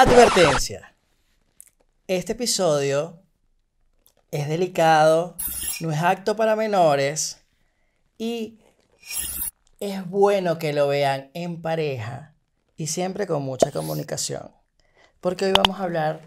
Advertencia. 0.00 0.94
Este 2.06 2.30
episodio 2.30 3.20
es 4.30 4.48
delicado, 4.48 5.36
no 5.80 5.90
es 5.90 6.00
acto 6.00 6.36
para 6.36 6.54
menores 6.54 7.42
y 8.16 8.60
es 9.80 10.08
bueno 10.08 10.56
que 10.56 10.72
lo 10.72 10.86
vean 10.86 11.32
en 11.34 11.60
pareja 11.60 12.32
y 12.76 12.86
siempre 12.86 13.26
con 13.26 13.42
mucha 13.42 13.72
comunicación. 13.72 14.52
Porque 15.20 15.46
hoy 15.46 15.52
vamos 15.56 15.80
a 15.80 15.82
hablar 15.82 16.20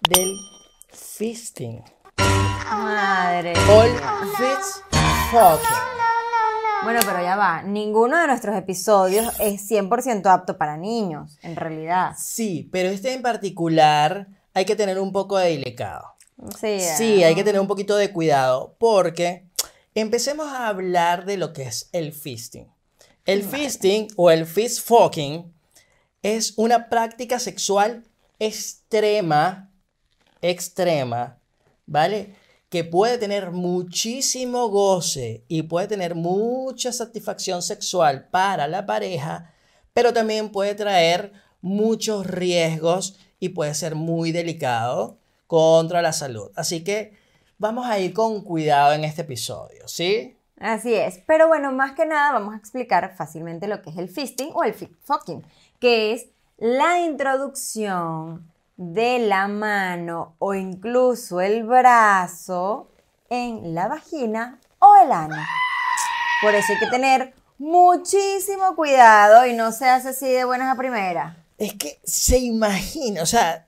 del 0.00 0.34
fisting. 0.92 1.84
Madre. 2.18 3.52
All 3.68 3.96
fits 4.36 4.82
fucking. 5.30 6.03
Bueno, 6.84 7.00
pero 7.04 7.22
ya 7.22 7.36
va. 7.36 7.62
Ninguno 7.62 8.18
de 8.20 8.26
nuestros 8.26 8.54
episodios 8.56 9.32
es 9.40 9.70
100% 9.70 10.26
apto 10.26 10.58
para 10.58 10.76
niños, 10.76 11.38
en 11.42 11.56
realidad. 11.56 12.12
Sí, 12.18 12.68
pero 12.70 12.90
este 12.90 13.14
en 13.14 13.22
particular 13.22 14.28
hay 14.52 14.64
que 14.64 14.76
tener 14.76 14.98
un 14.98 15.10
poco 15.10 15.38
de 15.38 15.50
delicado. 15.50 16.14
Sí. 16.60 16.80
Sí, 16.80 17.22
eh, 17.22 17.26
hay 17.26 17.34
que 17.34 17.44
tener 17.44 17.60
un 17.60 17.66
poquito 17.66 17.96
de 17.96 18.12
cuidado 18.12 18.76
porque 18.78 19.46
empecemos 19.94 20.48
a 20.48 20.68
hablar 20.68 21.24
de 21.24 21.38
lo 21.38 21.52
que 21.52 21.62
es 21.62 21.88
el 21.92 22.12
fisting. 22.12 22.66
El 23.24 23.42
fisting 23.42 24.08
o 24.16 24.30
el 24.30 24.44
fist 24.44 24.86
fucking 24.86 25.52
es 26.22 26.52
una 26.56 26.90
práctica 26.90 27.38
sexual 27.38 28.04
extrema, 28.38 29.70
extrema, 30.42 31.38
¿vale? 31.86 32.34
Que 32.74 32.82
puede 32.82 33.18
tener 33.18 33.52
muchísimo 33.52 34.66
goce 34.66 35.44
y 35.46 35.62
puede 35.62 35.86
tener 35.86 36.16
mucha 36.16 36.92
satisfacción 36.92 37.62
sexual 37.62 38.26
para 38.32 38.66
la 38.66 38.84
pareja, 38.84 39.54
pero 39.92 40.12
también 40.12 40.50
puede 40.50 40.74
traer 40.74 41.32
muchos 41.60 42.26
riesgos 42.26 43.16
y 43.38 43.50
puede 43.50 43.74
ser 43.74 43.94
muy 43.94 44.32
delicado 44.32 45.18
contra 45.46 46.02
la 46.02 46.12
salud. 46.12 46.50
Así 46.56 46.82
que 46.82 47.16
vamos 47.58 47.86
a 47.86 48.00
ir 48.00 48.12
con 48.12 48.42
cuidado 48.42 48.92
en 48.92 49.04
este 49.04 49.22
episodio, 49.22 49.86
¿sí? 49.86 50.36
Así 50.58 50.94
es. 50.94 51.20
Pero 51.28 51.46
bueno, 51.46 51.70
más 51.70 51.92
que 51.92 52.06
nada 52.06 52.32
vamos 52.32 52.54
a 52.54 52.58
explicar 52.58 53.14
fácilmente 53.16 53.68
lo 53.68 53.82
que 53.82 53.90
es 53.90 53.98
el 53.98 54.08
fisting 54.08 54.50
o 54.52 54.64
el 54.64 54.74
fucking, 54.74 55.44
que 55.78 56.12
es 56.12 56.26
la 56.58 56.98
introducción 56.98 58.52
de 58.76 59.20
la 59.20 59.48
mano 59.48 60.34
o 60.38 60.54
incluso 60.54 61.40
el 61.40 61.64
brazo 61.64 62.88
en 63.30 63.74
la 63.74 63.88
vagina 63.88 64.58
o 64.78 64.96
el 65.02 65.12
ano. 65.12 65.36
Por 66.42 66.54
eso 66.54 66.72
hay 66.72 66.78
que 66.78 66.86
tener 66.86 67.34
muchísimo 67.58 68.74
cuidado 68.74 69.46
y 69.46 69.52
no 69.54 69.72
se 69.72 69.88
hace 69.88 70.08
así 70.10 70.28
de 70.28 70.44
buenas 70.44 70.72
a 70.72 70.78
primeras. 70.78 71.36
Es 71.56 71.74
que 71.74 72.00
se 72.04 72.38
imagina, 72.38 73.22
o 73.22 73.26
sea, 73.26 73.66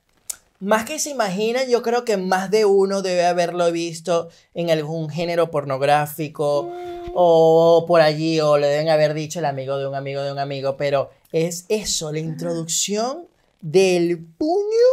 más 0.58 0.84
que 0.84 0.98
se 0.98 1.10
imagina, 1.10 1.64
yo 1.64 1.82
creo 1.82 2.04
que 2.04 2.16
más 2.16 2.50
de 2.50 2.64
uno 2.64 3.02
debe 3.02 3.26
haberlo 3.26 3.70
visto 3.70 4.28
en 4.54 4.70
algún 4.70 5.08
género 5.08 5.50
pornográfico 5.50 6.72
o 7.14 7.84
por 7.86 8.00
allí, 8.00 8.40
o 8.40 8.58
le 8.58 8.66
deben 8.66 8.88
haber 8.88 9.14
dicho 9.14 9.38
el 9.38 9.44
amigo 9.44 9.78
de 9.78 9.86
un 9.86 9.94
amigo 9.94 10.22
de 10.22 10.32
un 10.32 10.38
amigo, 10.38 10.76
pero 10.76 11.10
es 11.30 11.66
eso, 11.68 12.10
la 12.12 12.18
introducción 12.18 13.26
del 13.70 14.24
puño 14.38 14.86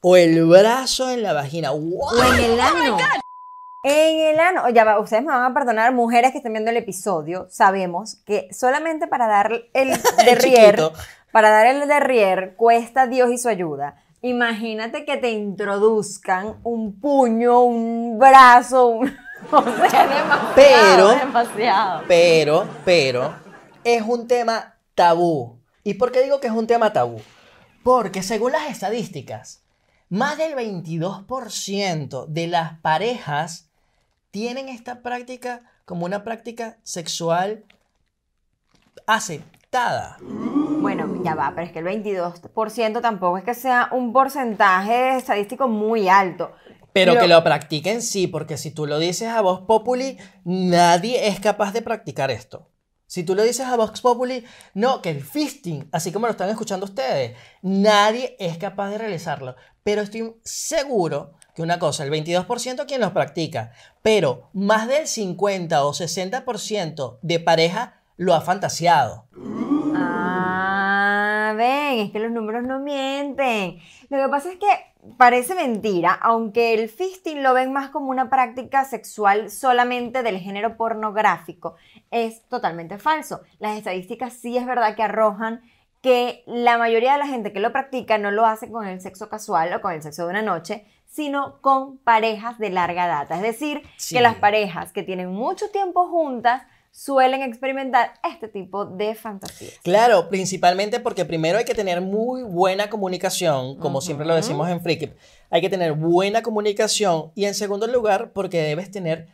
o 0.00 0.16
el 0.16 0.44
brazo 0.46 1.10
en 1.10 1.22
la 1.22 1.32
vagina. 1.32 1.70
¡Wow! 1.72 1.98
O 2.00 2.24
en 2.34 2.44
el 2.44 2.60
ano. 2.60 2.96
En 3.82 4.20
el 4.20 4.38
ano, 4.40 4.68
ya 4.70 4.84
va, 4.84 5.00
ustedes 5.00 5.22
me 5.22 5.30
van 5.30 5.50
a 5.50 5.54
perdonar, 5.54 5.92
mujeres 5.92 6.30
que 6.32 6.38
estén 6.38 6.52
viendo 6.52 6.70
el 6.70 6.76
episodio, 6.76 7.46
sabemos 7.50 8.16
que 8.24 8.48
solamente 8.52 9.06
para 9.06 9.26
dar 9.28 9.52
el 9.74 9.90
derrier, 10.24 10.80
para 11.32 11.50
dar 11.50 11.66
el 11.66 11.86
derrier, 11.86 12.54
cuesta 12.56 13.06
Dios 13.06 13.30
y 13.30 13.38
su 13.38 13.48
ayuda. 13.48 14.02
Imagínate 14.22 15.04
que 15.04 15.16
te 15.18 15.30
introduzcan 15.30 16.56
un 16.64 17.00
puño, 17.00 17.62
un 17.62 18.18
brazo, 18.18 18.86
un... 18.88 19.16
O 19.52 19.62
sea, 19.62 20.06
demasiado, 20.08 20.52
Pero- 20.56 21.08
demasiado. 21.10 22.02
Pero, 22.08 22.68
pero, 22.84 23.34
es 23.84 24.02
un 24.02 24.26
tema 24.26 24.74
tabú. 24.96 25.60
¿Y 25.84 25.94
por 25.94 26.10
qué 26.10 26.22
digo 26.22 26.40
que 26.40 26.48
es 26.48 26.52
un 26.52 26.66
tema 26.66 26.92
tabú? 26.92 27.20
Porque 27.86 28.24
según 28.24 28.50
las 28.50 28.68
estadísticas, 28.68 29.62
más 30.08 30.36
del 30.38 30.56
22% 30.56 32.26
de 32.26 32.48
las 32.48 32.80
parejas 32.80 33.70
tienen 34.32 34.68
esta 34.68 35.02
práctica 35.02 35.62
como 35.84 36.04
una 36.04 36.24
práctica 36.24 36.78
sexual 36.82 37.62
aceptada. 39.06 40.16
Bueno, 40.20 41.22
ya 41.22 41.36
va, 41.36 41.52
pero 41.54 41.68
es 41.68 41.72
que 41.72 41.78
el 41.78 41.84
22% 41.84 43.00
tampoco 43.00 43.38
es 43.38 43.44
que 43.44 43.54
sea 43.54 43.88
un 43.92 44.12
porcentaje 44.12 45.18
estadístico 45.18 45.68
muy 45.68 46.08
alto. 46.08 46.50
Pero 46.92 47.16
que 47.16 47.28
lo 47.28 47.44
practiquen 47.44 48.02
sí, 48.02 48.26
porque 48.26 48.56
si 48.56 48.72
tú 48.72 48.86
lo 48.88 48.98
dices 48.98 49.28
a 49.28 49.42
Vox 49.42 49.64
Populi, 49.64 50.18
nadie 50.42 51.28
es 51.28 51.38
capaz 51.38 51.70
de 51.70 51.82
practicar 51.82 52.32
esto. 52.32 52.66
Si 53.06 53.22
tú 53.22 53.34
lo 53.34 53.44
dices 53.44 53.66
a 53.66 53.76
Vox 53.76 54.00
Populi, 54.00 54.44
no, 54.74 55.00
que 55.00 55.10
el 55.10 55.22
fisting, 55.22 55.88
así 55.92 56.10
como 56.12 56.26
lo 56.26 56.32
están 56.32 56.48
escuchando 56.48 56.86
ustedes, 56.86 57.36
nadie 57.62 58.36
es 58.40 58.58
capaz 58.58 58.90
de 58.90 58.98
realizarlo. 58.98 59.54
Pero 59.84 60.02
estoy 60.02 60.34
seguro 60.42 61.34
que 61.54 61.62
una 61.62 61.78
cosa, 61.78 62.04
el 62.04 62.10
22% 62.10 62.86
quien 62.86 63.00
los 63.00 63.12
practica, 63.12 63.72
pero 64.02 64.50
más 64.52 64.88
del 64.88 65.06
50 65.06 65.84
o 65.84 65.92
60% 65.92 67.18
de 67.22 67.40
pareja 67.40 68.02
lo 68.16 68.34
ha 68.34 68.40
fantaseado. 68.40 69.26
Ah, 69.94 71.54
ven, 71.56 72.00
es 72.00 72.10
que 72.10 72.18
los 72.18 72.32
números 72.32 72.64
no 72.64 72.80
mienten. 72.80 73.78
Lo 74.10 74.18
que 74.18 74.28
pasa 74.28 74.52
es 74.52 74.58
que 74.58 74.66
parece 75.16 75.54
mentira, 75.54 76.12
aunque 76.12 76.74
el 76.74 76.88
fisting 76.88 77.42
lo 77.42 77.54
ven 77.54 77.72
más 77.72 77.90
como 77.90 78.10
una 78.10 78.28
práctica 78.28 78.84
sexual 78.84 79.50
solamente 79.50 80.22
del 80.22 80.38
género 80.38 80.76
pornográfico, 80.76 81.76
es 82.10 82.42
totalmente 82.48 82.98
falso. 82.98 83.40
Las 83.58 83.76
estadísticas 83.76 84.32
sí 84.32 84.56
es 84.56 84.66
verdad 84.66 84.94
que 84.96 85.02
arrojan 85.02 85.62
que 86.02 86.44
la 86.46 86.78
mayoría 86.78 87.12
de 87.12 87.18
la 87.18 87.26
gente 87.26 87.52
que 87.52 87.60
lo 87.60 87.72
practica 87.72 88.16
no 88.18 88.30
lo 88.30 88.46
hace 88.46 88.70
con 88.70 88.86
el 88.86 89.00
sexo 89.00 89.28
casual 89.28 89.72
o 89.74 89.80
con 89.80 89.92
el 89.92 90.02
sexo 90.02 90.24
de 90.24 90.30
una 90.30 90.42
noche, 90.42 90.84
sino 91.08 91.60
con 91.62 91.98
parejas 91.98 92.58
de 92.58 92.70
larga 92.70 93.06
data. 93.06 93.36
Es 93.36 93.42
decir, 93.42 93.82
Sí. 93.96 94.14
que 94.14 94.20
las 94.20 94.36
parejas 94.36 94.92
que 94.92 95.02
tienen 95.02 95.30
mucho 95.32 95.68
tiempo 95.70 96.06
juntas 96.08 96.62
suelen 96.92 97.42
experimentar 97.42 98.14
este 98.30 98.48
tipo 98.48 98.86
de 98.86 99.14
fantasías. 99.14 99.78
Claro, 99.82 100.28
principalmente 100.30 100.98
porque 101.00 101.24
primero 101.26 101.58
hay 101.58 101.64
que 101.64 101.74
tener 101.74 102.00
muy 102.00 102.42
buena 102.42 102.88
comunicación, 102.88 103.76
como 103.78 104.00
siempre 104.00 104.26
lo 104.26 104.34
decimos 104.34 104.68
en 104.70 104.80
Freaky. 104.80 105.12
Hay 105.50 105.60
que 105.60 105.68
tener 105.68 105.92
buena 105.92 106.42
comunicación 106.42 107.32
y 107.34 107.44
en 107.44 107.54
segundo 107.54 107.86
lugar 107.86 108.30
porque 108.32 108.62
debes 108.62 108.90
tener 108.90 109.28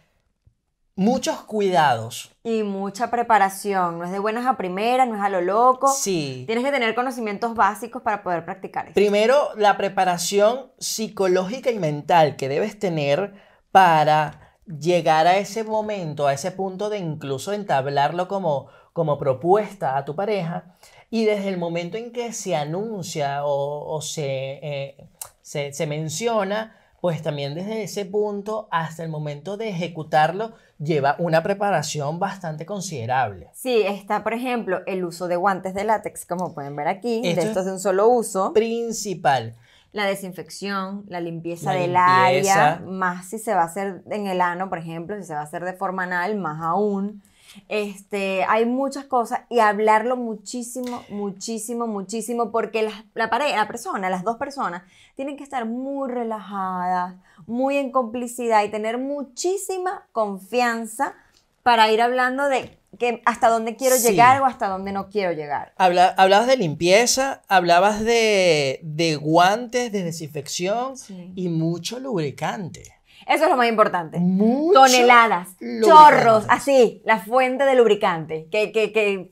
muchos 0.95 1.43
cuidados. 1.43 2.31
Y 2.45 2.63
mucha 2.63 3.11
preparación, 3.11 3.99
no 3.99 4.05
es 4.05 4.11
de 4.11 4.19
buenas 4.19 4.47
a 4.47 4.57
primeras, 4.57 5.09
no 5.09 5.15
es 5.15 5.23
a 5.23 5.29
lo 5.29 5.41
loco. 5.41 5.89
Sí. 5.89 6.45
Tienes 6.47 6.65
que 6.65 6.73
tener 6.73 6.95
conocimientos 6.95 7.55
básicos 7.55 8.03
para 8.03 8.23
poder 8.23 8.45
practicar 8.45 8.87
esto. 8.87 8.95
Primero, 8.95 9.51
la 9.57 9.77
preparación 9.77 10.73
psicológica 10.79 11.71
y 11.71 11.79
mental 11.79 12.37
que 12.37 12.49
debes 12.49 12.79
tener 12.79 13.35
para 13.71 14.57
llegar 14.67 15.27
a 15.27 15.39
ese 15.39 15.65
momento, 15.65 16.27
a 16.27 16.35
ese 16.35 16.51
punto 16.51 16.91
de 16.91 16.99
incluso 16.99 17.53
entablarlo 17.53 18.29
como, 18.29 18.69
como 18.93 19.19
propuesta 19.19 19.97
a 19.97 20.05
tu 20.05 20.15
pareja. 20.15 20.77
Y 21.11 21.25
desde 21.25 21.49
el 21.49 21.59
momento 21.59 21.97
en 21.97 22.13
que 22.13 22.33
se 22.33 22.57
anuncia 22.57 23.45
o, 23.45 23.95
o 23.95 24.01
se, 24.01 24.25
eh, 24.63 25.09
se, 25.43 25.73
se 25.73 25.87
menciona, 25.87 26.77
pues 27.03 27.21
también 27.21 27.55
desde 27.57 27.83
ese 27.83 28.05
punto 28.05 28.69
hasta 28.71 29.03
el 29.03 29.09
momento 29.09 29.57
de 29.57 29.69
ejecutarlo 29.71 30.53
lleva 30.79 31.17
una 31.19 31.43
preparación 31.43 32.21
bastante 32.21 32.65
considerable. 32.65 33.51
Sí, 33.55 33.83
está, 33.85 34.23
por 34.23 34.35
ejemplo, 34.35 34.83
el 34.87 35.05
uso 35.05 35.27
de 35.27 35.35
guantes 35.35 35.75
de 35.75 35.83
látex, 35.83 36.25
como 36.25 36.55
pueden 36.55 36.77
ver 36.77 36.87
aquí, 36.87 37.17
Esto 37.25 37.35
de 37.35 37.43
es- 37.43 37.49
estos 37.49 37.65
de 37.65 37.73
un 37.73 37.81
solo 37.81 38.09
uso. 38.09 38.53
Principal. 38.53 39.53
La 39.91 40.05
desinfección, 40.07 41.05
la 41.09 41.21
limpieza 41.21 41.75
La 41.75 41.81
del 41.81 41.93
limpieza. 41.93 42.75
área, 42.75 42.83
más 42.87 43.27
si 43.29 43.41
se 43.41 43.53
va 43.53 43.63
a 43.63 43.67
hacer 43.67 44.03
en 44.09 44.29
el 44.29 44.41
ano, 44.41 44.69
por 44.69 44.79
ejemplo, 44.79 45.17
si 45.17 45.25
se 45.25 45.35
va 45.35 45.41
a 45.41 45.45
hacer 45.45 45.65
de 45.65 45.73
forma 45.73 46.05
anal, 46.05 46.37
más 46.37 46.63
aún. 46.63 47.21
Este, 47.69 48.45
hay 48.45 48.67
muchas 48.67 49.05
cosas 49.05 49.41
y 49.51 49.59
hablarlo 49.61 50.17
muchísimo, 50.17 51.03
muchísimo, 51.09 51.87
muchísimo, 51.87 52.51
porque 52.51 52.83
la, 52.83 53.05
la 53.15 53.31
pareja, 53.31 53.57
la 53.57 53.67
persona, 53.69 54.11
las 54.11 54.25
dos 54.25 54.37
personas, 54.37 54.83
tienen 55.17 55.37
que 55.37 55.45
estar 55.45 55.65
muy 55.67 56.11
relajadas, 56.11 57.15
muy 57.47 57.77
en 57.77 57.91
complicidad 57.93 58.65
y 58.65 58.71
tener 58.71 58.99
muchísima 58.99 60.07
confianza 60.13 61.15
para 61.63 61.91
ir 61.91 62.01
hablando 62.03 62.49
de 62.49 62.79
que 62.99 63.23
hasta 63.25 63.49
dónde 63.49 63.77
quiero 63.77 63.97
Sí. 63.97 64.09
llegar 64.09 64.43
o 64.43 64.45
hasta 64.45 64.69
dónde 64.69 64.93
no 64.93 65.09
quiero 65.09 65.33
llegar. 65.33 65.73
Habla- 65.79 66.15
hablabas 66.19 66.47
de 66.47 66.57
limpieza, 66.57 67.41
hablabas 67.49 68.01
de, 68.01 68.81
de 68.83 69.17
guantes, 69.17 69.91
de 69.93 70.03
desinfección 70.03 70.97
Sí. 70.97 71.33
y 71.35 71.49
mucho 71.49 72.01
lubricante. 72.01 72.83
Eso 73.27 73.45
es 73.45 73.51
lo 73.51 73.57
más 73.57 73.69
importante. 73.69 74.19
Mucho 74.19 74.81
toneladas, 74.81 75.49
lubricante. 75.61 75.89
chorros, 75.89 76.45
así, 76.49 77.03
la 77.05 77.19
fuente 77.19 77.65
de 77.65 77.75
lubricante, 77.75 78.49
que, 78.51 78.73
que, 78.73 78.93
que 78.93 79.31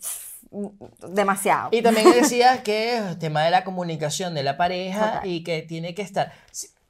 demasiado. 1.08 1.68
Y 1.72 1.82
también 1.82 2.10
decía 2.14 2.62
que 2.62 2.96
el 2.98 3.18
tema 3.18 3.42
de 3.44 3.50
la 3.50 3.64
comunicación 3.64 4.34
de 4.34 4.42
la 4.42 4.56
pareja 4.56 5.12
Total. 5.14 5.28
y 5.28 5.42
que 5.44 5.62
tiene 5.62 5.94
que 5.94 6.02
estar. 6.02 6.32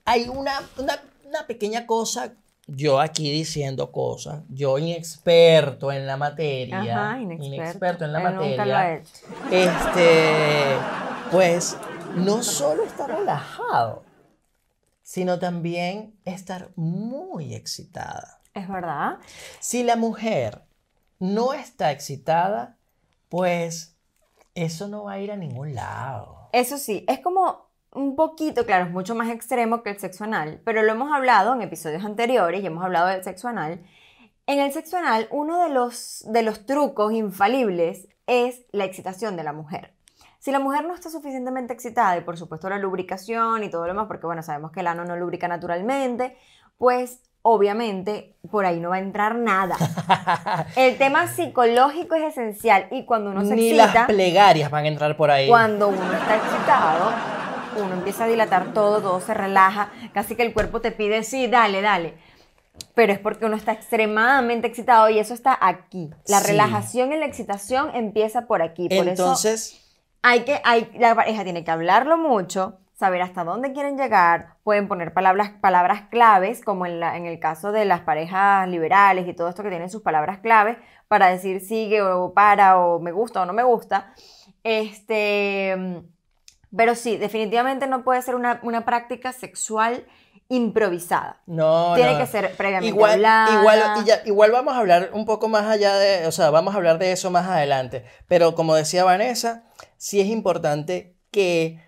Hay 0.05 0.29
una, 0.29 0.61
una, 0.79 0.99
una 1.29 1.47
pequeña 1.47 1.87
cosa, 1.87 2.33
yo 2.67 3.01
aquí 3.01 3.31
diciendo 3.31 3.91
cosas, 3.93 4.43
yo 4.49 4.79
inexperto 4.79 5.93
en 5.93 6.07
la 6.07 6.17
materia. 6.17 6.81
Ajá, 6.81 7.21
inexperto. 7.21 8.05
en 8.05 8.13
la 8.13 8.19
Él 8.21 8.25
nunca 8.37 8.41
lo 8.41 8.73
materia. 8.73 8.79
ha 8.81 8.95
hecho. 8.95 9.11
Este, 9.51 10.77
pues 11.31 11.77
no 12.17 12.43
solo 12.43 12.85
estar 12.85 13.09
relajado, 13.11 14.03
sino 15.11 15.41
también 15.41 16.15
estar 16.25 16.71
muy 16.77 17.53
excitada. 17.57 18.39
Es 18.55 18.69
verdad. 18.69 19.19
Si 19.59 19.83
la 19.83 19.97
mujer 19.97 20.63
no 21.19 21.53
está 21.53 21.91
excitada, 21.91 22.77
pues 23.29 23.97
eso 24.55 24.87
no 24.87 25.03
va 25.03 25.15
a 25.15 25.19
ir 25.19 25.33
a 25.33 25.37
ningún 25.37 25.75
lado. 25.75 26.49
Eso 26.53 26.79
sí, 26.79 27.05
es 27.09 27.19
como 27.19 27.67
un 27.91 28.15
poquito, 28.15 28.65
claro, 28.65 28.85
es 28.85 28.93
mucho 28.93 29.17
más 29.17 29.31
extremo 29.31 29.83
que 29.83 29.91
el 29.91 29.99
sexo 29.99 30.23
anal, 30.23 30.61
pero 30.65 30.85
lo 30.85 30.93
hemos 30.93 31.13
hablado 31.13 31.55
en 31.55 31.63
episodios 31.63 32.05
anteriores 32.05 32.63
y 32.63 32.67
hemos 32.67 32.85
hablado 32.85 33.09
del 33.09 33.25
sexo 33.25 33.49
anal. 33.49 33.85
En 34.47 34.61
el 34.61 34.73
sexo 34.73 34.97
anal, 34.97 35.27
uno 35.33 35.61
de 35.65 35.71
los, 35.71 36.25
de 36.29 36.43
los 36.45 36.67
trucos 36.67 37.13
infalibles 37.13 38.07
es 38.29 38.61
la 38.71 38.85
excitación 38.85 39.37
de 39.37 39.43
la 39.43 39.53
mujer. 39.53 39.93
Si 40.41 40.51
la 40.51 40.59
mujer 40.59 40.85
no 40.87 40.95
está 40.95 41.11
suficientemente 41.11 41.73
excitada, 41.75 42.17
y 42.17 42.23
por 42.23 42.37
supuesto 42.39 42.69
la 42.69 42.79
lubricación 42.79 43.63
y 43.63 43.71
todo 43.71 43.83
lo 43.83 43.89
demás, 43.89 44.07
porque 44.09 44.27
bueno, 44.27 44.43
sabemos 44.43 44.73
que 44.73 44.81
el 44.81 44.87
ano 44.89 45.05
no 45.05 45.15
lubrica 45.17 45.47
naturalmente, 45.49 46.37
pues 46.79 47.21
obviamente 47.43 48.37
por 48.51 48.65
ahí 48.67 48.81
no 48.81 48.89
va 48.91 48.97
a 48.97 49.01
entrar 49.01 49.35
nada. 49.35 49.77
El 50.77 50.97
tema 50.99 51.27
psicológico 51.27 52.15
es 52.15 52.25
esencial 52.25 52.87
y 52.91 53.05
cuando 53.05 53.31
uno 53.31 53.45
se 53.45 53.55
Ni 53.55 53.71
excita... 53.71 53.93
las 53.95 54.07
plegarias 54.07 54.71
van 54.71 54.85
a 54.85 54.89
entrar 54.89 55.17
por 55.17 55.31
ahí. 55.31 55.47
Cuando 55.49 55.89
uno 55.89 56.13
está 56.13 56.37
excitado, 56.37 57.13
uno 57.83 57.95
empieza 57.95 58.25
a 58.25 58.27
dilatar 58.27 58.73
todo, 58.73 59.01
todo 59.01 59.21
se 59.21 59.35
relaja, 59.35 59.91
casi 60.13 60.37
que 60.37 60.43
el 60.43 60.53
cuerpo 60.55 60.81
te 60.81 60.91
pide, 60.91 61.23
sí, 61.23 61.47
dale, 61.49 61.83
dale. 61.83 62.15
Pero 62.95 63.13
es 63.13 63.19
porque 63.19 63.45
uno 63.45 63.57
está 63.57 63.73
extremadamente 63.73 64.67
excitado 64.67 65.11
y 65.11 65.19
eso 65.19 65.35
está 65.35 65.57
aquí. 65.61 66.11
La 66.27 66.41
Sí. 66.41 66.47
relajación 66.53 67.13
y 67.13 67.17
la 67.19 67.27
excitación 67.27 67.91
empieza 67.95 68.47
por 68.47 68.63
aquí. 68.63 68.89
Por 68.89 69.07
eso 69.07 69.11
Entonces, 69.11 69.90
hay 70.23 70.45
que, 70.45 70.61
hay, 70.65 70.91
la 70.99 71.15
pareja 71.15 71.45
tiene 71.45 71.65
que 71.65 71.71
hablarlo 71.71 72.17
mucho, 72.19 72.79
saber 73.01 73.23
hasta 73.23 73.45
dónde 73.45 73.73
quieren 73.73 73.97
llegar, 73.97 74.57
pueden 74.63 74.87
poner 74.87 75.15
palabras, 75.15 75.53
palabras 75.61 76.03
claves, 76.11 76.63
como 76.63 76.85
en, 76.85 77.03
el 77.03 77.39
caso 77.39 77.73
de 77.73 77.87
las 77.87 78.03
parejas 78.03 78.69
liberales 78.69 79.27
y 79.27 79.33
todo 79.33 79.49
esto 79.49 79.63
que 79.63 79.71
tienen 79.71 79.89
sus 79.89 80.03
palabras 80.03 80.41
claves, 80.41 80.77
para 81.09 81.29
decir 81.29 81.61
sigue 81.61 82.03
o 82.03 82.35
para 82.35 82.79
o 82.79 83.01
me 83.01 83.13
gusta 83.13 83.43
o 83.43 83.47
no 83.47 83.55
me 83.55 83.63
gusta. 83.63 84.13
Este, 84.63 86.03
pero 86.77 86.95
sí, 86.95 87.17
definitivamente 87.17 87.87
no 87.87 88.05
puede 88.05 88.21
ser 88.21 88.35
una, 88.35 88.61
una 88.63 88.85
práctica 88.85 89.33
sexual 89.33 90.05
improvisada. 90.51 91.41
no, 91.47 91.95
Tiene 91.95 92.13
no. 92.13 92.19
que 92.19 92.27
ser 92.27 92.55
previamente 92.57 92.89
Igual, 92.89 93.13
hablada. 93.25 93.61
igual, 93.61 93.81
y 94.03 94.05
ya- 94.05 94.21
igual 94.27 94.51
vamos 94.51 94.75
a 94.75 94.79
hablar 94.79 95.11
un 95.15 95.25
poco 95.25 95.49
más 95.49 95.65
allá 95.65 95.95
de, 95.97 96.27
o 96.27 96.33
sea, 96.33 96.51
vamos 96.51 96.75
a 96.75 96.77
hablar 96.77 96.99
de 96.99 97.13
eso 97.13 97.31
más 97.31 97.47
adelante. 97.49 98.05
Pero 98.29 98.55
como 98.55 98.75
decía 98.75 99.05
Vanessa, 99.05 99.65
sí 99.97 100.21
es 100.21 100.27
importante 100.27 101.17
que 101.31 101.81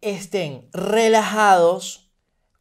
estén 0.00 0.68
relajados, 0.72 2.10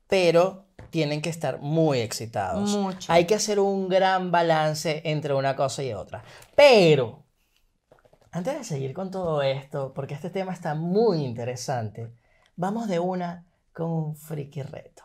pero 0.07 0.65
tienen 0.89 1.21
que 1.21 1.29
estar 1.29 1.59
muy 1.59 1.99
excitados. 2.01 2.71
Mucho. 2.71 3.11
Hay 3.11 3.25
que 3.25 3.35
hacer 3.35 3.59
un 3.59 3.87
gran 3.89 4.29
balance 4.31 5.01
entre 5.05 5.33
una 5.33 5.55
cosa 5.55 5.81
y 5.83 5.93
otra. 5.93 6.23
Pero, 6.55 7.23
antes 8.31 8.57
de 8.57 8.63
seguir 8.63 8.93
con 8.93 9.09
todo 9.09 9.41
esto, 9.41 9.93
porque 9.93 10.13
este 10.13 10.29
tema 10.29 10.51
está 10.53 10.75
muy 10.75 11.23
interesante, 11.23 12.13
vamos 12.55 12.87
de 12.87 12.99
una 12.99 13.45
con 13.73 13.89
un 13.89 14.15
friki 14.15 14.61
reto. 14.61 15.03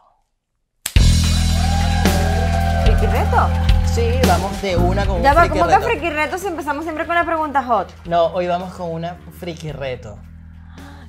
¿Friki 2.98 3.06
reto? 3.12 3.48
Sí, 3.86 4.10
vamos 4.26 4.60
de 4.60 4.76
una 4.76 5.06
con 5.06 5.22
Ya 5.22 5.30
un 5.30 5.36
va, 5.36 5.40
friki 5.42 5.58
¿cómo 5.58 5.68
que 5.70 5.76
reto. 5.76 5.88
friki 5.88 6.10
reto 6.10 6.38
si 6.38 6.46
empezamos 6.48 6.84
siempre 6.84 7.06
con 7.06 7.14
la 7.14 7.24
pregunta 7.24 7.62
hot? 7.62 7.88
No, 8.06 8.26
hoy 8.26 8.46
vamos 8.48 8.74
con 8.74 8.90
una 8.92 9.16
friki 9.38 9.70
reto. 9.72 10.18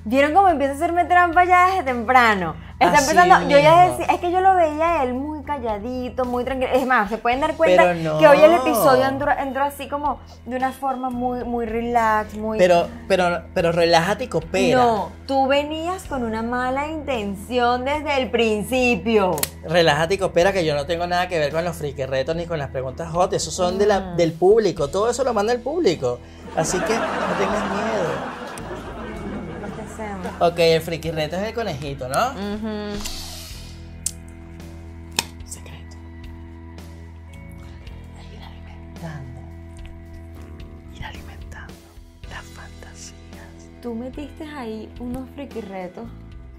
¿Vieron 0.06 0.34
cómo 0.34 0.48
empieza 0.48 0.74
a 0.74 0.76
hacerme 0.76 1.06
trampa 1.06 1.44
ya 1.44 1.68
desde 1.68 1.84
temprano? 1.84 2.56
Está 2.80 3.00
Así 3.00 3.12
empezando, 3.12 3.50
yo 3.50 3.60
ya 3.60 3.90
decía, 3.90 4.06
es 4.06 4.22
que 4.22 4.32
yo 4.32 4.40
lo 4.40 4.56
veía 4.56 5.02
a 5.02 5.04
él 5.04 5.14
muy 5.14 5.44
calladito, 5.44 6.24
muy 6.24 6.46
tranquilo. 6.46 6.72
Es 6.74 6.88
más, 6.88 7.10
se 7.10 7.18
pueden 7.18 7.42
dar 7.42 7.56
cuenta 7.56 7.94
no. 7.94 8.18
que 8.18 8.26
hoy 8.26 8.40
el 8.40 8.54
episodio 8.54 9.06
entró, 9.06 9.32
entró 9.38 9.64
así 9.66 9.90
como 9.90 10.22
de 10.46 10.56
una 10.56 10.72
forma 10.72 11.10
muy, 11.10 11.44
muy 11.44 11.66
relax, 11.66 12.36
muy... 12.36 12.58
Pero, 12.58 12.88
pero, 13.10 13.44
pero 13.54 13.74
relájate 13.74 14.24
y 14.24 14.28
coopera. 14.28 14.78
No, 14.78 15.12
tú 15.28 15.48
venías 15.48 16.06
con 16.06 16.24
una 16.24 16.42
mala 16.42 16.88
intención 16.88 17.84
desde 17.84 18.22
el 18.22 18.32
principio. 18.32 19.36
Relájate 19.66 20.14
y 20.14 20.18
coopera, 20.18 20.54
que 20.54 20.64
yo 20.64 20.74
no 20.74 20.86
tengo 20.86 21.06
nada 21.06 21.28
que 21.28 21.38
ver 21.38 21.52
con 21.52 21.66
los 21.66 21.76
friki 21.76 22.06
retos 22.06 22.38
ni 22.38 22.46
con 22.46 22.60
las 22.60 22.70
preguntas 22.70 23.12
hot. 23.12 23.34
Esos 23.34 23.54
son 23.54 23.78
de 23.78 23.88
la, 23.88 24.00
del 24.16 24.32
público. 24.32 24.88
Todo 24.88 25.10
eso 25.10 25.26
lo 25.26 25.34
manda 25.34 25.52
el 25.52 25.60
público. 25.60 26.20
Así 26.56 26.80
que 26.80 26.94
no 26.94 27.38
tengas 27.38 27.70
miedo. 27.72 27.89
Ok, 30.40 30.60
el 30.60 30.82
friki 30.82 31.12
reto 31.12 31.36
es 31.36 31.44
el 31.50 31.54
conejito, 31.54 32.08
¿no? 32.08 32.30
Ujú. 32.32 32.96
Secreto. 35.46 35.98
Ir 38.32 38.42
alimentando. 38.42 39.42
Ir 40.96 41.04
alimentando 41.06 41.74
las 42.30 42.44
fantasías. 42.44 43.82
Tú 43.82 43.94
metiste 43.96 44.46
ahí 44.46 44.90
unos 45.00 45.30
friki 45.36 45.62
retos. 45.62 46.06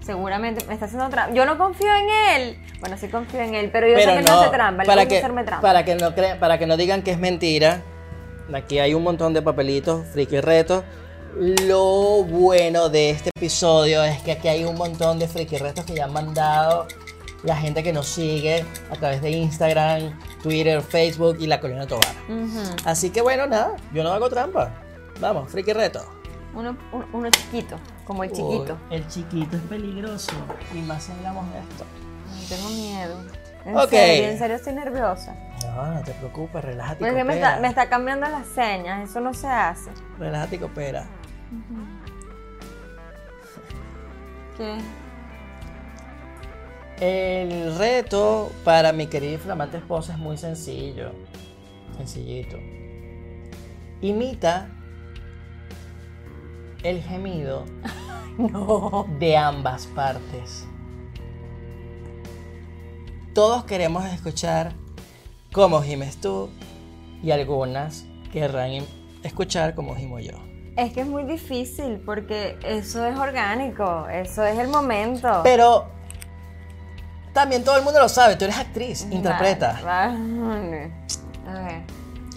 Seguramente 0.01 0.65
me 0.65 0.73
está 0.73 0.85
haciendo 0.85 1.09
trampa. 1.09 1.33
Yo 1.33 1.45
no 1.45 1.57
confío 1.57 1.89
en 1.95 2.07
él. 2.41 2.57
Bueno, 2.79 2.97
sí 2.97 3.07
confío 3.07 3.39
en 3.41 3.53
él, 3.55 3.69
pero 3.71 3.87
yo 3.87 3.97
sé 3.99 4.05
que 4.15 4.21
no, 4.23 4.41
hace 4.41 4.49
trampa. 4.49 4.83
Para 4.83 5.05
que, 5.07 5.17
hacerme 5.19 5.43
trampa. 5.43 5.61
para 5.67 5.85
que 5.85 5.95
no 5.95 6.13
crea- 6.15 6.39
para 6.39 6.57
que 6.57 6.65
no 6.67 6.77
digan 6.77 7.01
que 7.03 7.11
es 7.11 7.19
mentira. 7.19 7.81
Aquí 8.53 8.79
hay 8.79 8.93
un 8.93 9.03
montón 9.03 9.33
de 9.33 9.41
papelitos, 9.41 10.05
friki 10.07 10.39
retos. 10.41 10.83
Lo 11.35 12.23
bueno 12.23 12.89
de 12.89 13.11
este 13.11 13.29
episodio 13.35 14.03
es 14.03 14.21
que 14.21 14.33
aquí 14.33 14.47
hay 14.47 14.65
un 14.65 14.75
montón 14.75 15.17
de 15.17 15.27
friki 15.27 15.57
retos 15.57 15.85
que 15.85 15.93
ya 15.95 16.05
han 16.05 16.13
mandado 16.13 16.87
la 17.43 17.55
gente 17.55 17.81
que 17.83 17.93
nos 17.93 18.05
sigue 18.07 18.65
a 18.91 18.95
través 18.95 19.21
de 19.21 19.31
Instagram, 19.31 20.19
Twitter, 20.43 20.81
Facebook 20.81 21.37
y 21.39 21.47
la 21.47 21.59
Colina 21.59 21.87
Tobar. 21.87 22.13
Así 22.85 23.09
que 23.09 23.21
bueno, 23.21 23.47
nada, 23.47 23.75
yo 23.93 24.03
no 24.03 24.11
hago 24.11 24.29
trampa. 24.29 24.71
Vamos, 25.19 25.49
friki 25.51 25.73
reto. 25.73 26.01
uno, 26.53 26.77
un- 26.91 27.05
uno 27.13 27.29
chiquito, 27.29 27.77
como 28.05 28.23
el 28.25 28.31
chiquito. 28.31 28.77
Uy, 28.89 28.95
el 28.97 29.07
chiquito 29.07 29.55
es 29.55 29.63
peligroso. 29.63 30.33
Y 30.75 30.79
más 30.79 31.03
si 31.03 31.13
hablamos 31.13 31.45
de 31.53 31.59
esto. 31.59 31.85
Tengo 32.49 32.69
miedo. 32.69 33.15
En 33.65 33.77
Ok. 33.77 33.89
serio, 33.91 34.29
en 34.31 34.37
serio 34.37 34.55
estoy 34.57 34.73
nerviosa. 34.73 35.33
No, 35.63 35.85
no 35.93 36.01
te 36.01 36.11
preocupes, 36.13 36.61
relájate 36.63 37.03
y 37.03 37.07
Porque 37.07 37.23
me 37.23 37.35
está, 37.35 37.57
me 37.59 37.67
está 37.69 37.87
cambiando 37.87 38.27
las 38.27 38.47
señas, 38.47 39.07
eso 39.09 39.21
no 39.21 39.33
se 39.33 39.47
hace. 39.47 39.91
Relájate 40.19 40.55
y 40.57 40.59
coopera. 40.59 41.05
¿Qué? 44.57 44.77
El 46.99 47.75
reto 47.77 48.51
para 48.63 48.93
mi 48.93 49.07
querida 49.07 49.33
y 49.33 49.37
flamante 49.37 49.77
esposa 49.77 50.13
es 50.13 50.19
muy 50.19 50.37
sencillo. 50.37 51.11
Sencillito. 51.97 52.57
Imita 54.01 54.69
el 56.83 57.01
gemido 57.01 57.65
No. 58.37 59.05
de 59.19 59.35
ambas 59.37 59.87
partes. 59.87 60.67
Todos 63.33 63.63
queremos 63.65 64.05
escuchar 64.05 64.73
cómo 65.51 65.81
gimes 65.81 66.19
tú 66.19 66.49
y 67.23 67.31
algunas 67.31 68.05
querrán 68.31 68.83
escuchar 69.23 69.75
cómo 69.75 69.95
gimo 69.95 70.19
yo. 70.19 70.50
Es 70.75 70.93
que 70.93 71.01
es 71.01 71.07
muy 71.07 71.23
difícil 71.23 72.01
porque 72.05 72.57
eso 72.63 73.05
es 73.05 73.17
orgánico, 73.17 74.07
eso 74.07 74.45
es 74.45 74.57
el 74.57 74.69
momento. 74.69 75.41
Pero 75.43 75.89
también 77.33 77.63
todo 77.63 77.77
el 77.77 77.83
mundo 77.83 77.99
lo 77.99 78.09
sabe, 78.09 78.35
tú 78.35 78.45
eres 78.45 78.57
actriz, 78.57 79.07
interpreta. 79.11 79.79
Vale. 79.83 80.91
A 81.47 81.61
ver. 81.61 81.81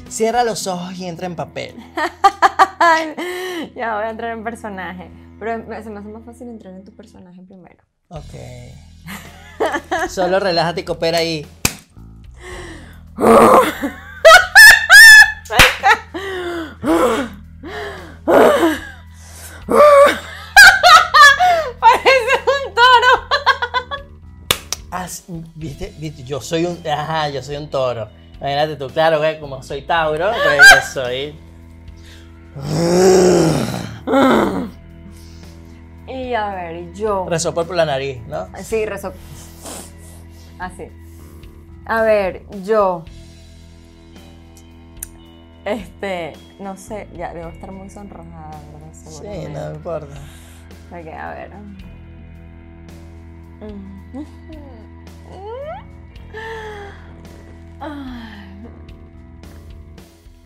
Cierra 0.09 0.45
los 0.45 0.67
ojos 0.67 0.93
y 0.99 1.07
entra 1.07 1.27
en 1.27 1.37
papel. 1.37 1.75
ya 3.75 3.97
voy 3.97 4.05
a 4.05 4.11
entrar 4.11 4.33
en 4.33 4.45
personaje. 4.45 5.11
Pero 5.39 5.65
se 5.83 5.91
me 5.91 5.99
hace 5.99 6.09
más 6.09 6.25
fácil 6.25 6.49
entrar 6.49 6.75
en 6.75 6.85
tu 6.85 6.95
personaje 6.95 7.43
primero. 7.43 7.83
Ok. 8.09 8.35
Solo 10.09 10.41
relájate 10.41 10.83
y 10.83 10.85
coopera 10.85 11.19
ahí. 11.19 11.47
¿viste? 25.55 25.95
¿Viste? 25.99 26.25
Yo 26.25 26.41
soy 26.41 26.67
un. 26.67 26.79
Ajá, 26.87 27.29
yo 27.31 27.43
soy 27.43 27.57
un 27.57 27.69
toro. 27.69 28.09
Imagínate 28.39 28.77
tú, 28.77 28.89
claro, 28.89 29.21
como 29.41 29.63
soy 29.63 29.83
Tauro, 29.83 30.31
pues 30.31 30.61
yo 30.75 30.81
soy. 30.93 31.35
Y 36.07 36.35
a 36.35 36.55
ver, 36.55 36.93
yo. 36.95 37.27
Resoplo 37.29 37.67
por 37.67 37.77
la 37.77 37.87
nariz, 37.87 38.21
¿no? 38.27 38.49
Sí, 38.63 38.85
rezo. 38.85 39.13
Así. 40.59 40.89
A 41.87 42.03
ver, 42.03 42.43
yo. 42.63 43.05
Este, 45.65 46.35
no 46.61 46.77
sé, 46.77 47.09
ya 47.17 47.33
debo 47.33 47.49
estar 47.49 47.73
muy 47.73 47.89
sonrojada, 47.89 48.61
¿verdad? 48.73 48.93
Sí, 48.93 49.49
no 49.51 49.71
me 49.71 49.77
importa. 49.77 50.15
Ok, 50.91 51.07
a 51.07 51.35
ver. 51.35 51.51
Ay. 53.63 54.65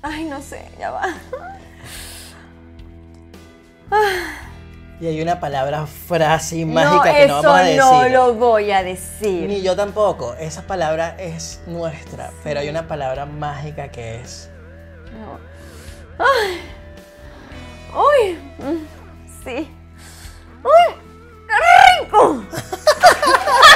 Ay, 0.03 0.25
no 0.25 0.41
sé, 0.41 0.65
ya 0.79 0.91
va. 0.91 1.15
Y 5.01 5.07
hay 5.07 5.23
una 5.23 5.39
palabra, 5.39 5.87
frase 5.87 6.65
No, 6.65 6.75
mágica 6.75 7.15
que 7.15 7.27
no 7.29 7.43
vamos 7.43 7.59
a 7.61 7.63
decir. 7.63 7.79
no 7.81 8.09
lo 8.09 8.35
voy 8.35 8.71
a 8.73 8.83
decir. 8.83 9.49
Ni 9.49 9.63
yo 9.63 9.77
tampoco. 9.77 10.35
Esa 10.35 10.67
palabra 10.67 11.15
es 11.19 11.61
nuestra, 11.67 12.31
pero 12.43 12.61
hay 12.61 12.69
una 12.69 12.87
palabra 12.89 13.25
mágica 13.27 13.89
que 13.89 14.21
es. 14.21 14.51
No. 15.21 15.39
Ay. 16.19 16.61
Uy. 17.95 18.39
Mm, 18.59 18.87
Sí. 19.45 19.71
Uy. 20.65 20.95
¡Qué 21.47 22.05
rico! 22.05 22.45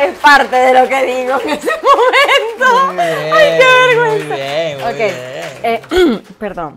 es 0.00 0.18
parte 0.18 0.56
de 0.56 0.74
lo 0.80 0.88
que 0.88 1.02
digo 1.04 1.40
en 1.42 1.48
ese 1.50 1.70
momento. 1.82 2.92
Bien, 2.92 3.32
Ay, 3.34 3.58
qué 3.58 3.96
vergüenza. 3.96 4.26
Muy 4.28 4.36
bien, 4.36 4.78
muy 4.80 4.90
Ok, 4.90 4.96
bien. 4.96 5.14
eh, 5.62 6.22
perdón. 6.38 6.76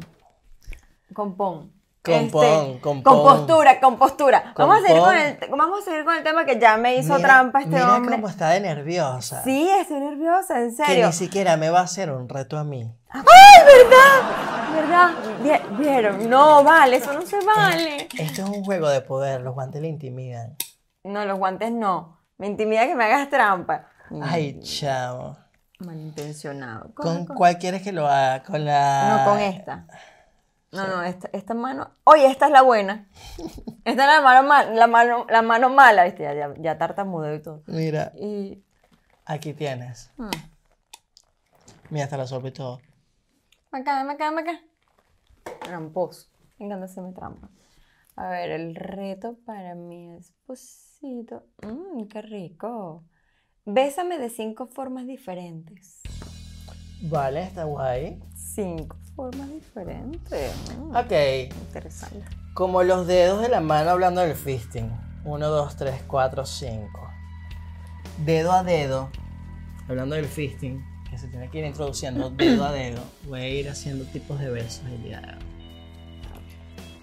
Compón. 1.13 1.73
Compón, 2.01 2.79
compón. 2.79 3.03
Compostura, 3.03 3.79
compostura. 3.79 4.53
Vamos 4.57 4.77
a, 4.77 4.81
seguir 4.81 5.01
con 5.01 5.09
Compón. 5.13 5.37
el, 5.43 5.49
vamos 5.57 5.79
a 5.81 5.83
seguir 5.85 6.05
con 6.05 6.15
el 6.15 6.23
tema 6.23 6.45
que 6.45 6.57
ya 6.57 6.77
me 6.77 6.95
hizo 6.95 7.13
Mira- 7.15 7.27
trampa 7.27 7.59
este 7.59 7.71
mira 7.75 7.93
hombre. 7.95 8.15
cómo 8.15 8.29
está 8.29 8.49
de 8.51 8.61
nerviosa. 8.61 9.43
Sí, 9.43 9.69
estoy 9.69 9.99
nerviosa, 9.99 10.61
en 10.61 10.75
Que 10.75 10.85
serio. 10.85 11.07
ni 11.07 11.13
siquiera 11.13 11.57
me 11.57 11.69
va 11.69 11.79
a 11.81 11.83
hacer 11.83 12.09
un 12.09 12.27
reto 12.29 12.57
a 12.57 12.63
mí. 12.63 12.89
¡Ay, 13.09 13.23
verdad! 13.65 14.73
¿Verdad? 14.73 15.09
Vi- 15.43 15.83
¿Vieron? 15.83 16.29
No, 16.29 16.63
vale, 16.63 16.95
eso 16.97 17.11
no 17.13 17.21
se 17.23 17.43
vale. 17.43 18.07
Esto 18.17 18.43
es 18.43 18.49
un 18.49 18.63
juego 18.63 18.87
de 18.89 19.01
poder, 19.01 19.41
los 19.41 19.53
guantes 19.53 19.81
le 19.81 19.89
intimidan. 19.89 20.55
No, 21.03 21.25
los 21.25 21.37
guantes 21.37 21.71
no. 21.71 22.18
Me 22.39 22.47
intimida 22.47 22.87
que 22.87 22.95
me 22.95 23.03
hagas 23.05 23.29
trampa. 23.29 23.87
Ay, 24.23 24.59
chamo. 24.61 25.37
Malintencionado. 25.79 26.93
¿Con 26.95 27.25
cuál 27.25 27.57
quieres 27.59 27.83
que 27.83 27.91
lo 27.91 28.07
haga? 28.07 28.41
Con 28.43 28.65
la. 28.65 29.23
No, 29.25 29.31
con 29.31 29.39
esta. 29.39 29.85
No, 30.71 30.87
no, 30.87 31.03
esta, 31.03 31.29
esta 31.33 31.53
mano. 31.53 31.91
Oye, 32.05 32.25
esta 32.27 32.45
es 32.47 32.51
la 32.51 32.61
buena. 32.63 33.07
Esta 33.85 34.03
es 34.03 34.07
la 34.17 34.21
mano, 34.21 34.47
mal- 34.47 34.75
la 34.75 34.87
mano, 34.87 35.25
la 35.29 35.41
mano 35.41 35.69
mala, 35.69 36.03
¿viste? 36.03 36.23
Ya, 36.23 36.33
ya, 36.33 36.53
ya 36.57 36.77
tartamudo 36.77 37.33
y 37.33 37.41
todo. 37.41 37.63
Mira, 37.65 38.11
Y. 38.15 38.63
aquí 39.25 39.53
tienes. 39.53 40.11
hmm, 40.17 40.29
Mira, 41.89 42.03
hasta 42.05 42.17
la 42.17 42.27
sopa 42.27 42.49
y 42.49 42.51
todo. 42.51 42.79
Acá, 43.71 44.01
acá, 44.09 44.29
acá. 44.29 44.59
Tramposo. 45.61 46.27
Me 46.59 46.65
encanta 46.67 46.85
hacerme 46.85 47.13
trampa. 47.13 47.49
A 48.15 48.27
ver, 48.29 48.51
el 48.51 48.75
reto 48.75 49.37
para 49.45 49.73
mi 49.75 50.11
Mmm, 51.01 52.07
qué 52.09 52.21
rico. 52.21 53.03
Bésame 53.65 54.17
de 54.17 54.29
cinco 54.29 54.67
formas 54.67 55.05
diferentes. 55.07 56.01
Vale, 57.03 57.43
está 57.43 57.63
guay. 57.63 58.19
Cinco 58.35 58.97
formas 59.15 59.49
diferentes. 59.49 60.53
Mm, 60.77 60.95
Ok. 60.95 61.11
Interesante. 61.67 62.25
Como 62.53 62.83
los 62.83 63.07
dedos 63.07 63.41
de 63.41 63.49
la 63.49 63.61
mano 63.61 63.91
hablando 63.91 64.21
del 64.21 64.35
fisting. 64.35 64.89
1, 65.25 65.47
2, 65.47 65.75
3, 65.75 66.03
4, 66.07 66.45
5. 66.45 67.09
Dedo 68.25 68.51
a 68.51 68.63
dedo. 68.63 69.09
Hablando 69.87 70.15
del 70.15 70.25
fisting, 70.25 70.83
que 71.09 71.17
se 71.17 71.27
tiene 71.27 71.49
que 71.49 71.59
ir 71.59 71.65
introduciendo 71.65 72.29
dedo 72.37 72.65
a 72.65 72.71
dedo. 72.71 73.01
Voy 73.27 73.39
a 73.41 73.49
ir 73.49 73.69
haciendo 73.69 74.05
tipos 74.05 74.39
de 74.39 74.49
besos 74.49 74.83
el 74.85 75.03
día 75.03 75.21
de 75.21 75.27
hoy. 75.33 75.43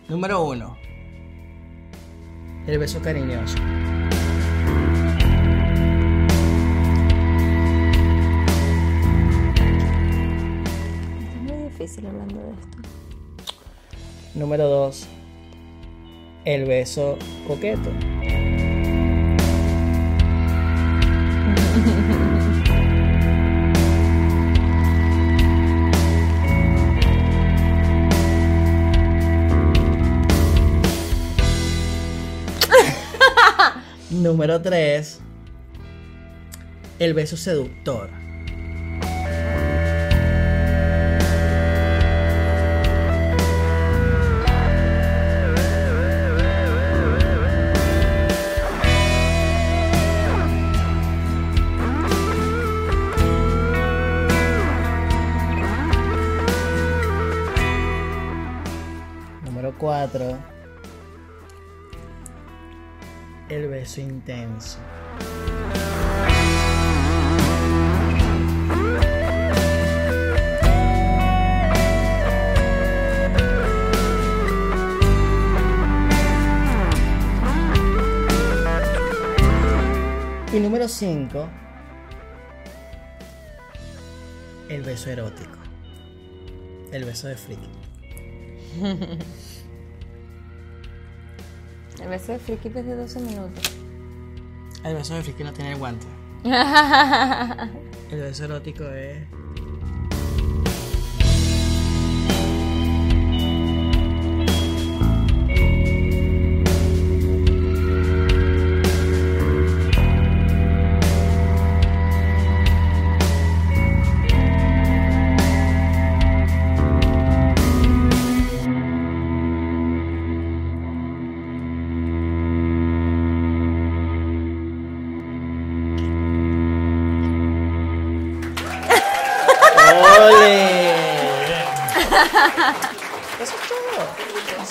Número 0.08 0.44
1. 0.44 0.76
El 2.66 2.78
beso 2.78 3.00
cariñoso. 3.00 3.56
Es 11.18 11.42
muy 11.42 11.62
difícil 11.68 12.06
hablando 12.06 12.40
de 12.40 12.50
esto. 12.50 12.78
Número 14.34 14.68
2. 14.68 15.06
El 16.44 16.64
beso 16.64 17.16
coqueto. 17.46 17.90
Número 34.22 34.62
3. 34.62 35.20
El 36.98 37.12
beso 37.12 37.36
seductor. 37.36 38.08
Intenso. 63.98 64.78
Y 80.52 80.60
número 80.60 80.88
5. 80.88 81.48
El 84.68 84.82
beso 84.82 85.10
erótico. 85.10 85.58
El 86.92 87.04
beso 87.04 87.28
de 87.28 87.36
friki. 87.36 87.68
El 92.02 92.08
beso 92.08 92.32
de 92.32 92.38
friki 92.38 92.68
es 92.68 92.74
de 92.74 92.94
12 92.94 93.20
minutos. 93.20 93.85
El 94.86 94.94
beso 94.94 95.14
de 95.14 95.22
friki 95.22 95.42
no 95.42 95.52
tiene 95.52 95.74
guante. 95.74 96.06
El 96.44 98.20
beso 98.20 98.44
erótico 98.44 98.84
es. 98.84 99.18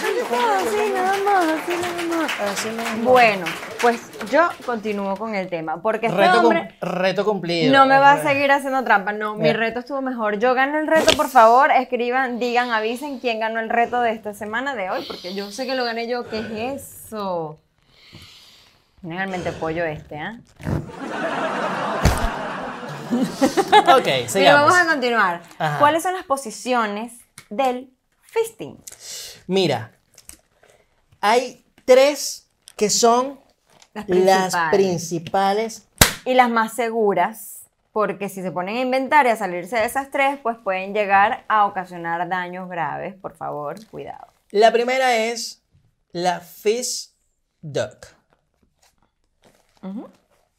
Así 0.05 0.91
nada 0.93 1.17
más, 1.23 1.45
así 1.47 1.71
nada 1.81 2.03
más. 2.17 2.31
Así 2.39 2.69
nada 2.69 2.89
más. 2.95 3.03
Bueno, 3.03 3.45
pues 3.81 4.01
yo 4.31 4.49
continúo 4.65 5.15
con 5.17 5.35
el 5.35 5.47
tema. 5.49 5.81
Porque 5.81 6.07
este 6.07 6.17
reto, 6.17 6.35
cum- 6.37 6.45
hombre 6.45 6.75
reto 6.81 7.25
cumplido. 7.25 7.73
no 7.73 7.85
me 7.85 7.97
va 7.99 8.13
a 8.13 8.21
seguir 8.23 8.51
haciendo 8.51 8.83
trampa. 8.83 9.13
No, 9.13 9.35
mi 9.35 9.51
reto 9.53 9.79
estuvo 9.79 10.01
mejor. 10.01 10.37
Yo 10.39 10.53
gano 10.53 10.77
el 10.79 10.87
reto, 10.87 11.15
por 11.17 11.29
favor. 11.29 11.71
Escriban, 11.71 12.39
digan, 12.39 12.71
avisen 12.71 13.19
quién 13.19 13.39
ganó 13.39 13.59
el 13.59 13.69
reto 13.69 14.01
de 14.01 14.11
esta 14.11 14.33
semana 14.33 14.75
de 14.75 14.89
hoy. 14.89 15.03
Porque 15.07 15.33
yo 15.33 15.51
sé 15.51 15.65
que 15.65 15.75
lo 15.75 15.83
gané 15.85 16.07
yo. 16.07 16.27
¿Qué 16.29 16.39
es 16.73 17.05
eso? 17.07 17.59
Realmente 19.03 19.51
pollo 19.51 19.85
este, 19.85 20.17
¿ah? 20.19 20.39
Ok, 23.95 24.03
Pero 24.05 24.29
sigamos. 24.29 24.61
vamos 24.71 24.77
a 24.77 24.85
continuar. 24.91 25.41
Ajá. 25.59 25.79
¿Cuáles 25.79 26.03
son 26.03 26.13
las 26.13 26.23
posiciones 26.25 27.13
del 27.49 27.91
fisting? 28.21 28.77
Mira, 29.47 29.91
hay 31.25 31.65
tres 31.85 32.51
que 32.75 32.91
son 32.91 33.39
Las 33.93 34.07
las 34.07 34.55
principales. 34.71 35.87
Y 36.23 36.35
las 36.35 36.49
más 36.51 36.73
seguras, 36.73 37.61
porque 37.91 38.29
si 38.29 38.43
se 38.43 38.51
ponen 38.51 38.77
a 38.77 38.81
inventar 38.81 39.25
y 39.25 39.29
a 39.29 39.35
salirse 39.35 39.75
de 39.75 39.85
esas 39.85 40.11
tres, 40.11 40.39
pues 40.43 40.55
pueden 40.63 40.93
llegar 40.93 41.43
a 41.47 41.65
ocasionar 41.65 42.29
daños 42.29 42.69
graves. 42.69 43.15
Por 43.15 43.35
favor, 43.35 43.83
cuidado. 43.87 44.27
La 44.51 44.71
primera 44.71 45.15
es 45.15 45.63
la 46.11 46.41
fist 46.41 47.15
duck. 47.61 48.07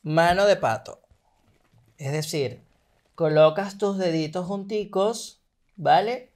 Mano 0.03 0.47
de 0.47 0.57
pato. 0.57 1.01
Es 1.97 2.11
decir, 2.11 2.61
colocas 3.15 3.79
tus 3.79 3.99
deditos 3.99 4.47
junticos, 4.47 5.41
¿vale? 5.77 6.33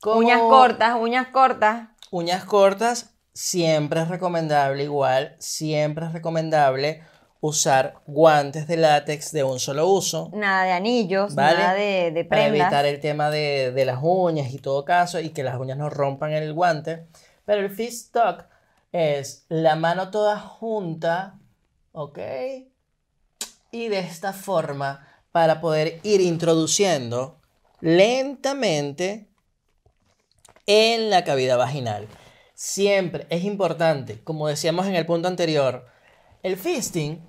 Como 0.00 0.18
Uñas 0.18 0.40
cortas, 0.40 0.96
uñas 0.98 1.28
cortas. 1.28 1.88
Uñas 2.10 2.44
cortas, 2.44 3.13
siempre 3.34 4.00
es 4.00 4.08
recomendable, 4.08 4.84
igual, 4.84 5.36
siempre 5.38 6.06
es 6.06 6.12
recomendable 6.12 7.02
usar 7.40 7.96
guantes 8.06 8.66
de 8.66 8.78
látex 8.78 9.32
de 9.32 9.44
un 9.44 9.60
solo 9.60 9.86
uso. 9.88 10.30
Nada 10.32 10.64
de 10.64 10.72
anillos, 10.72 11.34
¿Vale? 11.34 11.58
nada 11.58 11.74
de, 11.74 12.10
de 12.10 12.24
para 12.24 12.46
evitar 12.46 12.86
el 12.86 13.00
tema 13.00 13.28
de, 13.28 13.70
de 13.72 13.84
las 13.84 13.98
uñas 14.00 14.50
y 14.54 14.58
todo 14.58 14.84
caso 14.86 15.20
y 15.20 15.28
que 15.30 15.42
las 15.42 15.58
uñas 15.58 15.76
no 15.76 15.90
rompan 15.90 16.32
el 16.32 16.54
guante. 16.54 17.06
Pero 17.44 17.60
el 17.60 17.70
fist 17.70 18.14
tuck 18.14 18.44
es 18.92 19.44
la 19.48 19.76
mano 19.76 20.10
toda 20.10 20.38
junta, 20.38 21.38
¿ok? 21.92 22.18
Y 23.72 23.88
de 23.88 23.98
esta 23.98 24.32
forma 24.32 25.06
para 25.32 25.60
poder 25.60 25.98
ir 26.04 26.20
introduciendo 26.22 27.40
lentamente 27.80 29.28
en 30.64 31.10
la 31.10 31.24
cavidad 31.24 31.58
vaginal. 31.58 32.08
Siempre 32.54 33.26
es 33.30 33.44
importante, 33.44 34.22
como 34.22 34.46
decíamos 34.46 34.86
en 34.86 34.94
el 34.94 35.06
punto 35.06 35.28
anterior, 35.28 35.86
el 36.42 36.56
fisting 36.56 37.20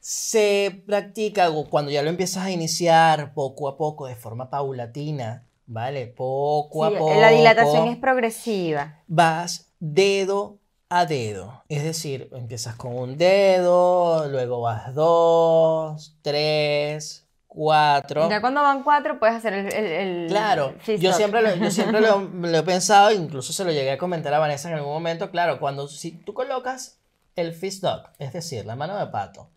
se 0.00 0.82
practica 0.86 1.50
cuando 1.68 1.90
ya 1.90 2.02
lo 2.02 2.10
empiezas 2.10 2.44
a 2.44 2.50
iniciar 2.50 3.34
poco 3.34 3.68
a 3.68 3.76
poco, 3.76 4.06
de 4.06 4.16
forma 4.16 4.50
paulatina, 4.50 5.46
¿vale? 5.66 6.06
Poco 6.06 6.88
Sí, 6.88 6.94
a 6.94 6.98
poco. 6.98 7.14
la 7.20 7.30
dilatación 7.30 7.88
es 7.88 7.96
progresiva. 7.96 9.02
Vas 9.06 9.72
dedo 9.80 10.58
a 10.88 11.06
dedo. 11.06 11.64
Es 11.68 11.82
decir, 11.82 12.28
empiezas 12.32 12.76
con 12.76 12.96
un 12.96 13.18
dedo, 13.18 14.28
luego 14.28 14.60
vas 14.60 14.94
dos, 14.94 16.16
tres, 16.22 17.25
cuatro. 17.56 18.28
Ya 18.28 18.40
cuando 18.42 18.60
van 18.62 18.82
cuatro, 18.84 19.18
puedes 19.18 19.34
hacer 19.34 19.54
el. 19.54 19.72
el- 19.72 19.86
el 19.86 20.26
Claro, 20.28 20.74
yo 21.00 21.12
siempre, 21.14 21.40
lo, 21.42 21.56
yo 21.56 21.70
siempre 21.70 22.00
lo, 22.02 22.20
lo 22.32 22.58
he 22.58 22.62
pensado, 22.62 23.10
incluso 23.10 23.52
se 23.54 23.64
lo 23.64 23.72
llegué 23.72 23.90
a 23.92 23.98
comentar 23.98 24.32
a 24.34 24.38
Vanessa 24.38 24.68
en 24.68 24.74
algún 24.74 24.92
momento, 24.92 25.30
claro, 25.30 25.58
cuando 25.58 25.88
si 25.88 26.12
tú 26.12 26.34
colocas 26.34 26.98
el 27.34 27.54
fist 27.54 27.82
dog, 27.82 28.02
es 28.18 28.32
decir, 28.32 28.64
la 28.66 28.76
mano 28.76 28.96
de 28.98 29.06
pato, 29.06 29.48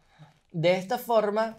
de 0.52 0.78
esta 0.78 0.98
forma, 0.98 1.58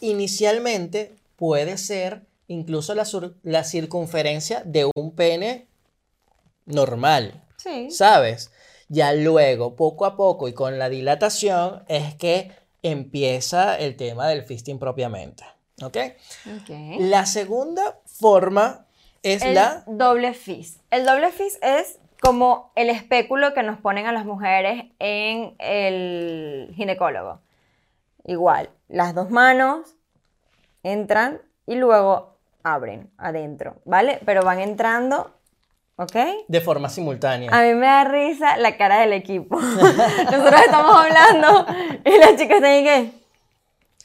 inicialmente 0.00 1.14
puede 1.36 1.78
ser 1.78 2.22
incluso 2.48 2.94
la, 2.94 3.04
sur- 3.04 3.36
la 3.42 3.64
circunferencia 3.64 4.62
de 4.64 4.90
un 4.94 5.14
pene 5.14 5.66
normal, 6.66 7.42
Sí. 7.56 7.90
¿sabes? 7.90 8.50
Ya 8.88 9.12
luego, 9.12 9.74
poco 9.74 10.04
a 10.06 10.16
poco 10.16 10.46
y 10.48 10.52
con 10.52 10.78
la 10.78 10.88
dilatación, 10.88 11.82
es 11.88 12.14
que 12.14 12.52
empieza 12.82 13.76
el 13.76 13.96
tema 13.96 14.28
del 14.28 14.44
fisting 14.44 14.78
propiamente, 14.78 15.42
¿ok? 15.82 15.96
Ok. 16.60 16.70
La 16.98 17.26
segunda 17.26 17.98
forma 18.04 18.86
es 19.22 19.42
El 19.42 19.54
la... 19.54 19.82
doble 19.86 20.34
fist. 20.34 20.80
El 20.90 21.04
doble 21.04 21.30
fist 21.30 21.62
es 21.62 21.98
como 22.20 22.72
el 22.74 22.90
espéculo 22.90 23.54
que 23.54 23.62
nos 23.62 23.78
ponen 23.78 24.06
a 24.06 24.12
las 24.12 24.24
mujeres 24.24 24.86
en 24.98 25.54
el 25.58 26.72
ginecólogo. 26.74 27.40
Igual, 28.24 28.70
las 28.88 29.14
dos 29.14 29.30
manos 29.30 29.94
entran 30.82 31.40
y 31.66 31.76
luego 31.76 32.36
abren 32.62 33.10
adentro, 33.18 33.76
¿vale? 33.84 34.20
Pero 34.24 34.42
van 34.42 34.60
entrando, 34.60 35.34
¿ok? 35.96 36.16
De 36.48 36.60
forma 36.60 36.88
simultánea. 36.88 37.50
A 37.52 37.62
mí 37.62 37.74
me 37.74 37.86
da 37.86 38.04
risa 38.04 38.56
la 38.56 38.76
cara 38.76 39.00
del 39.00 39.12
equipo. 39.12 39.60
Nosotros 39.60 40.60
estamos 40.64 40.96
hablando 40.96 41.66
y 42.04 42.18
las 42.18 42.36
chicas 42.36 42.60
tienen 42.60 42.84
que... 42.84 43.25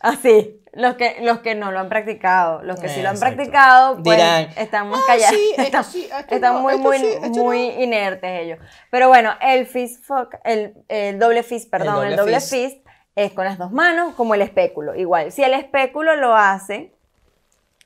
Así. 0.02 0.58
Los 0.74 0.96
que, 0.96 1.18
los 1.22 1.40
que 1.40 1.54
no 1.54 1.72
lo 1.74 1.80
han 1.80 1.90
practicado. 1.90 2.64
Los 2.64 2.80
que 2.80 2.88
sí 2.88 3.02
lo 3.02 3.10
han 3.10 3.16
Exacto. 3.16 3.36
practicado, 3.36 3.96
pues 4.02 4.16
Dirán, 4.18 4.48
están 4.56 4.88
muy 4.88 4.98
"Ah, 5.00 5.04
callados. 5.06 5.36
sí, 5.36 5.54
están 5.58 5.84
sí, 5.84 6.10
están 6.30 6.54
no, 6.54 6.60
muy, 6.62 6.78
muy, 6.78 6.98
sí, 6.98 7.08
muy 7.40 7.60
inertes 7.84 8.40
ellos. 8.42 8.60
Pero 8.90 9.10
bueno, 9.10 9.34
el 9.42 9.66
fist 9.68 10.06
fuck, 10.06 10.36
el, 10.46 10.74
el 10.88 11.20
doble 11.20 11.44
fist, 11.44 11.70
perdón, 11.70 11.96
doble 11.96 12.10
el 12.12 12.16
doble 12.16 12.40
fist. 12.40 12.54
fist 12.54 12.88
es 13.16 13.34
con 13.34 13.44
las 13.44 13.58
dos 13.58 13.72
manos 13.74 14.14
como 14.16 14.34
el 14.34 14.42
espéculo. 14.42 14.96
Igual, 14.96 15.34
si 15.34 15.44
el 15.44 15.54
espéculo 15.56 16.16
lo 16.16 16.36
hace 16.38 16.94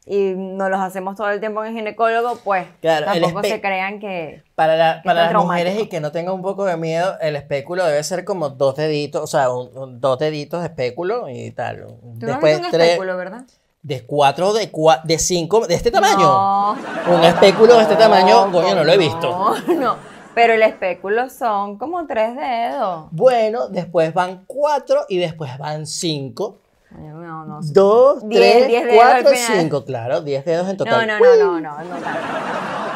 y 0.06 0.34
no 0.36 0.70
los 0.70 0.80
hacemos 0.80 1.16
todo 1.16 1.30
el 1.30 1.40
tiempo 1.40 1.64
en 1.64 1.72
el 1.72 1.78
ginecólogo, 1.78 2.38
pues 2.44 2.68
Claro, 2.82 3.06
tampoco 3.08 3.42
se 3.44 3.60
crean 3.60 4.00
que... 4.00 4.44
Para, 4.56 4.76
la- 4.76 5.02
para 5.04 5.22
las 5.22 5.30
traumático. 5.30 5.66
mujeres 5.66 5.84
y 5.86 5.90
que 5.90 6.00
no 6.00 6.12
tengan 6.12 6.36
un 6.36 6.42
poco 6.42 6.66
de 6.66 6.78
miedo, 6.78 7.16
el 7.22 7.36
espéculo 7.36 7.84
debe 7.86 8.04
ser 8.04 8.24
como 8.24 8.50
dos 8.50 8.76
deditos, 8.76 9.22
o 9.24 9.28
sea, 9.28 9.50
un- 9.52 9.76
un- 9.78 10.00
dos 10.00 10.20
deditos 10.20 10.62
de 10.62 10.68
espéculo 10.68 11.28
y 11.30 11.52
tal. 11.52 11.88
Tú 12.20 12.26
Después 12.28 12.60
un 12.60 12.70
tres, 12.72 12.88
espéculo, 12.90 13.18
¿verdad? 13.18 13.44
de 13.82 14.04
cuatro, 14.06 14.54
de 14.54 14.72
cua- 14.72 15.02
de 15.04 15.18
cinco, 15.20 15.68
de 15.68 15.76
este 15.76 15.92
tamaño. 15.92 16.18
No. 16.24 16.72
Un 17.08 17.24
espéculo 17.24 17.76
de 17.76 17.82
este 17.84 17.96
tamaño, 17.96 18.52
coño, 18.52 18.74
no 18.76 18.84
lo 18.84 18.92
he 18.92 18.98
visto. 18.98 19.30
No, 19.68 19.74
no. 19.80 19.96
Pero 20.34 20.54
el 20.54 20.64
espéculo 20.64 21.30
son 21.30 21.78
como 21.78 22.06
tres 22.08 22.36
dedos. 22.36 23.06
Bueno, 23.12 23.70
después 23.70 24.14
van 24.14 24.44
cuatro 24.46 25.06
y 25.08 25.18
después 25.18 25.58
van 25.58 25.86
cinco. 25.88 26.58
No, 26.98 27.46
no. 27.46 27.60
Dos, 27.62 28.28
Diez, 28.28 28.42
tres, 28.56 28.68
diez 28.68 28.84
cuatro, 28.96 29.32
cinco, 29.36 29.86
claro, 29.86 30.22
diez 30.22 30.46
dedos 30.46 30.66
en 30.70 30.78
No, 30.78 30.86
total. 30.86 31.08
no, 31.08 31.20
no, 31.20 31.36
no, 31.36 31.60
no, 31.62 31.84
no 31.84 31.96
tanto. 31.98 32.20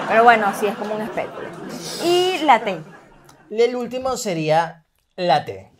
Pero 0.07 0.23
bueno, 0.23 0.51
sí 0.59 0.65
es 0.67 0.75
como 0.75 0.95
un 0.95 1.01
espéculo. 1.01 1.47
Y 2.03 2.37
la 2.43 2.63
T. 2.63 2.77
El 3.51 3.75
último 3.75 4.17
sería 4.17 4.85
la 5.15 5.45
T. 5.45 5.71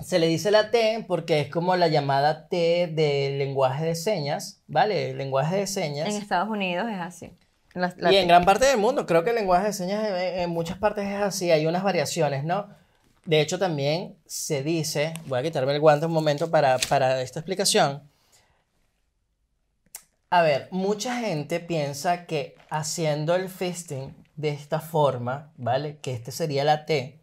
Se 0.00 0.18
le 0.18 0.26
dice 0.26 0.50
la 0.50 0.70
T 0.70 1.04
porque 1.06 1.40
es 1.40 1.48
como 1.48 1.76
la 1.76 1.88
llamada 1.88 2.48
T 2.48 2.88
del 2.92 3.38
lenguaje 3.38 3.84
de 3.84 3.94
señas, 3.94 4.62
¿vale? 4.66 5.10
El 5.10 5.18
lenguaje 5.18 5.56
de 5.56 5.66
señas. 5.66 6.08
En 6.08 6.16
Estados 6.16 6.48
Unidos 6.48 6.86
es 6.90 6.98
así. 6.98 7.32
La- 7.74 7.94
la 7.96 8.12
y 8.12 8.16
en 8.16 8.28
gran 8.28 8.44
parte 8.44 8.66
del 8.66 8.76
mundo, 8.78 9.06
creo 9.06 9.24
que 9.24 9.30
el 9.30 9.36
lenguaje 9.36 9.66
de 9.68 9.72
señas 9.72 10.04
en, 10.06 10.40
en 10.40 10.50
muchas 10.50 10.76
partes 10.78 11.06
es 11.06 11.22
así, 11.22 11.50
hay 11.50 11.66
unas 11.66 11.82
variaciones, 11.82 12.44
¿no? 12.44 12.66
De 13.24 13.40
hecho, 13.40 13.58
también 13.58 14.16
se 14.26 14.62
dice, 14.62 15.14
voy 15.26 15.38
a 15.38 15.42
quitarme 15.42 15.72
el 15.72 15.80
guante 15.80 16.06
un 16.06 16.12
momento 16.12 16.50
para, 16.50 16.76
para 16.78 17.22
esta 17.22 17.40
explicación. 17.40 18.02
A 20.30 20.42
ver, 20.42 20.68
mucha 20.70 21.16
gente 21.20 21.60
piensa 21.60 22.26
que 22.26 22.56
haciendo 22.70 23.34
el 23.34 23.48
fisting 23.48 24.14
de 24.36 24.48
esta 24.48 24.80
forma, 24.80 25.52
¿vale? 25.56 25.98
Que 25.98 26.14
este 26.14 26.32
sería 26.32 26.64
la 26.64 26.86
T. 26.86 27.20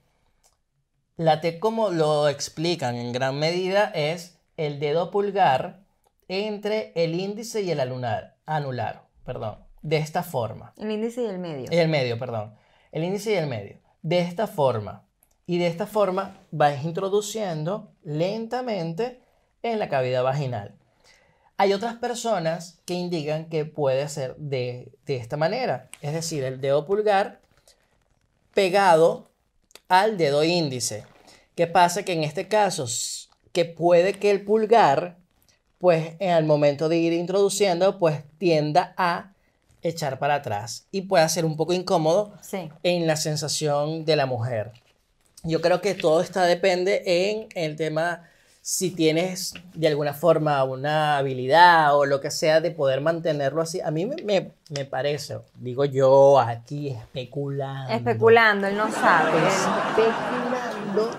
La 1.18 1.42
T, 1.42 1.60
como 1.60 1.90
lo 1.90 2.30
explican 2.30 2.96
en 2.96 3.12
gran 3.12 3.38
medida, 3.40 3.92
es 3.94 4.38
el 4.56 4.80
dedo 4.80 5.12
pulgar 5.12 5.82
entre 6.30 6.94
el 6.96 7.20
índice 7.20 7.62
y 7.62 7.72
el 7.72 7.80
anular, 7.80 8.38
anular, 8.46 9.04
perdón, 9.26 9.58
de 9.82 9.98
esta 9.98 10.24
forma. 10.24 10.74
El 10.78 10.92
índice 10.92 11.24
y 11.24 11.26
el 11.26 11.40
medio. 11.40 11.68
El 11.72 11.90
medio, 11.90 12.18
perdón. 12.20 12.54
El 12.92 13.04
índice 13.04 13.32
y 13.32 13.36
el 13.36 13.48
medio. 13.48 13.80
De 14.02 14.20
esta 14.20 14.48
forma. 14.48 15.09
Y 15.50 15.58
de 15.58 15.66
esta 15.66 15.88
forma 15.88 16.38
vas 16.52 16.84
introduciendo 16.84 17.92
lentamente 18.04 19.20
en 19.64 19.80
la 19.80 19.90
cavidad 19.90 20.22
vaginal. 20.22 20.76
Hay 21.58 21.74
otras 21.74 21.96
personas 21.96 22.78
que 22.86 22.94
indican 22.94 23.50
que 23.50 23.66
puede 23.66 24.08
ser 24.10 24.36
de, 24.38 24.92
de 25.08 25.16
esta 25.16 25.38
manera. 25.38 25.90
Es 26.02 26.14
decir, 26.14 26.44
el 26.44 26.62
dedo 26.62 26.86
pulgar 26.86 27.42
pegado 28.54 29.32
al 29.88 30.18
dedo 30.20 30.44
índice. 30.44 31.06
¿Qué 31.56 31.66
pasa? 31.66 32.04
Que 32.04 32.14
en 32.14 32.24
este 32.24 32.48
caso, 32.48 32.86
que 33.52 33.66
puede 33.66 34.14
que 34.14 34.30
el 34.30 34.46
pulgar, 34.46 35.18
pues 35.80 36.14
en 36.20 36.30
el 36.30 36.46
momento 36.46 36.90
de 36.90 36.98
ir 36.98 37.14
introduciendo, 37.14 37.98
pues 37.98 38.22
tienda 38.38 38.94
a 38.98 39.34
echar 39.82 40.20
para 40.20 40.36
atrás 40.36 40.86
y 40.92 41.02
puede 41.02 41.28
ser 41.28 41.44
un 41.44 41.58
poco 41.58 41.74
incómodo 41.74 42.34
Sí. 42.42 42.70
en 42.84 43.08
la 43.08 43.16
sensación 43.16 44.06
de 44.06 44.16
la 44.16 44.28
mujer. 44.28 44.74
Yo 45.44 45.62
creo 45.62 45.82
que 45.82 45.96
todo 45.96 46.22
está 46.22 46.44
depende 46.44 47.04
en 47.06 47.48
el 47.56 47.76
tema 47.76 48.24
si 48.62 48.92
tienes 48.92 49.54
de 49.74 49.88
alguna 49.88 50.14
forma 50.14 50.64
una 50.66 51.18
habilidad 51.18 51.96
o 51.98 52.06
lo 52.06 52.20
que 52.20 52.30
sea 52.30 52.60
de 52.62 52.72
poder 52.72 53.00
mantenerlo 53.02 53.62
así. 53.62 53.80
A 53.82 53.90
mí 53.90 54.06
me, 54.06 54.18
me- 54.24 54.52
me 54.70 54.86
parece, 54.86 55.40
digo 55.56 55.86
yo 55.86 56.40
aquí 56.40 56.90
especulando. 56.90 57.94
Especulando, 57.94 58.68
él 58.68 58.78
no 58.78 58.92
sabe. 58.92 59.32
Especulando 59.48 61.10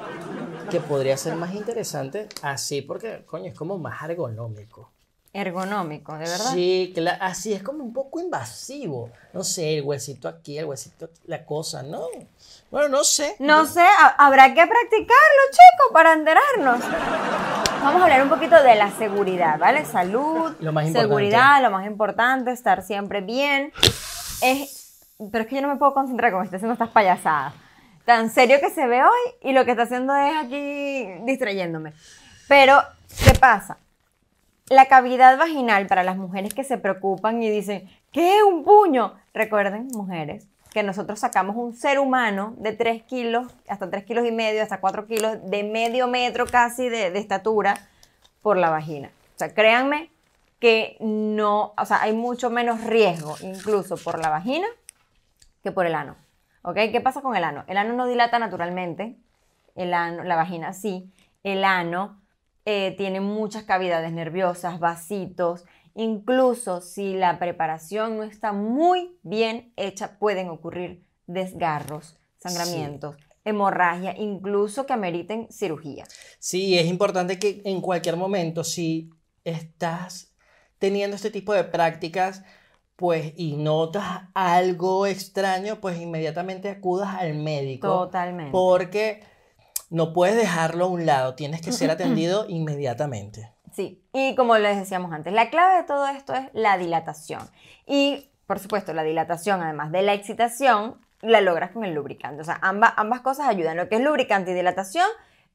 que 0.71 0.81
podría 0.81 1.17
ser 1.17 1.35
más 1.35 1.55
interesante 1.55 2.29
así 2.43 2.83
porque, 2.83 3.25
coño, 3.27 3.47
es 3.47 3.55
como 3.55 3.79
más 3.79 4.03
ergonómico. 4.09 4.91
Ergonómico, 5.33 6.13
de 6.15 6.25
verdad. 6.29 6.53
Sí, 6.53 6.93
así 7.21 7.53
es 7.53 7.63
como 7.63 7.85
un 7.85 7.93
poco 7.93 8.21
invasivo. 8.21 9.11
No 9.33 9.45
sé, 9.45 9.79
el 9.79 9.85
huesito 9.85 10.27
aquí, 10.29 10.59
el 10.59 10.65
huesito, 10.65 11.09
la 11.27 11.45
cosa, 11.45 11.83
¿no? 11.85 12.01
Bueno, 12.71 12.89
no 12.89 13.05
sé. 13.05 13.37
No 13.39 13.65
sé, 13.65 13.81
ha- 13.83 14.17
habrá 14.19 14.49
que 14.55 14.67
practicarlo, 14.67 15.43
chicos, 15.51 15.93
para 15.93 16.13
enterarnos. 16.15 16.81
Vamos 17.83 18.01
a 18.01 18.05
hablar 18.05 18.23
un 18.25 18.29
poquito 18.29 18.61
de 18.63 18.75
la 18.75 18.91
seguridad, 18.91 19.59
¿vale? 19.59 19.85
Salud, 19.85 20.53
Lo 20.61 20.73
más 20.73 20.91
seguridad, 20.93 21.63
lo 21.63 21.71
más 21.71 21.87
importante, 21.87 22.51
estar 22.51 22.83
siempre 22.83 23.21
bien. 23.21 23.73
Es, 24.43 24.99
pero 25.31 25.45
es 25.45 25.49
que 25.49 25.55
yo 25.57 25.63
no 25.63 25.69
me 25.69 25.77
puedo 25.77 25.95
concentrar 25.95 26.33
con 26.33 26.43
estoy 26.43 26.57
haciendo 26.57 26.73
estas 26.75 26.91
payasadas. 26.91 27.55
Tan 28.05 28.31
serio 28.31 28.59
que 28.61 28.71
se 28.71 28.85
ve 28.87 29.01
hoy 29.03 29.35
y 29.43 29.53
lo 29.53 29.65
que 29.65 29.71
está 29.73 29.85
haciendo 29.85 30.15
es 30.17 30.37
aquí 30.45 31.07
distrayéndome. 31.25 31.93
Pero, 32.49 32.83
¿qué 33.25 33.33
pasa? 33.39 33.79
La 34.71 34.87
cavidad 34.87 35.37
vaginal 35.37 35.89
para 35.89 36.05
las 36.05 36.17
mujeres 36.17 36.55
que 36.55 36.63
se 36.63 36.79
preocupan 36.79 37.43
y 37.43 37.51
dicen, 37.51 37.91
¿qué 38.13 38.37
es 38.37 38.43
un 38.45 38.63
puño? 38.63 39.15
Recuerden, 39.35 39.89
mujeres, 39.89 40.47
que 40.73 40.85
nosotros 40.85 41.19
sacamos 41.19 41.57
un 41.57 41.75
ser 41.75 41.99
humano 41.99 42.55
de 42.57 42.73
3 42.73 43.03
kilos, 43.03 43.53
hasta 43.69 43.91
3 43.91 44.05
kilos 44.05 44.25
y 44.25 44.31
medio, 44.31 44.63
hasta 44.63 44.81
4 44.81 45.09
kilos, 45.09 45.39
de 45.51 45.65
medio 45.65 46.07
metro 46.07 46.47
casi 46.47 46.89
de, 46.89 47.11
de 47.11 47.19
estatura 47.19 47.75
por 48.43 48.57
la 48.57 48.71
vagina. 48.71 49.11
O 49.35 49.39
sea, 49.41 49.53
créanme 49.53 50.09
que 50.61 50.97
no, 51.01 51.75
o 51.77 51.85
sea, 51.85 52.03
hay 52.03 52.13
mucho 52.13 52.49
menos 52.49 52.85
riesgo 52.85 53.35
incluso 53.41 53.97
por 53.97 54.21
la 54.21 54.29
vagina 54.29 54.69
que 55.65 55.73
por 55.73 55.85
el 55.85 55.97
ano. 55.97 56.15
¿Ok? 56.63 56.77
¿Qué 56.93 57.01
pasa 57.01 57.23
con 57.23 57.35
el 57.35 57.43
ano? 57.43 57.65
El 57.67 57.77
ano 57.77 57.95
no 57.95 58.07
dilata 58.07 58.39
naturalmente, 58.39 59.17
el 59.75 59.93
ano, 59.95 60.23
la 60.23 60.37
vagina 60.37 60.75
sí, 60.75 61.11
el 61.43 61.65
ano 61.65 62.20
eh, 62.73 62.95
tiene 62.97 63.21
muchas 63.21 63.65
cavidades 63.65 64.13
nerviosas, 64.13 64.79
vasitos, 64.79 65.65
incluso 65.97 66.81
si 66.81 67.15
la 67.15 67.41
preparación 67.41 68.17
no 68.17 68.23
está 68.23 68.53
muy 68.53 69.19
bien 69.25 69.73
hecha, 69.75 70.21
pueden 70.21 70.51
ocurrir 70.51 71.03
desgarros, 71.27 72.17
sangramientos, 72.37 73.17
hemorragia, 73.45 74.15
incluso 74.17 74.87
que 74.87 74.93
ameriten 74.93 75.49
cirugía. 75.51 76.05
Sí, 76.39 76.79
es 76.79 76.87
importante 76.87 77.41
que 77.41 77.61
en 77.65 77.81
cualquier 77.81 78.17
momento, 78.17 78.63
si 78.63 79.11
estás 79.43 80.33
teniendo 80.79 81.17
este 81.17 81.33
tipo 81.33 81.53
de 81.53 81.65
prácticas, 81.65 82.45
pues 82.95 83.33
y 83.37 83.57
notas 83.57 84.29
algo 84.33 85.07
extraño, 85.07 85.81
pues 85.81 86.01
inmediatamente 86.01 86.69
acudas 86.69 87.17
al 87.19 87.35
médico. 87.35 87.89
Totalmente. 87.89 88.53
Porque 88.53 89.25
no 89.91 90.13
puedes 90.13 90.37
dejarlo 90.37 90.87
a 90.87 90.89
un 90.89 91.05
lado, 91.05 91.35
tienes 91.35 91.61
que 91.61 91.73
ser 91.73 91.91
atendido 91.91 92.47
inmediatamente. 92.49 93.53
Sí, 93.73 94.03
y 94.13 94.35
como 94.35 94.57
les 94.57 94.79
decíamos 94.79 95.13
antes, 95.13 95.33
la 95.33 95.51
clave 95.51 95.77
de 95.79 95.85
todo 95.85 96.07
esto 96.09 96.35
es 96.35 96.49
la 96.53 96.79
dilatación. 96.79 97.43
Y, 97.87 98.31
por 98.47 98.59
supuesto, 98.59 98.93
la 98.93 99.03
dilatación, 99.03 99.63
además 99.63 99.93
de 99.93 100.03
la 100.03 100.15
excitación, 100.15 101.01
la 101.21 101.41
logras 101.41 101.73
con 101.73 101.85
el 101.85 101.95
lubricante. 101.95 102.41
O 102.41 102.45
sea, 102.45 102.59
ambas, 102.63 102.95
ambas 102.97 103.21
cosas 103.21 103.49
ayudan. 103.49 103.77
Lo 103.77 103.89
que 103.89 103.97
es 103.97 104.01
lubricante 104.01 104.53
y 104.53 104.55
dilatación 104.55 105.07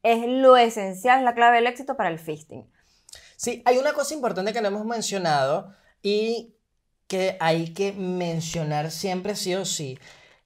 es 0.03 0.27
lo 0.27 0.55
esencial, 0.55 1.19
es 1.19 1.25
la 1.25 1.33
clave 1.33 1.57
del 1.57 1.67
éxito 1.67 1.97
para 1.97 2.09
el 2.09 2.19
fisting. 2.19 2.69
Sí, 3.37 3.61
hay 3.65 3.77
una 3.77 3.93
cosa 3.93 4.13
importante 4.13 4.53
que 4.53 4.61
no 4.61 4.67
hemos 4.67 4.85
mencionado 4.85 5.73
y 6.01 6.55
que 7.07 7.37
hay 7.39 7.73
que 7.73 7.91
mencionar 7.93 8.91
siempre 8.91 9.35
sí 9.35 9.55
o 9.55 9.65
sí, 9.65 9.99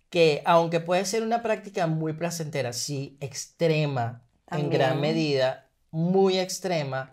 que 0.09 0.41
aunque 0.45 0.79
puede 0.79 1.05
ser 1.05 1.23
una 1.23 1.41
práctica 1.43 1.87
muy 1.87 2.13
placentera, 2.13 2.73
sí, 2.73 3.17
extrema 3.19 4.23
en 4.51 4.69
gran 4.69 4.99
medida, 4.99 5.67
muy 5.91 6.39
extrema, 6.39 7.11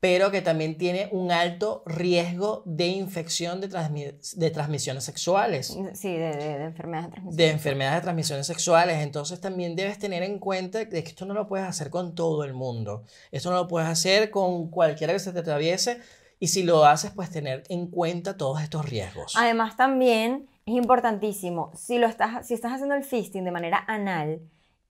pero 0.00 0.32
que 0.32 0.42
también 0.42 0.76
tiene 0.78 1.08
un 1.12 1.30
alto 1.30 1.84
riesgo 1.86 2.62
de 2.66 2.86
infección 2.88 3.60
de, 3.60 3.70
transmi- 3.70 4.18
de 4.34 4.50
transmisiones 4.50 5.04
sexuales 5.04 5.76
Sí, 5.94 6.12
de, 6.16 6.34
de- 6.34 6.58
de 6.58 6.64
enfermedades 6.64 7.06
de 7.08 7.12
transmisión. 7.12 7.36
de 7.36 7.50
enfermedades 7.50 7.96
de 7.98 8.02
transmisiones 8.02 8.46
sexuales. 8.48 8.96
Entonces 8.98 9.40
también 9.40 9.76
debes 9.76 9.98
tener 10.00 10.22
en 10.24 10.38
cuenta 10.40 10.78
de 10.78 10.88
que 10.88 10.98
esto 11.10 11.24
no 11.24 11.34
lo 11.34 11.46
puedes 11.46 11.68
hacer 11.68 11.88
con 11.90 12.14
todo 12.16 12.42
el 12.42 12.52
mundo. 12.54 13.04
Esto 13.30 13.50
no 13.50 13.56
lo 13.56 13.68
puedes 13.68 13.88
hacer 13.88 14.30
con 14.30 14.70
cualquiera 14.70 15.12
que 15.12 15.20
se 15.20 15.32
te 15.32 15.38
atraviese. 15.38 16.00
Y 16.40 16.48
si 16.48 16.64
lo 16.64 16.84
haces, 16.84 17.12
pues 17.12 17.30
tener 17.30 17.62
en 17.68 17.86
cuenta 17.86 18.36
todos 18.36 18.60
estos 18.60 18.84
riesgos. 18.88 19.34
Además, 19.36 19.76
también 19.76 20.48
es 20.66 20.74
importantísimo, 20.74 21.70
si, 21.74 21.98
lo 21.98 22.06
estás, 22.06 22.46
si 22.46 22.54
estás 22.54 22.72
haciendo 22.72 22.94
el 22.94 23.04
fisting 23.04 23.44
de 23.44 23.50
manera 23.50 23.84
anal 23.86 24.40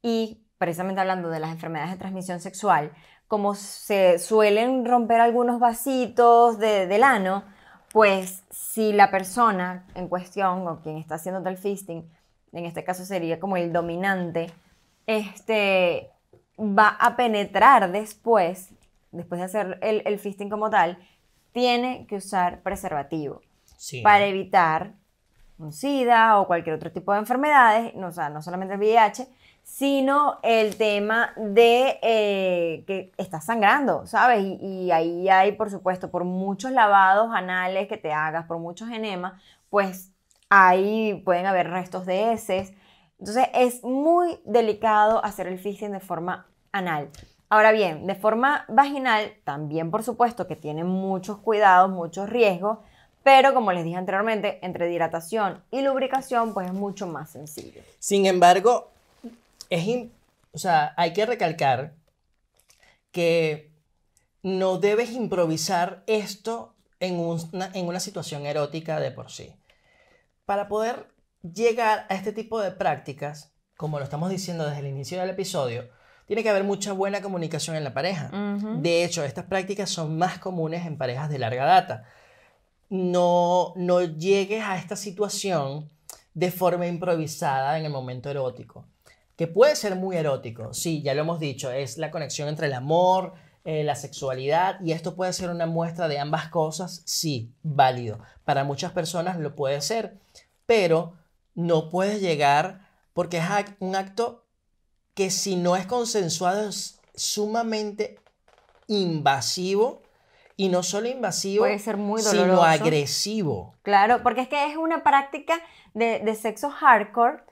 y 0.02 0.38
precisamente 0.58 1.00
hablando 1.00 1.28
de 1.30 1.40
las 1.40 1.50
enfermedades 1.50 1.92
de 1.92 1.98
transmisión 1.98 2.40
sexual, 2.40 2.92
como 3.26 3.54
se 3.54 4.18
suelen 4.18 4.84
romper 4.84 5.20
algunos 5.20 5.58
vasitos 5.58 6.58
de- 6.58 6.86
del 6.86 7.02
ano, 7.02 7.44
pues 7.92 8.42
si 8.50 8.92
la 8.92 9.10
persona 9.10 9.86
en 9.94 10.08
cuestión 10.08 10.66
o 10.68 10.80
quien 10.80 10.98
está 10.98 11.14
haciendo 11.16 11.48
el 11.48 11.56
fisting, 11.56 12.08
en 12.52 12.66
este 12.66 12.84
caso 12.84 13.04
sería 13.04 13.40
como 13.40 13.56
el 13.56 13.72
dominante, 13.72 14.52
este, 15.06 16.10
va 16.58 16.88
a 17.00 17.16
penetrar 17.16 17.90
después, 17.90 18.70
después 19.10 19.40
de 19.40 19.44
hacer 19.46 19.78
el, 19.82 20.02
el 20.06 20.18
fisting 20.18 20.48
como 20.50 20.70
tal, 20.70 20.98
tiene 21.52 22.06
que 22.06 22.16
usar 22.16 22.62
preservativo 22.62 23.40
Sí. 23.76 24.00
para 24.02 24.26
evitar 24.26 24.94
un 25.58 25.72
SIDA 25.72 26.38
o 26.40 26.46
cualquier 26.46 26.76
otro 26.76 26.92
tipo 26.92 27.12
de 27.12 27.18
enfermedades, 27.18 27.94
no, 27.94 28.12
sea, 28.12 28.30
no 28.30 28.42
solamente 28.42 28.74
el 28.74 28.80
VIH, 28.80 29.28
sino 29.62 30.38
el 30.42 30.76
tema 30.76 31.32
de 31.36 31.98
eh, 32.02 32.84
que 32.86 33.12
estás 33.16 33.44
sangrando, 33.44 34.06
¿sabes? 34.06 34.42
Y, 34.42 34.58
y 34.60 34.90
ahí 34.90 35.28
hay, 35.28 35.52
por 35.52 35.70
supuesto, 35.70 36.10
por 36.10 36.24
muchos 36.24 36.72
lavados 36.72 37.30
anales 37.32 37.88
que 37.88 37.96
te 37.96 38.12
hagas, 38.12 38.46
por 38.46 38.58
muchos 38.58 38.90
enemas, 38.90 39.40
pues 39.70 40.12
ahí 40.50 41.22
pueden 41.24 41.46
haber 41.46 41.70
restos 41.70 42.06
de 42.06 42.32
heces. 42.32 42.72
Entonces 43.18 43.46
es 43.54 43.84
muy 43.84 44.40
delicado 44.44 45.24
hacer 45.24 45.46
el 45.46 45.58
fisting 45.58 45.92
de 45.92 46.00
forma 46.00 46.46
anal. 46.72 47.08
Ahora 47.48 47.70
bien, 47.70 48.06
de 48.06 48.14
forma 48.14 48.64
vaginal, 48.68 49.32
también 49.44 49.90
por 49.90 50.02
supuesto 50.02 50.46
que 50.46 50.56
tiene 50.56 50.84
muchos 50.84 51.38
cuidados, 51.38 51.90
muchos 51.90 52.28
riesgos, 52.28 52.78
pero 53.22 53.54
como 53.54 53.72
les 53.72 53.84
dije 53.84 53.96
anteriormente, 53.96 54.58
entre 54.62 54.86
dilatación 54.86 55.62
y 55.70 55.82
lubricación, 55.82 56.54
pues 56.54 56.66
es 56.66 56.72
mucho 56.72 57.06
más 57.06 57.30
sencillo. 57.30 57.82
Sin 57.98 58.26
embargo, 58.26 58.90
es 59.70 60.08
o 60.52 60.58
sea, 60.58 60.92
hay 60.96 61.12
que 61.12 61.24
recalcar 61.24 61.94
que 63.10 63.70
no 64.42 64.78
debes 64.78 65.12
improvisar 65.12 66.02
esto 66.06 66.74
en 67.00 67.18
una, 67.18 67.70
en 67.74 67.86
una 67.86 68.00
situación 68.00 68.46
erótica 68.46 69.00
de 69.00 69.10
por 69.10 69.30
sí. 69.30 69.54
Para 70.44 70.68
poder 70.68 71.06
llegar 71.42 72.06
a 72.08 72.14
este 72.14 72.32
tipo 72.32 72.60
de 72.60 72.70
prácticas, 72.70 73.52
como 73.76 73.98
lo 73.98 74.04
estamos 74.04 74.30
diciendo 74.30 74.64
desde 74.64 74.80
el 74.80 74.86
inicio 74.86 75.20
del 75.20 75.30
episodio, 75.30 75.88
tiene 76.26 76.42
que 76.42 76.50
haber 76.50 76.64
mucha 76.64 76.92
buena 76.92 77.20
comunicación 77.20 77.76
en 77.76 77.84
la 77.84 77.94
pareja. 77.94 78.30
De 78.76 79.04
hecho, 79.04 79.24
estas 79.24 79.44
prácticas 79.46 79.90
son 79.90 80.16
más 80.16 80.38
comunes 80.38 80.86
en 80.86 80.96
parejas 80.96 81.28
de 81.28 81.38
larga 81.38 81.64
data. 81.64 82.04
No, 82.92 83.72
no 83.74 84.02
llegues 84.02 84.62
a 84.62 84.76
esta 84.76 84.96
situación 84.96 85.90
de 86.34 86.50
forma 86.50 86.86
improvisada 86.86 87.78
en 87.78 87.86
el 87.86 87.90
momento 87.90 88.28
erótico, 88.28 88.86
que 89.34 89.46
puede 89.46 89.76
ser 89.76 89.96
muy 89.96 90.16
erótico, 90.16 90.74
sí, 90.74 91.00
ya 91.00 91.14
lo 91.14 91.22
hemos 91.22 91.40
dicho, 91.40 91.70
es 91.70 91.96
la 91.96 92.10
conexión 92.10 92.48
entre 92.48 92.66
el 92.66 92.74
amor, 92.74 93.32
eh, 93.64 93.82
la 93.82 93.94
sexualidad, 93.94 94.78
y 94.84 94.92
esto 94.92 95.14
puede 95.14 95.32
ser 95.32 95.48
una 95.48 95.64
muestra 95.64 96.06
de 96.06 96.18
ambas 96.18 96.48
cosas, 96.48 97.00
sí, 97.06 97.54
válido. 97.62 98.18
Para 98.44 98.62
muchas 98.62 98.92
personas 98.92 99.38
lo 99.38 99.54
puede 99.54 99.80
ser, 99.80 100.18
pero 100.66 101.14
no 101.54 101.88
puedes 101.88 102.20
llegar 102.20 102.90
porque 103.14 103.38
es 103.38 103.44
un 103.78 103.96
acto 103.96 104.44
que 105.14 105.30
si 105.30 105.56
no 105.56 105.76
es 105.76 105.86
consensuado 105.86 106.68
es 106.68 107.00
sumamente 107.14 108.18
invasivo 108.86 110.01
y 110.56 110.68
no 110.68 110.82
solo 110.82 111.08
invasivo, 111.08 111.64
Puede 111.64 111.78
ser 111.78 111.96
muy 111.96 112.22
sino 112.22 112.62
agresivo. 112.62 113.74
Claro, 113.82 114.22
porque 114.22 114.42
es 114.42 114.48
que 114.48 114.66
es 114.70 114.76
una 114.76 115.02
práctica 115.02 115.54
de, 115.94 116.20
de 116.20 116.34
sexo 116.34 116.70
hardcore 116.70 117.42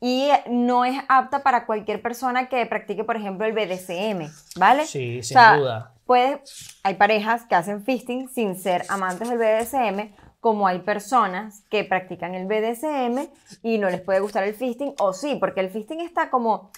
y 0.00 0.30
no 0.48 0.84
es 0.84 0.98
apta 1.08 1.42
para 1.42 1.66
cualquier 1.66 2.00
persona 2.00 2.48
que 2.48 2.64
practique, 2.66 3.04
por 3.04 3.16
ejemplo, 3.16 3.46
el 3.46 3.52
BDSM, 3.52 4.30
¿vale? 4.56 4.86
Sí, 4.86 5.18
O 5.18 5.22
sin 5.22 5.34
sea, 5.34 5.56
duda. 5.56 5.94
Puede, 6.06 6.42
hay 6.82 6.94
parejas 6.94 7.44
que 7.44 7.54
hacen 7.54 7.84
fisting 7.84 8.28
sin 8.28 8.56
ser 8.56 8.84
amantes 8.88 9.28
del 9.28 9.38
BDSM, 9.38 10.12
como 10.40 10.66
hay 10.66 10.80
personas 10.80 11.64
que 11.70 11.84
practican 11.84 12.34
el 12.34 12.46
BDSM 12.46 13.28
y 13.62 13.76
no 13.76 13.90
les 13.90 14.00
puede 14.00 14.20
gustar 14.20 14.44
el 14.44 14.54
fisting, 14.54 14.94
o 14.98 15.12
sí, 15.12 15.36
porque 15.38 15.60
el 15.60 15.70
fisting 15.70 16.00
está 16.00 16.30
como 16.30 16.70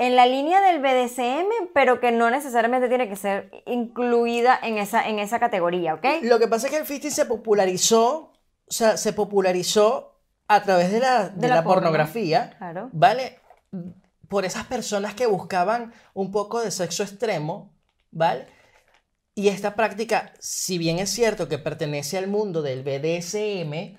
en 0.00 0.16
la 0.16 0.26
línea 0.26 0.60
del 0.62 0.80
BDSM, 0.80 1.68
pero 1.74 2.00
que 2.00 2.10
no 2.10 2.30
necesariamente 2.30 2.88
tiene 2.88 3.08
que 3.08 3.16
ser 3.16 3.50
incluida 3.66 4.58
en 4.62 4.78
esa, 4.78 5.06
en 5.06 5.18
esa 5.18 5.38
categoría, 5.38 5.94
¿ok? 5.94 6.04
Lo 6.22 6.38
que 6.38 6.48
pasa 6.48 6.66
es 6.66 6.72
que 6.72 6.78
el 6.78 6.86
fisting 6.86 7.10
se 7.10 7.26
popularizó, 7.26 8.32
o 8.66 8.72
sea, 8.72 8.96
se 8.96 9.12
popularizó 9.12 10.18
a 10.48 10.62
través 10.62 10.90
de 10.90 11.00
la, 11.00 11.28
de 11.28 11.48
la 11.48 11.56
la 11.56 11.62
porno. 11.62 11.82
pornografía, 11.82 12.54
Claro. 12.58 12.88
¿vale? 12.92 13.38
Por 14.28 14.44
esas 14.44 14.66
personas 14.66 15.14
que 15.14 15.26
buscaban 15.26 15.92
un 16.14 16.30
poco 16.32 16.60
de 16.60 16.70
sexo 16.70 17.02
extremo, 17.02 17.72
¿vale? 18.10 18.46
Y 19.34 19.48
esta 19.48 19.74
práctica, 19.76 20.32
si 20.40 20.78
bien 20.78 20.98
es 20.98 21.10
cierto 21.10 21.48
que 21.48 21.58
pertenece 21.58 22.18
al 22.18 22.26
mundo 22.26 22.62
del 22.62 22.82
BDSM, 22.82 23.96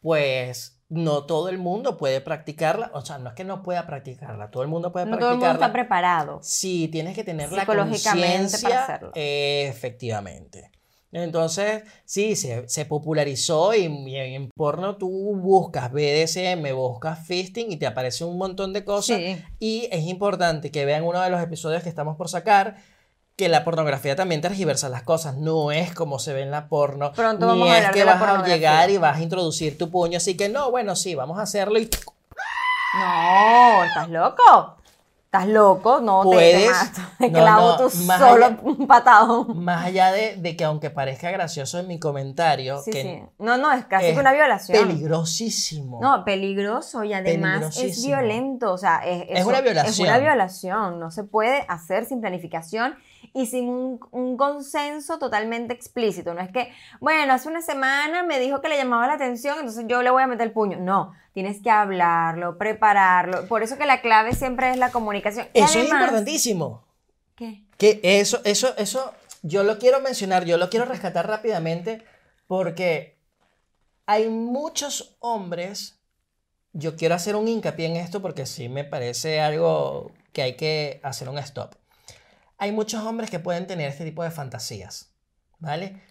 pues 0.00 0.79
no 0.90 1.24
todo 1.24 1.48
el 1.48 1.56
mundo 1.58 1.96
puede 1.96 2.20
practicarla. 2.20 2.90
O 2.94 3.00
sea, 3.00 3.16
no 3.18 3.30
es 3.30 3.34
que 3.34 3.44
no 3.44 3.62
pueda 3.62 3.86
practicarla, 3.86 4.50
todo 4.50 4.62
el 4.62 4.68
mundo 4.68 4.92
puede 4.92 5.06
No 5.06 5.12
todo 5.16 5.30
el 5.30 5.38
practicarla. 5.38 5.52
mundo 5.54 5.64
está 5.64 5.72
preparado. 5.72 6.38
Sí, 6.42 6.88
tienes 6.88 7.14
que 7.14 7.24
tener 7.24 7.50
la 7.52 7.64
conciencia. 7.64 8.82
hacerlo. 8.84 9.12
Efectivamente. 9.14 10.70
Entonces, 11.12 11.82
sí, 12.04 12.36
se, 12.36 12.68
se 12.68 12.84
popularizó 12.84 13.74
y, 13.74 13.86
y 13.86 14.16
en 14.16 14.48
porno 14.50 14.96
tú 14.96 15.08
buscas 15.36 15.90
BDSM, 15.90 16.72
buscas 16.74 17.26
fisting 17.26 17.72
y 17.72 17.76
te 17.78 17.86
aparece 17.88 18.24
un 18.24 18.38
montón 18.38 18.72
de 18.72 18.84
cosas. 18.84 19.16
Sí. 19.18 19.42
Y 19.58 19.88
es 19.90 20.04
importante 20.04 20.70
que 20.70 20.84
vean 20.84 21.02
uno 21.02 21.20
de 21.20 21.30
los 21.30 21.42
episodios 21.42 21.82
que 21.82 21.88
estamos 21.88 22.16
por 22.16 22.28
sacar, 22.28 22.76
que 23.40 23.48
la 23.48 23.64
pornografía 23.64 24.14
también 24.14 24.40
tergiversa 24.42 24.88
las 24.90 25.02
cosas. 25.02 25.36
No 25.36 25.72
es 25.72 25.94
como 25.94 26.18
se 26.18 26.32
ve 26.34 26.42
en 26.42 26.50
la 26.50 26.68
porno. 26.68 27.10
Pronto 27.12 27.46
ni 27.46 27.52
vamos 27.60 27.68
a 27.70 27.72
es 27.72 27.78
hablar 27.78 27.92
que 27.94 27.98
de 28.00 28.04
la 28.04 28.14
vas 28.16 28.22
a 28.44 28.46
llegar 28.46 28.90
y 28.90 28.98
vas 28.98 29.16
a 29.16 29.22
introducir 29.22 29.78
tu 29.78 29.90
puño. 29.90 30.18
Así 30.18 30.36
que 30.36 30.48
no, 30.50 30.70
bueno, 30.70 30.94
sí, 30.94 31.14
vamos 31.14 31.38
a 31.38 31.42
hacerlo 31.42 31.78
y 31.78 31.88
No, 32.94 33.84
¿estás 33.84 34.08
loco? 34.10 34.76
¿Estás 35.24 35.46
loco? 35.46 36.00
No, 36.00 36.22
te- 36.22 36.28
te, 36.30 36.34
Puedes- 36.34 36.70
mato. 36.70 37.00
Te 37.20 37.28
no, 37.30 37.38
clavo 37.38 37.68
no, 37.68 37.76
tú 37.76 37.90
solo 37.90 38.46
allá- 38.46 38.58
un 38.62 38.86
patadón. 38.88 39.64
Más 39.64 39.86
allá 39.86 40.10
de, 40.12 40.34
de 40.36 40.56
que 40.56 40.64
aunque 40.64 40.90
parezca 40.90 41.30
gracioso 41.30 41.78
en 41.78 41.86
mi 41.86 42.00
comentario, 42.00 42.80
Sí, 42.82 42.90
que 42.90 43.02
sí. 43.02 43.22
No, 43.38 43.56
no, 43.56 43.70
es 43.72 43.84
casi 43.84 44.06
es 44.06 44.14
que 44.14 44.20
una 44.20 44.32
violación. 44.32 44.88
peligrosísimo. 44.88 46.00
No, 46.02 46.24
peligroso 46.24 47.04
y 47.04 47.12
además 47.14 47.76
es 47.78 48.04
violento, 48.04 48.72
o 48.72 48.78
sea, 48.78 49.02
es, 49.06 49.24
Es 49.28 49.44
una 49.46 49.58
Es 49.58 49.64
violación. 49.64 50.08
una 50.08 50.18
violación, 50.18 50.98
no 50.98 51.10
se 51.12 51.22
puede 51.22 51.64
hacer 51.68 52.06
sin 52.06 52.20
planificación 52.20 52.96
y 53.32 53.46
sin 53.46 53.68
un, 53.68 54.00
un 54.10 54.36
consenso 54.36 55.18
totalmente 55.18 55.72
explícito. 55.72 56.34
No 56.34 56.40
es 56.40 56.50
que, 56.50 56.72
bueno, 57.00 57.32
hace 57.32 57.48
una 57.48 57.62
semana 57.62 58.22
me 58.22 58.38
dijo 58.40 58.60
que 58.60 58.68
le 58.68 58.76
llamaba 58.76 59.06
la 59.06 59.14
atención, 59.14 59.58
entonces 59.58 59.84
yo 59.88 60.02
le 60.02 60.10
voy 60.10 60.22
a 60.22 60.26
meter 60.26 60.48
el 60.48 60.52
puño. 60.52 60.78
No, 60.78 61.12
tienes 61.32 61.62
que 61.62 61.70
hablarlo, 61.70 62.58
prepararlo. 62.58 63.46
Por 63.46 63.62
eso 63.62 63.78
que 63.78 63.86
la 63.86 64.00
clave 64.00 64.34
siempre 64.34 64.70
es 64.70 64.76
la 64.76 64.90
comunicación. 64.90 65.46
Y 65.54 65.60
Eso 65.60 65.78
es 65.78 65.84
importantísimo. 65.84 66.84
¿Qué? 67.36 67.64
Que 67.78 68.00
eso, 68.02 68.40
eso, 68.44 68.76
eso, 68.76 69.14
yo 69.42 69.62
lo 69.62 69.78
quiero 69.78 70.00
mencionar, 70.00 70.44
yo 70.44 70.58
lo 70.58 70.68
quiero 70.68 70.84
rescatar 70.84 71.26
rápidamente 71.26 72.04
porque 72.46 73.18
hay 74.06 74.28
muchos 74.28 75.16
hombres, 75.20 76.00
yo 76.72 76.96
quiero 76.96 77.14
hacer 77.14 77.36
un 77.36 77.48
hincapié 77.48 77.86
en 77.86 77.96
esto 77.96 78.20
porque 78.20 78.44
sí 78.44 78.68
me 78.68 78.84
parece 78.84 79.40
algo 79.40 80.10
que 80.32 80.42
hay 80.42 80.56
que 80.56 81.00
hacer 81.02 81.28
un 81.28 81.38
stop. 81.38 81.76
Hay 82.62 82.72
muchos 82.72 83.02
hombres 83.04 83.30
que 83.30 83.38
pueden 83.38 83.66
tener 83.66 83.88
este 83.88 84.04
tipo 84.04 84.22
de 84.22 84.30
fantasías, 84.30 85.10
¿vale? 85.60 86.02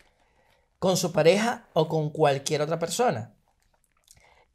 Con 0.79 0.97
su 0.97 1.13
pareja 1.13 1.67
o 1.73 1.87
con 1.87 2.09
cualquier 2.09 2.63
otra 2.63 2.79
persona. 2.79 3.35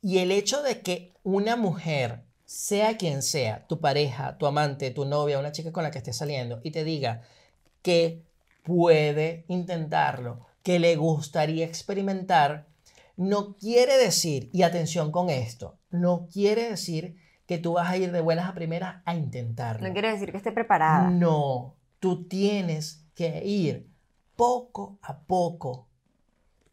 Y 0.03 0.19
el 0.19 0.33
hecho 0.33 0.61
de 0.61 0.81
que 0.81 1.15
una 1.23 1.55
mujer, 1.55 2.25
sea 2.45 2.97
quien 2.97 3.23
sea, 3.23 3.65
tu 3.69 3.81
pareja, 3.81 4.37
tu 4.39 4.47
amante, 4.47 4.91
tu 4.91 5.05
novia, 5.05 5.39
una 5.39 5.53
chica 5.53 5.71
con 5.71 5.85
la 5.85 5.93
que 5.93 5.99
estés 5.99 6.17
saliendo, 6.17 6.61
y 6.65 6.73
te 6.73 6.83
diga 6.83 7.23
que 7.81 8.25
puede 8.65 9.45
intentarlo, 9.47 10.45
que 10.65 10.81
le 10.81 10.97
gustaría 10.97 11.65
experimentar, 11.65 12.67
no 13.17 13.55
quiere 13.55 13.99
decir, 13.99 14.51
y 14.53 14.65
atención 14.65 15.13
con 15.13 15.31
esto, 15.31 15.79
no 15.91 16.27
quiere 16.27 16.71
decir 16.71 17.17
que 17.47 17.59
tú 17.59 17.75
vas 17.75 17.89
a 17.89 17.97
ir 17.97 18.11
de 18.11 18.21
buenas 18.21 18.49
a 18.49 18.55
primeras 18.55 19.01
a 19.05 19.15
intentarlo. 19.15 19.87
No 19.87 19.93
quiere 19.93 20.11
decir 20.11 20.33
que 20.33 20.39
esté 20.39 20.51
preparada. 20.51 21.09
No, 21.09 21.77
tú 22.05 22.29
tienes 22.29 23.03
que 23.15 23.43
ir 23.47 23.89
poco 24.37 24.99
a 25.01 25.21
poco 25.21 25.89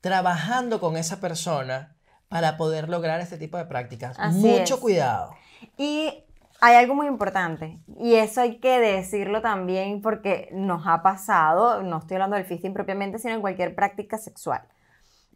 trabajando 0.01 0.81
con 0.81 0.97
esa 0.97 1.21
persona 1.21 1.95
para 2.27 2.57
poder 2.57 2.89
lograr 2.89 3.21
este 3.21 3.37
tipo 3.37 3.57
de 3.57 3.63
prácticas. 3.63 4.17
Así 4.19 4.39
Mucho 4.39 4.75
es. 4.75 4.79
cuidado. 4.81 5.33
Y 5.77 6.25
hay 6.59 6.75
algo 6.75 6.95
muy 6.95 7.07
importante, 7.07 7.79
y 7.97 8.15
eso 8.15 8.41
hay 8.41 8.57
que 8.59 8.77
decirlo 8.81 9.41
también 9.41 10.01
porque 10.01 10.49
nos 10.51 10.85
ha 10.85 11.01
pasado, 11.01 11.81
no 11.81 11.99
estoy 11.99 12.15
hablando 12.15 12.35
del 12.35 12.43
fisting 12.45 12.73
propiamente, 12.73 13.17
sino 13.17 13.33
en 13.35 13.39
cualquier 13.41 13.73
práctica 13.73 14.17
sexual. 14.17 14.63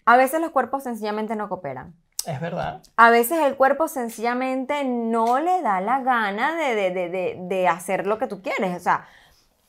A 0.05 0.17
veces 0.17 0.41
los 0.41 0.51
cuerpos 0.51 0.83
sencillamente 0.83 1.37
no 1.37 1.47
cooperan. 1.47 1.95
Es 2.27 2.41
verdad. 2.41 2.81
A 2.97 3.11
veces 3.11 3.39
el 3.45 3.55
cuerpo 3.55 3.87
sencillamente 3.87 4.83
no 4.83 5.39
le 5.39 5.61
da 5.61 5.79
la 5.79 6.01
gana 6.01 6.53
de, 6.57 6.75
de- 6.75 6.91
de- 6.91 7.09
de- 7.09 7.37
de 7.47 7.67
hacer 7.69 8.05
lo 8.07 8.17
que 8.17 8.27
tú 8.27 8.41
quieres. 8.41 8.75
O 8.75 8.79
sea, 8.81 9.07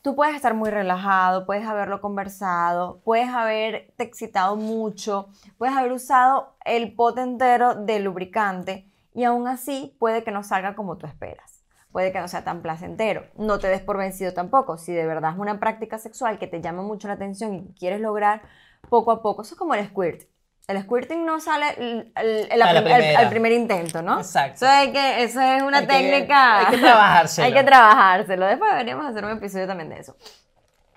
tú 0.07 0.15
puedes 0.15 0.37
estar 0.37 0.55
muy 0.55 0.71
relajado, 0.71 1.47
puedes 1.47 1.67
haberlo 1.67 2.01
conversado, 2.01 3.01
puedes 3.03 3.29
haberte 3.29 4.05
excitado 4.05 4.55
mucho, 4.55 5.31
puedes 5.59 5.77
haber 5.77 5.91
usado 5.91 6.55
el 6.65 6.95
pote 6.95 7.23
entero 7.23 7.75
de 7.75 7.99
lubricante 7.99 8.89
y 9.15 9.25
aún 9.25 9.49
así 9.49 9.97
puede 9.99 10.23
que 10.23 10.31
no 10.31 10.45
salga 10.45 10.77
como 10.77 10.97
tú 10.97 11.09
esperas. 11.09 11.65
Puede 11.91 12.13
que 12.13 12.21
no 12.21 12.29
sea 12.29 12.45
tan 12.45 12.63
placentero. 12.63 13.25
No 13.37 13.59
te 13.59 13.67
des 13.67 13.83
por 13.83 13.99
vencido 13.99 14.33
tampoco. 14.33 14.79
Si 14.79 14.93
de 14.93 15.07
verdad 15.07 15.33
es 15.33 15.41
una 15.41 15.59
práctica 15.59 15.99
sexual 15.99 16.39
que 16.39 16.47
te 16.47 16.61
llama 16.61 16.83
mucho 16.83 17.09
la 17.09 17.15
atención 17.15 17.55
y 17.55 17.75
quieres 17.77 18.01
lograr 18.01 18.43
poco 18.89 19.11
a 19.11 19.23
poco, 19.23 19.43
eso 19.43 19.55
es 19.55 19.59
como 19.59 19.75
el 19.75 19.85
squirt. 19.89 20.29
El 20.69 20.83
squirting 20.83 21.25
no 21.25 21.39
sale 21.39 21.67
el- 21.79 22.13
el- 22.17 22.49
el- 22.51 22.83
prim- 22.85 23.17
al- 23.17 23.29
primer 23.31 23.53
intento, 23.53 24.03
¿no? 24.03 24.19
Exacto. 24.19 24.57
Eso, 24.57 24.67
hay 24.69 24.91
que, 24.91 25.23
eso 25.23 25.41
es 25.41 25.63
una 25.63 25.79
Hay 25.79 25.87
que- 25.87 25.93
técnica. 25.93 26.59
hay 26.59 26.67
que 26.67 26.79
trabajárselo. 26.79 27.47
hay 27.47 27.53
que 27.55 27.63
trabajárselo. 27.63 28.47
Después 28.47 28.71
deberíamos 28.73 29.07
hacer 29.07 29.25
un 29.25 29.31
episodio 29.31 29.67
también 29.69 29.91
de 29.91 30.01
eso. 30.01 30.17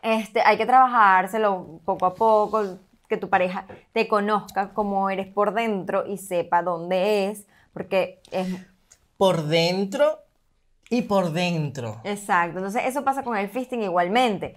Este, 0.02 0.42
hay 0.42 0.58
que 0.58 0.66
trabajárselo 0.66 1.82
poco 1.86 2.08
a 2.08 2.16
poco, 2.16 2.80
que 3.08 3.18
tu 3.18 3.30
pareja 3.30 3.66
te 3.94 4.08
conozca 4.08 4.70
cómo 4.74 5.10
eres 5.12 5.28
por 5.28 5.54
dentro 5.54 6.06
y 6.08 6.18
sepa 6.18 6.64
dónde 6.64 7.28
es, 7.30 7.46
porque 7.74 8.22
es 8.32 8.48
Por 9.18 9.44
dentro 9.44 10.20
y 10.90 11.04
por 11.04 11.32
dentro. 11.32 12.02
Exacto, 12.06 12.58
entonces 12.58 12.84
eso 12.86 13.04
pasa 13.04 13.22
con 13.24 13.38
el 13.38 13.50
fisting 13.50 13.84
igualmente. 13.84 14.56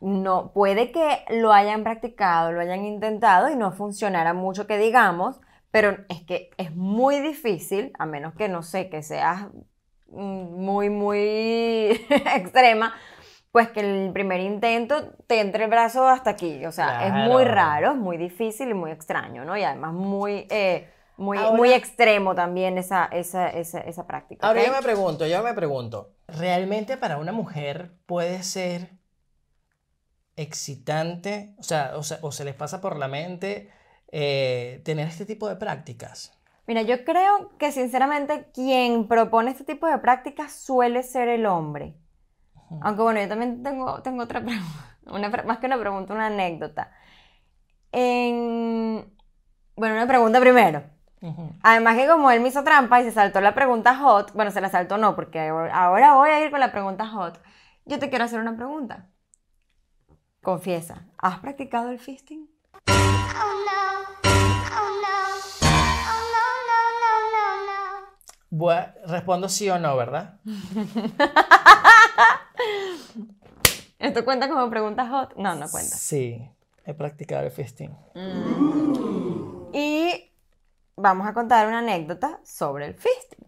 No, 0.00 0.52
puede 0.52 0.92
que 0.92 1.24
lo 1.28 1.52
hayan 1.52 1.82
practicado, 1.84 2.52
lo 2.52 2.60
hayan 2.60 2.84
intentado 2.86 3.50
y 3.50 3.56
no 3.56 3.70
funcionara 3.72 4.32
mucho 4.32 4.66
que 4.66 4.78
digamos, 4.78 5.40
pero 5.70 5.98
es 6.08 6.22
que 6.22 6.50
es 6.56 6.74
muy 6.74 7.20
difícil, 7.20 7.92
a 7.98 8.06
menos 8.06 8.34
que 8.34 8.48
no 8.48 8.62
sé, 8.62 8.88
que 8.88 9.02
seas 9.02 9.48
mm, 10.08 10.64
muy, 10.64 10.88
muy 10.88 12.06
extrema, 12.34 12.94
pues 13.52 13.68
que 13.70 13.80
el 13.80 14.12
primer 14.12 14.40
intento 14.40 15.12
te 15.26 15.40
entre 15.40 15.64
el 15.64 15.70
brazo 15.70 16.08
hasta 16.08 16.30
aquí. 16.30 16.64
O 16.64 16.72
sea, 16.72 17.06
es 17.06 17.12
muy 17.12 17.44
raro, 17.44 17.90
es 17.92 17.96
muy 17.96 18.16
difícil 18.16 18.70
y 18.70 18.74
muy 18.74 18.90
extraño, 18.92 19.44
¿no? 19.44 19.56
Y 19.56 19.64
además 19.64 19.92
muy, 19.92 20.46
eh, 20.50 20.88
muy, 21.16 21.36
Ahora- 21.36 21.56
muy 21.56 21.72
extremo 21.72 22.34
también 22.34 22.78
esa, 22.78 23.04
esa, 23.06 23.48
esa, 23.50 23.80
esa 23.80 24.06
práctica. 24.06 24.46
Ahora 24.46 24.64
yo 24.64 24.72
me 24.72 24.80
pregunto, 24.82 25.26
yo 25.26 25.42
me 25.42 25.52
pregunto, 25.52 26.14
¿realmente 26.26 26.96
para 26.96 27.18
una 27.18 27.32
mujer 27.32 27.92
puede 28.06 28.42
ser 28.42 28.99
excitante? 30.40 31.54
O 31.58 31.62
sea, 31.62 31.92
o, 31.96 32.02
se- 32.02 32.18
o 32.22 32.32
se 32.32 32.44
les 32.44 32.54
pasa 32.54 32.80
por 32.80 32.96
la 32.98 33.08
mente 33.08 33.70
eh, 34.12 34.80
tener 34.84 35.08
este 35.08 35.26
tipo 35.26 35.48
de 35.48 35.56
prácticas. 35.56 36.32
Mira, 36.66 36.82
yo 36.82 37.04
creo 37.04 37.56
que 37.58 37.72
sinceramente 37.72 38.46
quien 38.54 39.08
propone 39.08 39.50
este 39.50 39.64
tipo 39.64 39.86
de 39.86 39.98
prácticas 39.98 40.52
suele 40.52 41.02
ser 41.02 41.28
el 41.28 41.46
hombre. 41.46 41.94
Aunque 42.82 43.02
bueno, 43.02 43.20
yo 43.20 43.28
también 43.28 43.62
tengo, 43.64 44.00
tengo 44.02 44.22
otra 44.22 44.40
pregunta, 44.40 44.96
una 45.06 45.28
más 45.44 45.58
que 45.58 45.66
una 45.66 45.78
pregunta, 45.78 46.14
una 46.14 46.26
anécdota. 46.26 46.92
En... 47.92 49.12
Bueno, 49.76 49.94
una 49.94 50.06
pregunta 50.06 50.40
primero. 50.40 50.84
Ujú. 51.22 51.52
Además 51.62 51.96
que 51.96 52.06
como 52.06 52.30
él 52.30 52.40
me 52.40 52.48
hizo 52.48 52.64
trampa 52.64 53.00
y 53.00 53.04
se 53.04 53.12
saltó 53.12 53.40
la 53.40 53.54
pregunta 53.54 53.96
hot, 53.96 54.32
bueno, 54.34 54.50
se 54.50 54.60
la 54.60 54.70
saltó 54.70 54.96
no, 54.98 55.14
porque 55.16 55.40
ahora 55.48 56.14
voy 56.14 56.30
a 56.30 56.44
ir 56.44 56.50
con 56.50 56.60
la 56.60 56.72
pregunta 56.72 57.06
hot. 57.08 57.40
Yo 57.84 57.98
te 57.98 58.08
quiero 58.08 58.24
hacer 58.24 58.40
una 58.40 58.56
pregunta. 58.56 59.08
Confiesa, 60.42 61.06
¿has 61.18 61.38
practicado 61.40 61.90
el 61.90 61.98
fisting? 61.98 62.48
Respondo 69.06 69.48
sí 69.48 69.68
o 69.70 69.78
no, 69.78 69.96
¿verdad? 69.96 70.40
¿Esto 73.98 74.24
cuenta 74.24 74.48
como 74.48 74.70
pregunta 74.70 75.06
hot? 75.08 75.34
No, 75.36 75.54
no 75.54 75.68
cuenta. 75.68 75.96
Sí, 75.96 76.48
he 76.84 76.94
practicado 76.94 77.44
el 77.44 77.50
fisting. 77.50 77.94
Y 79.72 80.32
vamos 80.96 81.26
a 81.26 81.34
contar 81.34 81.66
una 81.66 81.80
anécdota 81.80 82.40
sobre 82.44 82.86
el 82.86 82.94
fisting. 82.94 83.46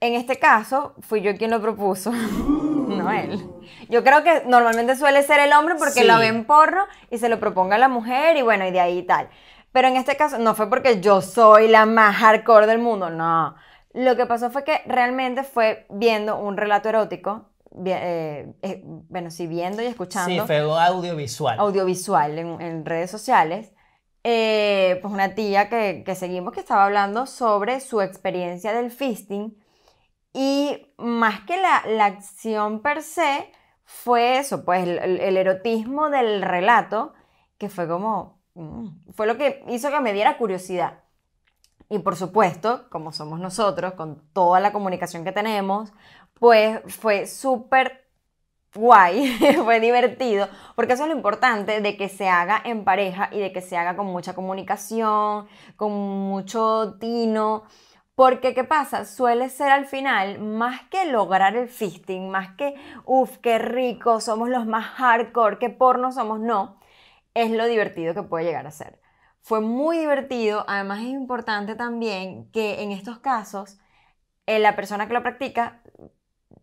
En 0.00 0.14
este 0.14 0.38
caso, 0.38 0.94
fui 1.00 1.22
yo 1.22 1.36
quien 1.36 1.50
lo 1.50 1.60
propuso, 1.60 2.12
no 2.92 3.10
él. 3.10 3.40
Yo 3.88 4.02
creo 4.04 4.22
que 4.22 4.42
normalmente 4.46 4.96
suele 4.96 5.22
ser 5.22 5.40
el 5.40 5.52
hombre 5.52 5.74
porque 5.78 6.00
Sí. 6.00 6.04
lo 6.06 6.18
ve 6.18 6.26
en 6.28 6.44
porno 6.44 6.84
y 7.10 7.18
se 7.18 7.28
lo 7.28 7.38
proponga 7.40 7.76
a 7.76 7.78
la 7.78 7.88
mujer 7.88 8.36
y 8.36 8.42
bueno, 8.42 8.66
y 8.66 8.70
de 8.70 8.80
ahí 8.80 8.98
y 8.98 9.02
tal. 9.02 9.28
Pero 9.72 9.88
en 9.88 9.96
este 9.96 10.16
caso 10.16 10.38
no 10.38 10.54
fue 10.54 10.68
porque 10.68 11.00
yo 11.00 11.20
soy 11.22 11.68
la 11.68 11.86
más 11.86 12.16
hardcore 12.16 12.66
del 12.66 12.78
mundo, 12.78 13.10
no. 13.10 13.54
Lo 13.94 14.16
que 14.16 14.26
pasó 14.26 14.50
fue 14.50 14.64
que 14.64 14.80
realmente 14.86 15.42
fue 15.44 15.86
viendo 15.90 16.38
un 16.38 16.56
relato 16.56 16.88
erótico 16.88 17.48
eh, 17.86 18.52
eh, 18.60 18.82
bueno, 18.84 19.30
sí, 19.30 19.46
viendo 19.46 19.80
y 19.80 19.86
Sí, 19.86 19.90
escuchando 19.92 20.46
fue 20.46 20.58
audiovisual. 20.58 21.58
audiovisual 21.58 22.38
en, 22.38 22.60
en 22.60 22.84
redes 22.84 23.10
sociales, 23.10 23.72
eh, 24.24 24.98
pues 25.00 25.12
una 25.12 25.34
tía 25.34 25.68
que, 25.70 26.02
que 26.04 26.14
seguimos 26.14 26.52
que 26.52 26.60
estaba 26.60 26.84
hablando 26.84 27.24
sobre 27.26 27.80
su 27.80 28.00
experiencia 28.02 28.72
del 28.74 28.90
fisting 28.90 29.56
y 30.32 30.86
más 30.98 31.40
que 31.42 31.56
la, 31.60 31.82
la 31.86 32.06
acción 32.06 32.80
per 32.82 33.02
se, 33.02 33.52
fue 33.84 34.38
eso, 34.38 34.64
pues 34.64 34.82
el, 34.84 34.98
el- 34.98 35.36
erotismo 35.36 36.08
del 36.10 36.42
relato, 36.42 37.12
que 37.58 37.68
fue 37.68 37.86
como, 37.88 38.40
mm, 38.54 39.12
fue 39.12 39.26
lo 39.26 39.36
que 39.38 39.62
hizo 39.68 39.90
que 39.90 40.00
me 40.00 40.12
diera 40.12 40.38
curiosidad. 40.38 41.00
Y 41.88 41.98
por 41.98 42.16
supuesto, 42.16 42.88
como 42.90 43.12
somos 43.12 43.38
nosotros, 43.40 43.94
con 43.94 44.22
toda 44.32 44.60
la 44.60 44.72
comunicación 44.72 45.24
que 45.24 45.32
tenemos, 45.32 45.92
pues 46.40 46.80
fue 46.88 47.26
súper 47.26 48.06
guay, 48.74 49.28
fue 49.64 49.80
divertido, 49.80 50.48
porque 50.76 50.94
eso 50.94 51.04
es 51.04 51.10
lo 51.10 51.16
importante 51.16 51.80
de 51.80 51.96
que 51.96 52.08
se 52.08 52.28
haga 52.28 52.60
en 52.64 52.84
pareja 52.84 53.28
y 53.32 53.40
de 53.40 53.52
que 53.52 53.60
se 53.60 53.76
haga 53.76 53.96
con 53.96 54.06
mucha 54.06 54.34
comunicación, 54.34 55.46
con 55.76 55.92
mucho 55.92 56.96
tino, 57.00 57.64
porque 58.14 58.54
¿qué 58.54 58.64
pasa? 58.64 59.04
Suele 59.04 59.48
ser 59.48 59.70
al 59.70 59.86
final, 59.86 60.38
más 60.40 60.82
que 60.90 61.06
lograr 61.06 61.56
el 61.56 61.68
fisting, 61.68 62.30
más 62.30 62.54
que, 62.56 62.74
uff, 63.06 63.38
qué 63.38 63.58
rico, 63.58 64.20
somos 64.20 64.48
los 64.48 64.66
más 64.66 64.86
hardcore, 64.86 65.58
qué 65.58 65.70
porno 65.70 66.12
somos, 66.12 66.40
no, 66.40 66.78
es 67.34 67.50
lo 67.50 67.66
divertido 67.66 68.14
que 68.14 68.22
puede 68.22 68.44
llegar 68.44 68.66
a 68.66 68.70
ser. 68.70 69.00
Fue 69.40 69.60
muy 69.60 69.98
divertido, 69.98 70.64
además 70.68 71.00
es 71.00 71.06
importante 71.08 71.74
también 71.74 72.50
que 72.52 72.82
en 72.82 72.92
estos 72.92 73.18
casos 73.18 73.78
eh, 74.46 74.58
la 74.58 74.76
persona 74.76 75.08
que 75.08 75.14
lo 75.14 75.22
practica 75.22 75.82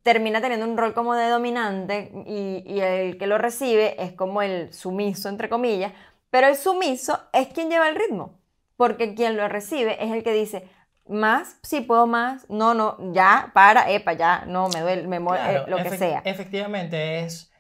termina 0.04 0.42
teniendo 0.42 0.66
un 0.66 0.78
rol 0.78 0.94
como 0.94 1.16
de 1.16 1.30
dominante 1.30 2.12
y, 2.26 2.64
y 2.66 2.80
el 2.82 3.18
que 3.18 3.28
lo 3.28 3.38
recibe 3.38 4.02
es 4.04 4.14
como 4.14 4.42
el 4.42 4.74
sumiso, 4.74 5.30
entre 5.30 5.50
comillas, 5.50 5.94
pero 6.30 6.48
el 6.48 6.56
sumiso 6.56 7.20
es 7.34 7.48
quien 7.50 7.70
lleva 7.70 7.90
el 7.90 7.96
ritmo, 7.96 8.40
porque 8.78 9.16
quien 9.16 9.36
lo 9.38 9.48
recibe 9.50 10.04
es 10.04 10.12
el 10.12 10.24
que 10.24 10.34
dice, 10.34 10.70
más, 11.10 11.58
sí 11.64 11.82
puedo 11.82 12.08
más, 12.08 12.50
no, 12.50 12.74
no, 12.74 12.98
ya, 13.14 13.52
para, 13.54 13.90
epa, 13.90 14.14
ya, 14.14 14.46
no, 14.46 14.70
me 14.70 14.82
duele, 14.82 15.08
me 15.08 15.20
mueve, 15.20 15.44
Claro, 15.44 15.68
lo 15.68 15.78
que 15.78 15.98
sea. 15.98 16.22
Efectivamente, 16.24 17.20
es, 17.20 17.52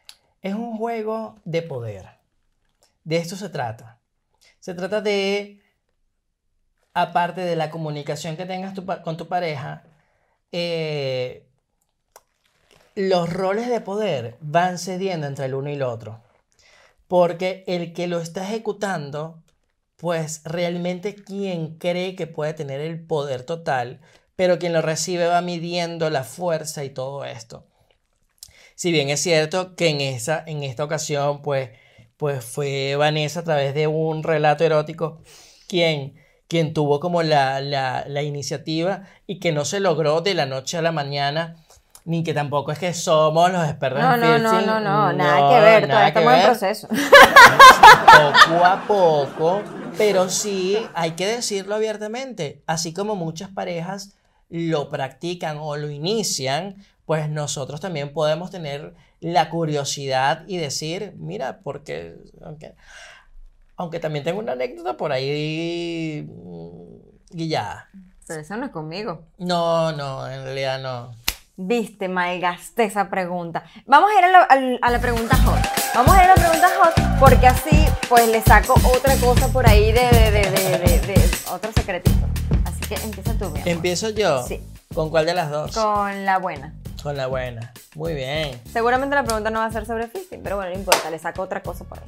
es 0.41 0.53
un 0.53 0.77
juego 0.77 1.35
de 1.45 1.61
poder. 1.61 2.09
De 3.03 3.17
esto 3.17 3.35
se 3.35 3.49
trata. 3.49 3.99
Se 4.59 4.73
trata 4.73 5.01
de, 5.01 5.61
aparte 6.93 7.41
de 7.41 7.55
la 7.55 7.69
comunicación 7.69 8.37
que 8.37 8.45
tengas 8.45 8.73
tu 8.73 8.85
con 8.85 9.17
tu 9.17 9.27
pareja, 9.27 9.83
eh, 10.51 11.45
los 12.95 13.31
roles 13.31 13.69
de 13.69 13.81
poder 13.81 14.37
van 14.41 14.77
cediendo 14.77 15.27
entre 15.27 15.45
el 15.45 15.55
uno 15.55 15.69
y 15.69 15.73
el 15.73 15.83
otro. 15.83 16.21
Porque 17.07 17.63
el 17.67 17.93
que 17.93 18.07
lo 18.07 18.19
está 18.19 18.43
ejecutando, 18.43 19.41
pues 19.99 20.41
realmente 20.45 21.13
quien 21.13 21.77
cree 21.77 22.15
que 22.15 22.25
puede 22.25 22.53
tener 22.53 22.79
el 22.79 23.05
poder 23.05 23.43
total, 23.43 23.99
pero 24.37 24.57
quien 24.57 24.71
lo 24.71 24.81
recibe 24.81 25.27
va 25.27 25.41
midiendo 25.41 26.09
la 26.09 26.23
fuerza 26.23 26.85
y 26.85 26.89
todo 26.89 27.25
esto. 27.25 27.65
Si 28.75 28.93
bien 28.93 29.09
es 29.09 29.19
cierto 29.19 29.75
que 29.75 29.89
en, 29.89 29.99
esa, 29.99 30.41
en 30.47 30.63
esta 30.63 30.85
ocasión, 30.85 31.41
pues, 31.41 31.71
pues 32.15 32.45
fue 32.45 32.95
Vanessa 32.95 33.41
a 33.41 33.43
través 33.43 33.75
de 33.75 33.87
un 33.87 34.23
relato 34.23 34.63
erótico 34.63 35.21
quien, 35.67 36.15
quien 36.47 36.73
tuvo 36.73 37.01
como 37.01 37.21
la, 37.21 37.59
la, 37.59 38.05
la 38.07 38.23
iniciativa 38.23 39.03
y 39.27 39.39
que 39.41 39.51
no 39.51 39.65
se 39.65 39.81
logró 39.81 40.21
de 40.21 40.33
la 40.33 40.45
noche 40.45 40.77
a 40.77 40.81
la 40.81 40.93
mañana, 40.93 41.57
ni 42.05 42.23
que 42.23 42.33
tampoco 42.33 42.71
es 42.71 42.79
que 42.79 42.93
somos 42.93 43.51
los 43.51 43.63
expertos 43.67 44.01
No, 44.01 44.13
en 44.15 44.21
no, 44.21 44.37
no, 44.39 44.49
fisting. 44.51 44.67
no, 44.67 44.79
no, 44.79 45.13
nada 45.13 45.39
No, 45.41 45.49
que 45.49 45.59
ver, 45.61 45.87
nada 45.87 46.11
todavía 46.11 46.13
que 46.13 46.19
estamos 46.19 46.33
en 46.33 46.39
ver 46.39 46.45
proceso. 46.45 46.87
poco 48.47 48.65
a 48.65 48.83
poco, 48.87 49.61
pero 49.97 50.29
sí 50.29 50.77
hay 50.93 51.11
que 51.11 51.27
decirlo 51.27 51.75
abiertamente, 51.75 52.61
así 52.67 52.93
como 52.93 53.15
muchas 53.15 53.49
parejas 53.49 54.15
lo 54.49 54.89
practican 54.89 55.57
o 55.59 55.77
lo 55.77 55.89
inician, 55.89 56.75
pues 57.05 57.29
nosotros 57.29 57.79
también 57.81 58.13
podemos 58.13 58.49
tener 58.51 58.93
la 59.19 59.49
curiosidad 59.49 60.43
y 60.47 60.57
decir, 60.57 61.13
mira, 61.17 61.59
porque 61.63 62.15
aunque, 62.43 62.73
aunque 63.75 63.99
también 63.99 64.23
tengo 64.25 64.39
una 64.39 64.53
anécdota 64.53 64.95
por 64.97 65.11
ahí 65.11 66.27
mm, 66.27 67.35
guillada. 67.35 67.89
Pero 68.27 68.41
eso 68.41 68.55
no 68.57 68.65
es 68.67 68.71
conmigo. 68.71 69.23
No, 69.39 69.91
no, 69.91 70.27
en 70.29 70.43
realidad 70.43 70.79
no. 70.81 71.11
Viste, 71.61 72.07
malgasté 72.07 72.85
esa 72.85 73.09
pregunta. 73.09 73.63
Vamos 73.85 74.09
a 74.11 74.17
ir 74.19 74.23
a 74.23 74.29
la, 74.29 74.39
al- 74.43 74.79
a 74.81 74.89
la 74.91 74.99
pregunta 74.99 75.35
hot. 75.43 75.59
Vamos 75.93 76.15
a 76.15 76.23
ir 76.23 76.29
a 76.29 76.35
la 76.35 76.41
pregunta 76.41 76.69
hot 76.79 77.19
porque 77.19 77.47
así 77.47 77.85
pues 78.07 78.29
le 78.29 78.41
saco 78.41 78.75
otra 78.95 79.13
cosa 79.17 79.49
por 79.49 79.67
ahí 79.67 79.91
de, 79.91 79.99
de- 80.09 80.31
de- 81.05 81.29
otro 81.51 81.69
secretito. 81.73 82.17
Así 82.63 82.79
que 82.87 82.95
empieza 83.03 83.33
tú, 83.33 83.49
mi 83.49 83.57
amor. 83.59 83.67
Empiezo 83.67 84.09
yo. 84.11 84.41
Sí. 84.43 84.61
¿Con 84.95 85.09
cuál 85.09 85.25
de 85.25 85.33
las 85.33 85.49
dos? 85.51 85.75
Con 85.75 86.23
la 86.25 86.37
buena. 86.37 86.73
Con 87.03 87.17
la 87.17 87.27
buena. 87.27 87.73
Muy 87.95 88.13
bien. 88.13 88.57
Seguramente 88.71 89.13
la 89.17 89.23
pregunta 89.25 89.49
no 89.49 89.59
va 89.59 89.65
a 89.65 89.71
ser 89.71 89.85
sobre 89.85 90.07
fisting, 90.07 90.41
pero 90.41 90.55
bueno, 90.55 90.71
no 90.71 90.77
importa, 90.77 91.09
le 91.09 91.19
saco 91.19 91.41
otra 91.41 91.61
cosa 91.61 91.83
por 91.83 91.99
ahí. 91.99 92.05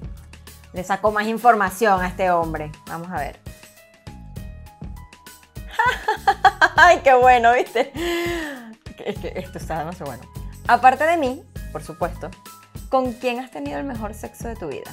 Le 0.71 0.85
saco 0.85 1.11
más 1.11 1.27
información 1.27 2.01
a 2.01 2.07
este 2.07 2.31
hombre. 2.31 2.71
Vamos 2.87 3.09
a 3.11 3.17
ver. 3.17 3.37
Ay, 6.77 7.01
qué 7.03 7.13
bueno, 7.15 7.51
¿viste? 7.53 7.91
Es 9.05 9.17
que 9.21 9.33
esto 9.35 9.57
está 9.57 9.79
demasiado 9.79 10.11
bueno. 10.11 10.23
Aparte 10.67 11.03
de 11.05 11.17
mí, 11.17 11.43
por 11.71 11.83
supuesto, 11.83 12.29
¿con 12.89 13.13
quién 13.13 13.39
has 13.39 13.51
tenido 13.51 13.79
el 13.79 13.85
mejor 13.85 14.13
sexo 14.13 14.47
de 14.47 14.55
tu 14.55 14.67
vida? 14.67 14.91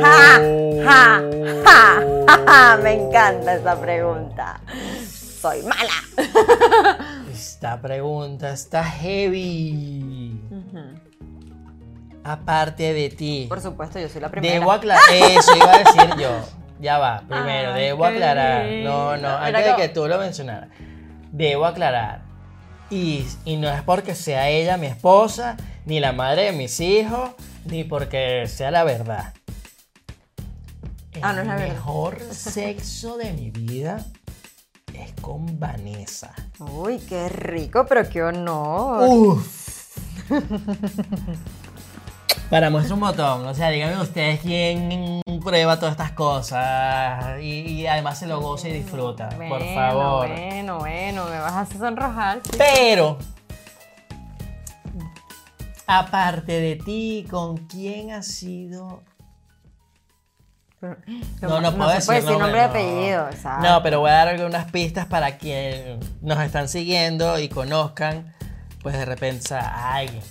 ¡Ja! 0.00 0.40
¡Ja! 0.84 1.22
¡Ja! 1.64 2.02
¡Ja! 2.46 2.76
Me 2.82 2.92
encanta 2.92 3.54
esa 3.54 3.80
pregunta. 3.80 4.60
Soy 5.40 5.62
mala. 5.62 5.92
Esta 7.32 7.80
pregunta 7.80 8.52
está 8.52 8.84
heavy. 8.84 10.40
Aparte 12.24 12.92
de 12.92 13.08
ti. 13.10 13.46
Por 13.48 13.60
supuesto, 13.60 13.98
yo 13.98 14.08
soy 14.08 14.20
la 14.20 14.28
primera. 14.28 14.54
Debo 14.54 14.72
aclarar. 14.72 15.02
Eso 15.12 15.56
iba 15.56 15.72
a 15.72 15.78
decir 15.78 16.16
yo. 16.18 16.30
Ya 16.80 16.98
va. 16.98 17.22
Primero, 17.26 17.72
Ay, 17.72 17.84
debo 17.84 18.04
aclarar. 18.04 18.66
No, 18.84 19.16
no, 19.16 19.28
antes 19.28 19.64
de 19.64 19.76
que 19.76 19.88
tú 19.88 20.06
lo 20.06 20.18
mencionaras. 20.18 20.68
Debo 21.32 21.66
aclarar. 21.66 22.22
Y, 22.90 23.26
y 23.44 23.56
no 23.56 23.68
es 23.68 23.82
porque 23.82 24.14
sea 24.14 24.48
ella 24.48 24.76
mi 24.76 24.86
esposa, 24.86 25.56
ni 25.84 26.00
la 26.00 26.12
madre 26.12 26.44
de 26.44 26.52
mis 26.52 26.80
hijos, 26.80 27.30
ni 27.66 27.84
porque 27.84 28.46
sea 28.46 28.70
la 28.70 28.84
verdad. 28.84 29.34
Ah, 31.20 31.32
no 31.32 31.42
es 31.42 31.46
la 31.46 31.56
verdad. 31.56 31.74
mejor 31.74 32.20
sexo 32.32 33.16
de 33.16 33.32
mi 33.32 33.50
vida 33.50 34.04
es 34.94 35.12
con 35.20 35.58
Vanessa. 35.58 36.32
Uy, 36.58 36.98
qué 36.98 37.28
rico, 37.28 37.84
pero 37.86 38.08
qué 38.08 38.22
honor. 38.22 39.08
Uf. 39.08 39.98
Para 42.50 42.70
muestra 42.70 42.94
un 42.94 43.00
botón, 43.00 43.46
o 43.46 43.52
sea, 43.52 43.68
díganme 43.68 44.00
ustedes 44.00 44.40
quién 44.40 45.20
prueba 45.44 45.76
todas 45.78 45.92
estas 45.92 46.12
cosas 46.12 47.42
y, 47.42 47.82
y 47.82 47.86
además 47.86 48.18
se 48.18 48.26
lo 48.26 48.40
goza 48.40 48.70
y 48.70 48.72
disfruta, 48.72 49.28
por 49.28 49.62
favor. 49.74 50.28
Bueno, 50.28 50.78
bueno, 50.78 51.26
me 51.26 51.38
vas 51.38 51.52
a 51.52 51.60
hacer 51.60 51.76
sonrojar. 51.76 52.40
Pero, 52.56 53.18
aparte 55.86 56.52
de 56.52 56.76
ti, 56.76 57.26
¿con 57.30 57.58
quién 57.66 58.12
ha 58.12 58.22
sido? 58.22 59.02
No, 61.42 61.60
no 61.60 61.74
puedo 61.76 61.90
se 61.90 61.96
decir 61.96 62.06
puede 62.06 62.20
decir 62.22 62.38
nombre 62.38 62.60
y 62.60 62.62
no. 62.62 62.70
apellido. 62.70 63.28
exacto. 63.28 63.68
No, 63.68 63.82
pero 63.82 64.00
voy 64.00 64.10
a 64.10 64.14
dar 64.14 64.28
algunas 64.28 64.70
pistas 64.70 65.04
para 65.04 65.36
quien 65.36 66.00
nos 66.22 66.40
están 66.40 66.70
siguiendo 66.70 67.38
y 67.38 67.50
conozcan, 67.50 68.34
pues 68.82 68.96
de 68.96 69.04
repente 69.04 69.54
a 69.54 69.96
alguien 69.96 70.22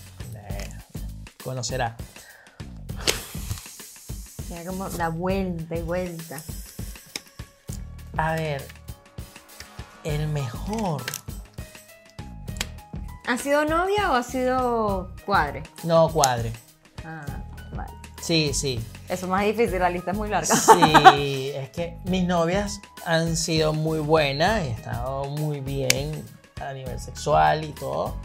conocerá. 1.48 1.96
Ya 4.50 4.66
como 4.66 4.90
da 4.90 5.08
vuelta 5.08 5.78
y 5.78 5.82
vuelta. 5.82 6.42
A 8.18 8.34
ver, 8.34 8.68
el 10.04 10.28
mejor. 10.28 11.04
¿Ha 13.28 13.38
sido 13.38 13.64
novia 13.64 14.12
o 14.12 14.16
ha 14.16 14.24
sido 14.24 15.16
cuadre? 15.26 15.64
No 15.84 16.10
cuadre. 16.10 16.52
Ah, 17.06 17.26
vale. 17.74 17.94
Sí, 18.22 18.52
sí. 18.54 18.84
Eso 19.08 19.26
es 19.26 19.30
más 19.32 19.46
difícil, 19.46 19.80
la 19.80 19.90
lista 19.90 20.12
es 20.12 20.18
muy 20.18 20.28
larga. 20.28 20.54
Sí, 20.54 21.52
es 21.56 21.70
que 21.70 21.98
mis 22.06 22.26
novias 22.26 22.82
han 23.06 23.38
sido 23.38 23.72
muy 23.72 24.00
buenas, 24.00 24.64
he 24.64 24.72
estado 24.72 25.26
muy 25.26 25.62
bien 25.62 26.26
a 26.60 26.74
nivel 26.74 27.00
sexual 27.00 27.64
y 27.64 27.72
todo, 27.72 28.16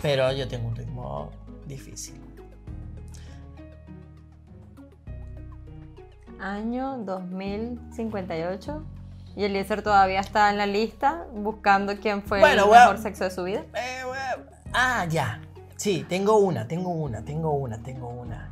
pero 0.00 0.32
yo 0.32 0.48
tengo 0.48 0.68
un 0.68 0.76
ritmo 0.76 1.30
difícil. 1.66 2.27
Año 6.40 6.98
2058. 6.98 8.84
Y 9.36 9.44
Eliezer 9.44 9.82
todavía 9.82 10.20
está 10.20 10.50
en 10.50 10.58
la 10.58 10.66
lista 10.66 11.26
buscando 11.32 11.96
quién 11.98 12.22
fue 12.22 12.40
Bueno, 12.40 12.64
el 12.64 12.70
mejor 12.70 12.98
sexo 12.98 13.24
de 13.24 13.30
su 13.30 13.44
vida. 13.44 13.64
Eh, 13.74 14.02
Ah, 14.72 15.06
ya. 15.08 15.40
Sí, 15.76 16.04
tengo 16.08 16.38
una, 16.38 16.66
tengo 16.66 16.90
una, 16.90 17.24
tengo 17.24 17.52
una, 17.52 17.78
tengo 17.78 18.08
una. 18.08 18.50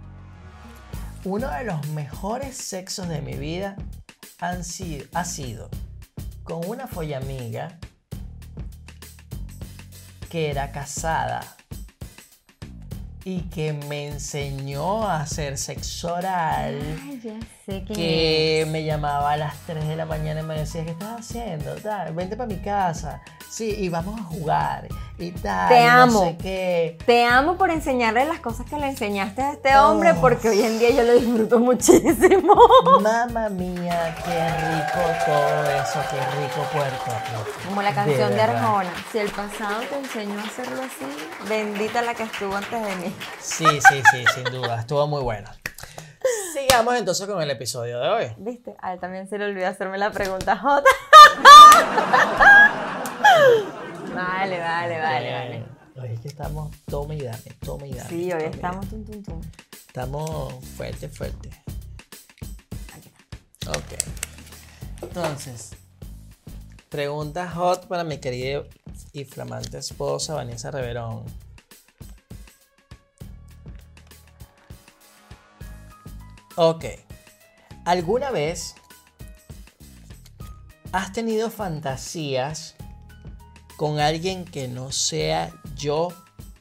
Uno 1.24 1.50
de 1.50 1.64
los 1.64 1.86
mejores 1.88 2.56
sexos 2.56 3.08
de 3.08 3.20
mi 3.20 3.34
vida 3.34 3.76
han 4.38 4.64
sido, 4.64 5.06
ha 5.12 5.24
sido 5.24 5.68
con 6.44 6.64
una 6.66 6.86
follamiga 6.86 7.78
que 10.30 10.50
era 10.50 10.70
casada 10.70 11.55
y 13.26 13.40
que 13.40 13.72
me 13.72 14.06
enseñó 14.06 15.02
a 15.02 15.22
hacer 15.22 15.58
sexo 15.58 16.14
oral. 16.14 16.78
Ay, 17.02 17.20
ya 17.24 17.32
sé 17.66 17.82
quién 17.84 17.98
que 17.98 18.68
me 18.70 18.84
llamaba 18.84 19.32
a 19.32 19.36
las 19.36 19.58
3 19.66 19.88
de 19.88 19.96
la 19.96 20.06
mañana 20.06 20.42
y 20.42 20.44
me 20.44 20.56
decía, 20.56 20.84
¿qué 20.84 20.92
estás 20.92 21.22
haciendo? 21.22 21.74
Tal, 21.74 22.14
vente 22.14 22.36
para 22.36 22.46
mi 22.46 22.60
casa. 22.60 23.20
Sí, 23.50 23.74
y 23.80 23.88
vamos 23.88 24.20
a 24.20 24.22
jugar. 24.22 24.86
Y 25.18 25.32
tal. 25.32 25.68
Te 25.68 25.80
y 25.80 25.84
no 25.84 25.90
amo. 25.90 26.20
sé 26.24 26.36
qué. 26.42 26.98
Te 27.06 27.24
amo 27.24 27.56
por 27.56 27.70
enseñarle 27.70 28.26
las 28.26 28.40
cosas 28.40 28.66
que 28.68 28.76
le 28.76 28.88
enseñaste 28.88 29.42
a 29.42 29.52
este 29.52 29.76
hombre, 29.78 30.14
porque 30.20 30.50
hoy 30.50 30.62
en 30.62 30.78
día 30.78 30.90
yo 30.90 31.02
lo 31.04 31.14
disfruto 31.14 31.58
muchísimo. 31.58 32.54
Mamma 33.00 33.48
mía, 33.48 34.14
qué 34.24 34.48
rico 34.48 35.00
todo 35.24 35.64
eso, 35.64 36.00
qué 36.10 36.20
rico 36.38 36.66
Puerto. 36.72 37.10
Como 37.66 37.80
la 37.82 37.94
canción 37.94 38.30
de, 38.30 38.36
verdad. 38.36 38.56
Arjona. 38.56 38.92
Si 39.10 39.18
el 39.18 39.30
pasado 39.30 39.80
te 39.88 39.98
enseñó 39.98 40.38
a 40.38 40.42
hacerlo 40.42 40.82
así, 40.82 41.48
bendita 41.48 42.02
la 42.02 42.14
que 42.14 42.24
estuvo 42.24 42.54
antes 42.54 42.82
de 42.82 42.96
mí. 42.96 43.14
Sí, 43.40 43.64
sí, 43.88 44.02
sí, 44.10 44.24
sin 44.34 44.44
duda. 44.44 44.80
Estuvo 44.80 45.06
muy 45.06 45.22
bueno. 45.22 45.48
Sigamos 46.52 46.96
entonces 46.96 47.26
con 47.26 47.40
el 47.40 47.50
episodio 47.50 48.00
de 48.00 48.08
hoy. 48.08 48.34
¿Viste? 48.36 48.74
A 48.80 48.92
él 48.92 49.00
también 49.00 49.28
se 49.28 49.38
le 49.38 49.46
olvidó 49.46 49.68
hacerme 49.68 49.96
la 49.96 50.10
pregunta 50.10 50.56
J. 50.56 50.82
vale, 54.16 54.58
vale, 54.58 54.98
vale, 54.98 55.32
vale. 55.32 55.66
Hoy 55.96 56.12
es 56.12 56.20
que 56.20 56.28
estamos, 56.28 56.74
toma 56.86 57.14
y 57.14 57.22
dame, 57.22 57.56
toma 57.64 57.86
y 57.86 57.94
dame. 57.94 58.08
Sí, 58.08 58.32
hoy 58.32 58.42
estamos 58.44 58.88
tum 58.88 59.04
tum 59.04 59.22
tum. 59.22 59.40
Estamos 59.86 60.64
fuerte, 60.76 61.08
fuerte. 61.08 61.50
Aquí 62.94 63.08
está. 63.08 63.70
Ok. 63.70 63.92
Entonces, 65.02 65.70
pregunta 66.88 67.50
hot 67.50 67.86
para 67.86 68.04
mi 68.04 68.18
querida 68.18 68.64
y 69.12 69.24
flamante 69.24 69.78
esposa 69.78 70.34
Vanessa 70.34 70.70
Reverón. 70.70 71.24
Ok. 76.56 76.84
¿Alguna 77.84 78.30
vez 78.30 78.74
has 80.92 81.12
tenido 81.12 81.50
fantasías 81.50 82.74
con 83.76 84.00
alguien 84.00 84.44
que 84.44 84.68
no 84.68 84.90
sea 84.90 85.50
yo 85.76 86.08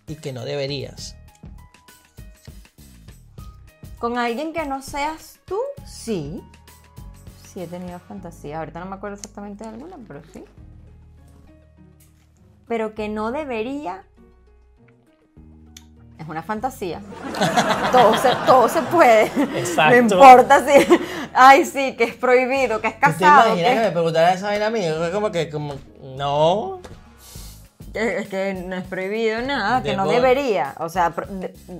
y 0.07 0.15
que 0.15 0.33
no 0.33 0.45
deberías? 0.45 1.15
Con 3.99 4.17
alguien 4.17 4.53
que 4.53 4.65
no 4.65 4.81
seas 4.81 5.39
tú, 5.45 5.57
sí. 5.85 6.43
Sí 7.51 7.61
he 7.61 7.67
tenido 7.67 7.99
fantasía. 7.99 8.59
Ahorita 8.59 8.79
no 8.79 8.85
me 8.85 8.95
acuerdo 8.95 9.15
exactamente 9.15 9.63
de 9.63 9.69
alguna, 9.71 9.97
pero 10.05 10.21
sí. 10.33 10.43
Pero 12.67 12.93
que 12.93 13.07
no 13.07 13.31
debería. 13.31 14.03
Es 16.19 16.27
una 16.27 16.43
fantasía. 16.43 17.01
todo, 17.91 18.17
se, 18.17 18.29
todo 18.45 18.69
se 18.69 18.81
puede. 18.83 19.25
Exacto. 19.57 19.95
No 19.95 19.95
importa 19.95 20.65
si. 20.65 20.85
Ay, 21.33 21.65
sí, 21.65 21.95
que 21.95 22.05
es 22.05 22.15
prohibido, 22.15 22.81
que 22.81 22.87
es 22.87 22.93
¿Tú 22.95 22.99
te 22.99 23.13
casado. 23.13 23.47
imaginas 23.47 23.73
que 23.73 23.79
me 23.79 23.91
preguntara 23.91 24.33
esa 24.33 24.47
vaina 24.47 24.67
a 24.67 24.69
mí? 24.69 24.81
Como 25.13 25.31
que, 25.31 25.49
como, 25.49 25.75
no. 26.01 26.81
Que- 27.95 28.17
Es 28.19 28.27
que 28.27 28.53
no 28.53 28.75
es 28.75 28.83
prohibido 28.83 29.41
nada, 29.41 29.81
que 29.81 29.95
no 29.95 30.07
debería. 30.07 30.75
O 30.79 30.89
sea, 30.89 31.11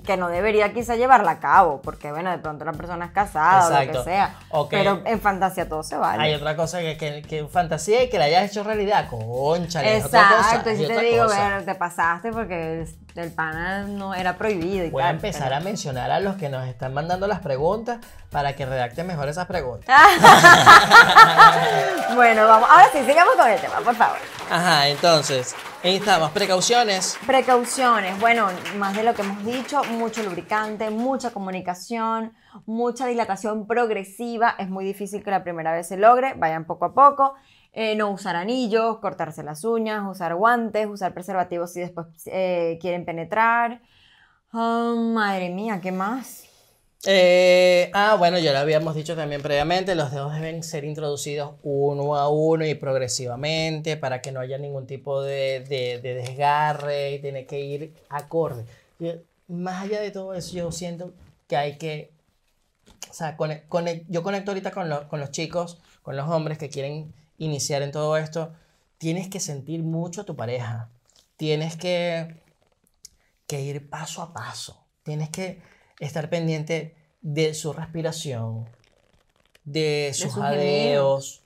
que 0.05 0.17
no 0.17 0.29
debería 0.29 0.73
quizá 0.73 0.95
llevarla 0.95 1.31
a 1.31 1.39
cabo, 1.39 1.81
porque 1.81 2.11
bueno, 2.11 2.31
de 2.31 2.37
pronto 2.37 2.65
la 2.65 2.73
persona 2.73 3.05
es 3.05 3.11
casada 3.11 3.67
o 3.67 3.69
lo 3.69 3.91
que 3.91 4.03
sea. 4.03 4.35
Pero 4.69 5.01
en 5.05 5.19
fantasía 5.21 5.67
todo 5.67 5.83
se 5.83 5.97
vale. 5.97 6.23
Hay 6.23 6.33
otra 6.33 6.55
cosa 6.55 6.79
que, 6.79 6.97
que, 6.97 7.21
que 7.21 7.45
fantasía 7.47 8.03
y 8.03 8.09
que 8.09 8.17
la 8.17 8.25
hayas 8.25 8.49
hecho 8.49 8.63
realidad. 8.63 9.07
Cosa. 9.09 9.81
Exacto, 10.39 10.71
y 10.71 10.77
si 10.77 10.87
te 10.87 10.99
digo, 11.01 11.27
ver, 11.27 11.65
te 11.65 11.75
pasaste 11.75 12.31
porque 12.31 12.85
el, 13.15 13.31
pana 13.31 13.83
no 13.83 14.13
era 14.13 14.37
prohibido 14.37 14.85
y 14.85 14.89
Voy 14.89 15.03
a 15.03 15.09
empezar 15.09 15.43
pero- 15.45 15.55
a 15.55 15.59
mencionar 15.59 16.11
a 16.11 16.19
los 16.19 16.35
que 16.35 16.49
nos 16.49 16.67
están 16.67 16.93
mandando 16.93 17.27
las 17.27 17.39
preguntas 17.39 17.99
para 18.31 18.55
que 18.55 18.65
redacten 18.65 19.07
mejor 19.07 19.29
esas 19.29 19.45
preguntas. 19.47 19.95
Bueno, 22.15 22.47
vamos, 22.47 22.69
ahora 22.69 22.87
sí, 22.93 22.99
sigamos 23.05 23.35
con 23.35 23.49
el 23.49 23.59
tema, 23.59 23.75
por 23.83 23.95
favor. 23.95 24.17
Ajá, 24.49 24.87
entonces, 24.87 25.53
ahí 25.85 25.97
estamos. 25.97 26.31
Precauciones. 26.31 27.17
Precauciones, 27.25 28.19
bueno, 28.19 28.47
más 28.77 28.95
de 28.95 29.03
lo 29.03 29.13
que 29.13 29.21
hemos 29.21 29.45
dicho, 29.45 29.83
mucho 29.83 30.23
lubricante, 30.23 30.89
mucha 30.89 31.31
comunicación, 31.31 32.33
mucha 32.65 33.05
dilatación 33.05 33.67
progresiva. 33.67 34.55
Es 34.57 34.69
muy 34.69 34.83
difícil 34.85 35.23
que 35.23 35.31
la 35.31 35.43
primera 35.43 35.73
vez 35.73 35.87
se 35.87 35.97
logre, 35.97 36.33
vayan 36.35 36.65
poco 36.65 36.85
a 36.85 36.93
poco. 36.93 37.35
Eh, 37.71 37.95
no 37.95 38.09
usar 38.09 38.35
anillos, 38.35 38.99
cortarse 38.99 39.43
las 39.43 39.63
uñas, 39.63 40.03
usar 40.09 40.33
guantes, 40.35 40.87
usar 40.87 41.13
preservativos 41.13 41.73
si 41.73 41.81
después 41.81 42.07
eh, 42.25 42.77
quieren 42.81 43.05
penetrar. 43.05 43.81
Ah, 44.51 44.93
madre 44.97 45.49
mía, 45.49 45.81
¿qué 45.81 45.91
más? 45.91 46.44
Eh, 47.07 47.91
ah, 47.93 48.15
bueno, 48.17 48.39
ya 48.39 48.51
lo 48.51 48.57
habíamos 48.59 48.95
dicho 48.95 49.15
también 49.15 49.41
previamente, 49.43 49.93
los 49.93 50.11
dedos 50.11 50.33
deben 50.33 50.63
ser 50.63 50.83
introducidos 50.85 51.53
uno 51.61 52.15
a 52.15 52.29
uno 52.29 52.65
y 52.65 52.73
progresivamente 52.73 53.95
para 53.95 54.21
que 54.21 54.31
no 54.31 54.39
haya 54.39 54.57
ningún 54.57 54.87
tipo 54.87 55.21
de, 55.21 55.59
de- 55.69 55.99
de 56.01 56.13
desgarre 56.15 57.11
y 57.13 57.19
tiene 57.19 57.45
que 57.45 57.59
ir 57.59 57.93
acorde. 58.09 58.65
Más 59.47 59.83
allá 59.83 60.01
de 60.01 60.11
todo 60.11 60.33
eso, 60.33 60.55
yo 60.55 60.71
siento 60.71 61.13
que 61.47 61.57
hay 61.57 61.77
que, 61.77 62.11
o 63.09 63.13
sea, 63.13 63.37
cone- 63.37 63.63
cone- 63.69 64.05
yo 64.09 64.23
conecto 64.23 64.51
ahorita 64.51 64.71
con, 64.71 64.89
lo- 64.89 65.07
con 65.07 65.19
los 65.19 65.31
chicos, 65.31 65.79
con 66.03 66.15
los 66.17 66.29
hombres 66.29 66.57
que 66.57 66.69
quieren 66.69 67.13
iniciar 67.37 67.81
en 67.83 67.91
todo 67.91 68.17
esto, 68.17 68.53
tienes 68.97 69.29
que 69.29 69.39
sentir 69.39 69.83
mucho 69.83 70.21
a 70.21 70.25
tu 70.25 70.35
pareja, 70.35 70.89
tienes 71.37 71.75
que 71.77 72.35
que 73.47 73.61
ir 73.61 73.89
paso 73.89 74.21
a 74.21 74.33
paso. 74.33 74.85
Tienes 75.03 75.29
que 75.29 75.61
estar 75.99 76.29
pendiente 76.29 76.95
de 77.21 77.53
su 77.53 77.73
respiración, 77.73 78.65
de 79.63 80.11
sus 80.13 80.33
su 80.33 80.39
jadeos, 80.39 81.41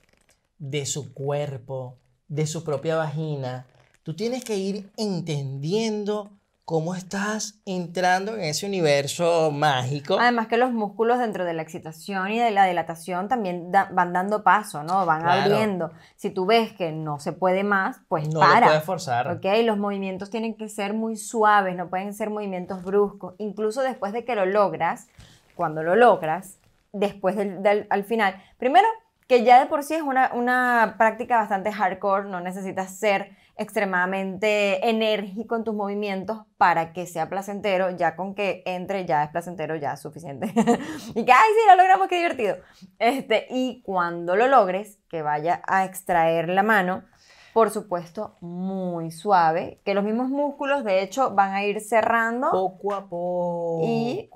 de 0.58 0.86
su 0.86 1.12
cuerpo, 1.14 1.96
de 2.28 2.46
su 2.46 2.64
propia 2.64 2.96
vagina. 2.96 3.66
Tú 4.02 4.14
tienes 4.14 4.44
que 4.44 4.56
ir 4.56 4.90
entendiendo 4.96 6.30
cómo 6.70 6.94
estás 6.94 7.58
entrando 7.66 8.36
en 8.36 8.42
ese 8.42 8.64
universo 8.64 9.50
mágico. 9.50 10.18
Además 10.20 10.46
que 10.46 10.56
los 10.56 10.70
músculos 10.70 11.18
dentro 11.18 11.44
de 11.44 11.52
la 11.52 11.62
excitación 11.62 12.30
y 12.30 12.38
de 12.38 12.52
la 12.52 12.64
dilatación 12.66 13.26
también 13.26 13.72
da- 13.72 13.88
van 13.90 14.12
dando 14.12 14.44
paso, 14.44 14.84
¿no? 14.84 15.04
Van 15.04 15.22
Claro. 15.22 15.42
abriendo. 15.52 15.90
Si 16.14 16.30
tú 16.30 16.46
ves 16.46 16.72
que 16.72 16.92
no 16.92 17.18
se 17.18 17.32
puede 17.32 17.64
más, 17.64 17.96
pues 18.06 18.28
no 18.32 18.38
para. 18.38 18.60
lo 18.60 18.66
puedes 18.66 18.84
forzar. 18.84 19.26
¿Ok? 19.32 19.44
Los 19.64 19.78
movimientos 19.78 20.30
tienen 20.30 20.54
que 20.54 20.68
ser 20.68 20.94
muy 20.94 21.16
suaves, 21.16 21.74
no 21.74 21.88
pueden 21.88 22.14
ser 22.14 22.30
movimientos 22.30 22.84
bruscos. 22.84 23.34
Incluso 23.38 23.82
después 23.82 24.12
de 24.12 24.24
que 24.24 24.36
lo 24.36 24.46
logras, 24.46 25.08
cuando 25.56 25.82
lo 25.82 25.96
logras, 25.96 26.56
después 26.92 27.34
del, 27.34 27.64
del- 27.64 27.88
al 27.90 28.04
final, 28.04 28.40
primero 28.58 28.86
que 29.26 29.42
ya 29.42 29.58
de 29.58 29.66
por 29.66 29.82
sí 29.82 29.94
es 29.94 30.02
una, 30.02 30.30
una 30.34 30.94
práctica 30.98 31.36
bastante 31.38 31.72
hardcore, 31.72 32.28
no 32.28 32.40
necesitas 32.40 32.94
ser 32.96 33.36
extremadamente 33.60 34.88
enérgico 34.88 35.54
en 35.54 35.64
tus 35.64 35.74
movimientos 35.74 36.38
para 36.56 36.94
que 36.94 37.06
sea 37.06 37.28
placentero, 37.28 37.90
ya 37.90 38.16
con 38.16 38.34
que 38.34 38.62
entre 38.64 39.04
ya 39.04 39.22
es 39.22 39.30
placentero, 39.30 39.76
ya 39.76 39.92
es 39.92 40.00
suficiente. 40.00 40.46
y 41.14 41.24
que, 41.24 41.32
ay, 41.32 41.50
sí, 41.54 41.68
lo 41.68 41.76
logramos, 41.76 42.08
qué 42.08 42.16
divertido. 42.16 42.56
Este, 42.98 43.46
y 43.50 43.82
cuando 43.82 44.34
lo 44.34 44.48
logres, 44.48 44.98
que 45.10 45.20
vaya 45.20 45.60
a 45.66 45.84
extraer 45.84 46.48
la 46.48 46.62
mano, 46.62 47.04
por 47.52 47.68
supuesto, 47.70 48.36
muy 48.40 49.10
suave, 49.10 49.82
que 49.84 49.92
los 49.92 50.04
mismos 50.04 50.30
músculos, 50.30 50.82
de 50.82 51.02
hecho, 51.02 51.34
van 51.34 51.52
a 51.52 51.62
ir 51.62 51.82
cerrando. 51.82 52.50
Poco 52.50 52.94
a 52.94 53.02
poco. 53.02 53.80
Y- 53.84 54.30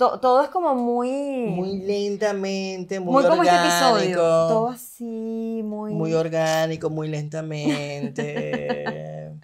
To- 0.00 0.18
todo 0.18 0.42
es 0.42 0.48
como 0.48 0.74
muy... 0.74 1.10
Muy 1.48 1.76
lentamente, 1.76 2.98
muy, 3.00 3.12
muy 3.12 3.22
como 3.22 3.42
este 3.42 3.54
orgánico. 3.54 3.86
episodio. 3.90 4.16
Todo 4.16 4.68
así, 4.70 5.60
muy... 5.62 5.92
Muy 5.92 6.14
orgánico, 6.14 6.88
muy 6.88 7.06
lentamente. 7.08 8.24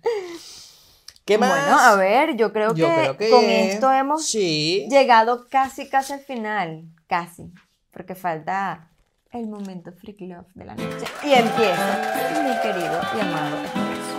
¿Qué 1.26 1.36
más? 1.36 1.50
Bueno, 1.50 1.78
a 1.78 1.94
ver, 1.96 2.36
yo 2.36 2.54
creo, 2.54 2.72
Yo 2.74 2.86
que, 2.88 2.94
creo 2.94 3.16
que 3.18 3.28
con 3.28 3.44
esto 3.44 3.92
hemos 3.92 4.24
Sí. 4.24 4.86
llegado 4.88 5.46
casi, 5.50 5.90
casi 5.90 6.14
al 6.14 6.20
final. 6.20 6.84
Casi. 7.06 7.52
Porque 7.90 8.14
falta 8.14 8.90
el 9.32 9.48
momento 9.48 9.92
freak 9.92 10.22
love 10.22 10.46
de 10.54 10.64
la 10.64 10.74
noche. 10.74 11.04
Y 11.22 11.32
empieza 11.34 12.42
mi 12.44 12.60
querido 12.62 12.98
y 13.14 13.20
amado 13.20 13.56
esposo. 13.62 14.16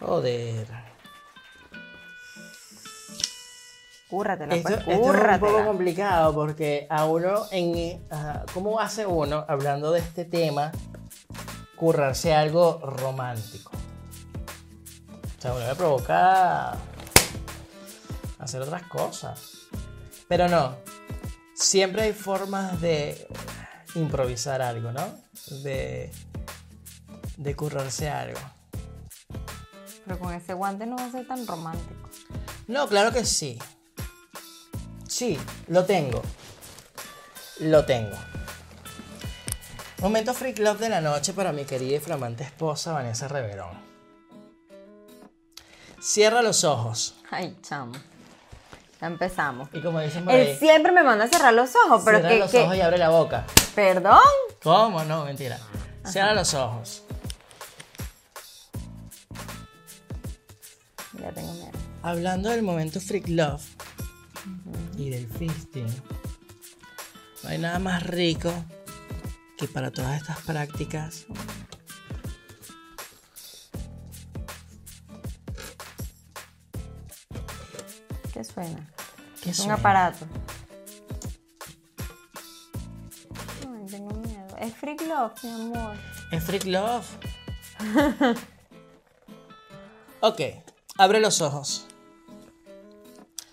Joder. 0.00 0.91
Cúrratela, 4.12 4.54
Esto, 4.54 4.68
pues, 4.68 4.98
esto 4.98 5.14
es 5.14 5.32
un 5.32 5.40
poco 5.40 5.64
complicado 5.64 6.34
porque 6.34 6.86
a 6.90 7.06
uno, 7.06 7.46
en, 7.50 8.06
ajá, 8.10 8.44
¿cómo 8.52 8.78
hace 8.78 9.06
uno 9.06 9.46
hablando 9.48 9.90
de 9.90 10.00
este 10.00 10.26
tema 10.26 10.70
currarse 11.82 12.34
algo 12.34 12.78
romántico. 12.82 13.72
O 15.38 15.40
sea, 15.40 15.54
uno 15.54 15.66
me 15.66 15.74
provoca 15.74 16.72
hacer 18.38 18.60
otras 18.60 18.82
cosas. 18.82 19.68
Pero 20.28 20.46
no, 20.46 20.76
siempre 21.54 22.02
hay 22.02 22.12
formas 22.12 22.82
de 22.82 23.26
improvisar 23.94 24.60
algo, 24.60 24.92
¿no? 24.92 25.06
De, 25.62 26.12
de 27.38 27.56
currarse 27.56 28.10
algo. 28.10 28.40
Pero 30.04 30.18
con 30.18 30.34
ese 30.34 30.52
guante 30.52 30.84
no 30.84 30.96
va 30.96 31.06
a 31.06 31.10
ser 31.10 31.26
tan 31.26 31.46
romántico. 31.46 32.10
No, 32.68 32.86
claro 32.88 33.10
que 33.10 33.24
sí. 33.24 33.58
Sí, 35.12 35.38
lo 35.68 35.84
tengo. 35.84 36.22
Lo 37.60 37.84
tengo. 37.84 38.16
Momento 40.00 40.32
freak 40.32 40.58
love 40.58 40.78
de 40.80 40.88
la 40.88 41.02
noche 41.02 41.34
para 41.34 41.52
mi 41.52 41.66
querida 41.66 41.96
y 41.96 42.00
flamante 42.00 42.44
esposa 42.44 42.92
Vanessa 42.92 43.28
Reverón. 43.28 43.76
Cierra 46.00 46.40
los 46.40 46.64
ojos. 46.64 47.14
Ay, 47.30 47.54
chamo. 47.60 47.92
Ya 49.02 49.06
empezamos. 49.08 49.68
Y 49.74 49.82
como 49.82 50.00
dicen 50.00 50.24
por 50.24 50.32
ahí, 50.32 50.48
Él 50.52 50.58
siempre 50.58 50.92
me 50.92 51.02
manda 51.02 51.26
a 51.26 51.28
cerrar 51.28 51.52
los 51.52 51.68
ojos, 51.86 52.00
pero 52.06 52.16
cierra 52.20 52.30
que, 52.32 52.38
los 52.38 52.50
que- 52.50 52.60
ojos 52.62 52.76
y 52.76 52.80
abre 52.80 52.96
la 52.96 53.10
boca. 53.10 53.44
Perdón. 53.74 54.18
¿Cómo? 54.62 55.04
No, 55.04 55.26
mentira. 55.26 55.58
Cierra 56.06 56.32
los 56.32 56.54
ojos. 56.54 57.02
Ya 61.20 61.30
tengo 61.32 61.52
miedo. 61.52 61.70
Hablando 62.02 62.48
del 62.48 62.62
momento 62.62 62.98
freak 62.98 63.28
love 63.28 63.62
y 65.02 65.10
del 65.10 65.26
fisting, 65.26 65.86
no 67.42 67.48
hay 67.50 67.58
nada 67.58 67.78
más 67.78 68.02
rico 68.04 68.52
que 69.58 69.66
para 69.68 69.90
todas 69.90 70.16
estas 70.20 70.40
prácticas 70.42 71.26
¿Qué 78.32 78.44
suena? 78.44 78.88
¿Qué 79.42 79.48
Un 79.50 79.54
suena? 79.54 79.74
aparato. 79.74 80.26
Ay, 83.60 83.86
tengo 83.90 84.14
miedo. 84.20 84.56
Es 84.58 84.74
Freak 84.74 85.02
Love, 85.02 85.44
mi 85.44 85.50
amor. 85.50 85.96
Es 86.30 86.44
freak 86.44 86.64
love. 86.64 87.06
ok, 90.20 90.40
abre 90.96 91.20
los 91.20 91.40
ojos. 91.42 91.86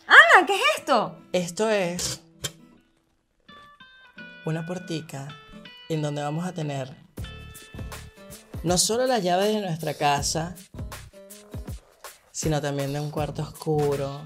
¡Ana! 0.08 0.46
¿Qué 0.48 0.56
es 0.56 0.62
esto? 0.90 1.16
Esto 1.34 1.70
es 1.70 2.20
una 4.44 4.66
puertica 4.66 5.28
en 5.88 6.02
donde 6.02 6.24
vamos 6.24 6.48
a 6.48 6.52
tener 6.52 6.96
no 8.64 8.76
solo 8.80 9.06
las 9.06 9.22
llaves 9.22 9.54
de 9.54 9.62
nuestra 9.62 9.94
casa, 9.94 10.56
sino 12.32 12.60
también 12.60 12.92
de 12.92 13.00
un 13.00 13.12
cuarto 13.12 13.44
oscuro 13.44 14.22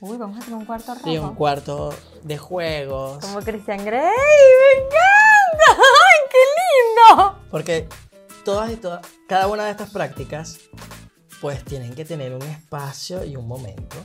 Uy, 0.00 0.18
vamos 0.18 0.36
a 0.36 0.40
tener 0.40 0.58
un 0.58 0.66
cuarto 0.66 0.94
rojo. 0.94 1.10
y 1.10 1.16
un 1.16 1.34
cuarto 1.34 1.94
de 2.22 2.36
juegos. 2.36 3.24
Como 3.24 3.40
Christian 3.40 3.82
Grey. 3.82 4.02
¡Me 4.02 4.80
encanta! 4.84 5.70
¡Ay, 5.70 6.28
qué 6.30 7.16
lindo! 7.16 7.38
Porque 7.50 7.88
todas 8.44 8.70
y 8.70 8.76
todas, 8.76 9.04
cada 9.26 9.46
una 9.46 9.64
de 9.64 9.70
estas 9.70 9.90
prácticas, 9.90 10.58
pues 11.40 11.64
tienen 11.64 11.94
que 11.94 12.04
tener 12.04 12.34
un 12.34 12.42
espacio 12.42 13.24
y 13.24 13.36
un 13.36 13.48
momento. 13.48 13.96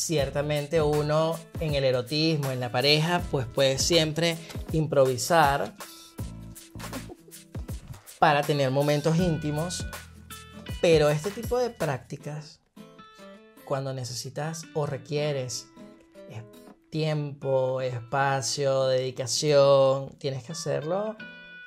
Ciertamente 0.00 0.80
uno 0.80 1.38
en 1.60 1.74
el 1.74 1.84
erotismo, 1.84 2.50
en 2.50 2.58
la 2.58 2.72
pareja, 2.72 3.20
pues 3.30 3.46
puede 3.46 3.78
siempre 3.78 4.38
improvisar 4.72 5.74
para 8.18 8.40
tener 8.40 8.70
momentos 8.70 9.18
íntimos, 9.18 9.86
pero 10.80 11.10
este 11.10 11.30
tipo 11.30 11.58
de 11.58 11.68
prácticas, 11.68 12.60
cuando 13.66 13.92
necesitas 13.92 14.64
o 14.72 14.86
requieres 14.86 15.66
eh, 16.30 16.42
tiempo, 16.88 17.82
espacio, 17.82 18.86
dedicación, 18.86 20.16
tienes 20.16 20.44
que 20.44 20.52
hacerlo 20.52 21.14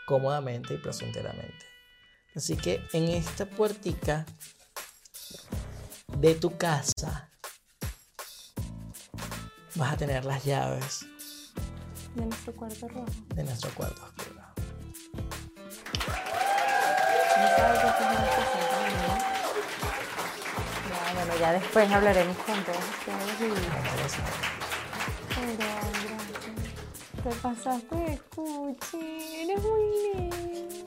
cómodamente 0.07 0.73
y 0.73 0.77
placenteramente. 0.79 1.67
Así 2.36 2.57
que 2.57 2.81
en 2.93 3.09
esta 3.09 3.45
puertica 3.45 4.25
de 6.17 6.34
tu 6.34 6.57
casa 6.57 7.29
vas 9.76 9.93
a 9.93 9.97
tener 9.97 10.26
las 10.26 10.43
llaves 10.43 11.05
De 12.15 12.26
nuestro 12.26 12.53
cuarto 12.53 12.88
rojo. 12.88 13.05
de 13.36 13.43
nuestro 13.43 13.69
cuarto 13.71 14.03
oscuro. 14.03 14.41
Ya, 20.89 21.13
bueno, 21.13 21.34
ya 21.39 21.53
después 21.53 21.91
hablaremos 21.91 22.38
con 22.38 22.63
todos 22.63 22.78
ustedes 22.78 23.41
y... 23.41 23.53
Pero, 23.65 23.86
gracias. 23.97 24.30
Te 27.24 27.30
pasaste 27.41 27.95
de 27.95 28.19
cuchi. 28.36 28.97
Eres 29.43 29.61
muy 29.63 29.84
lindo. 30.13 30.84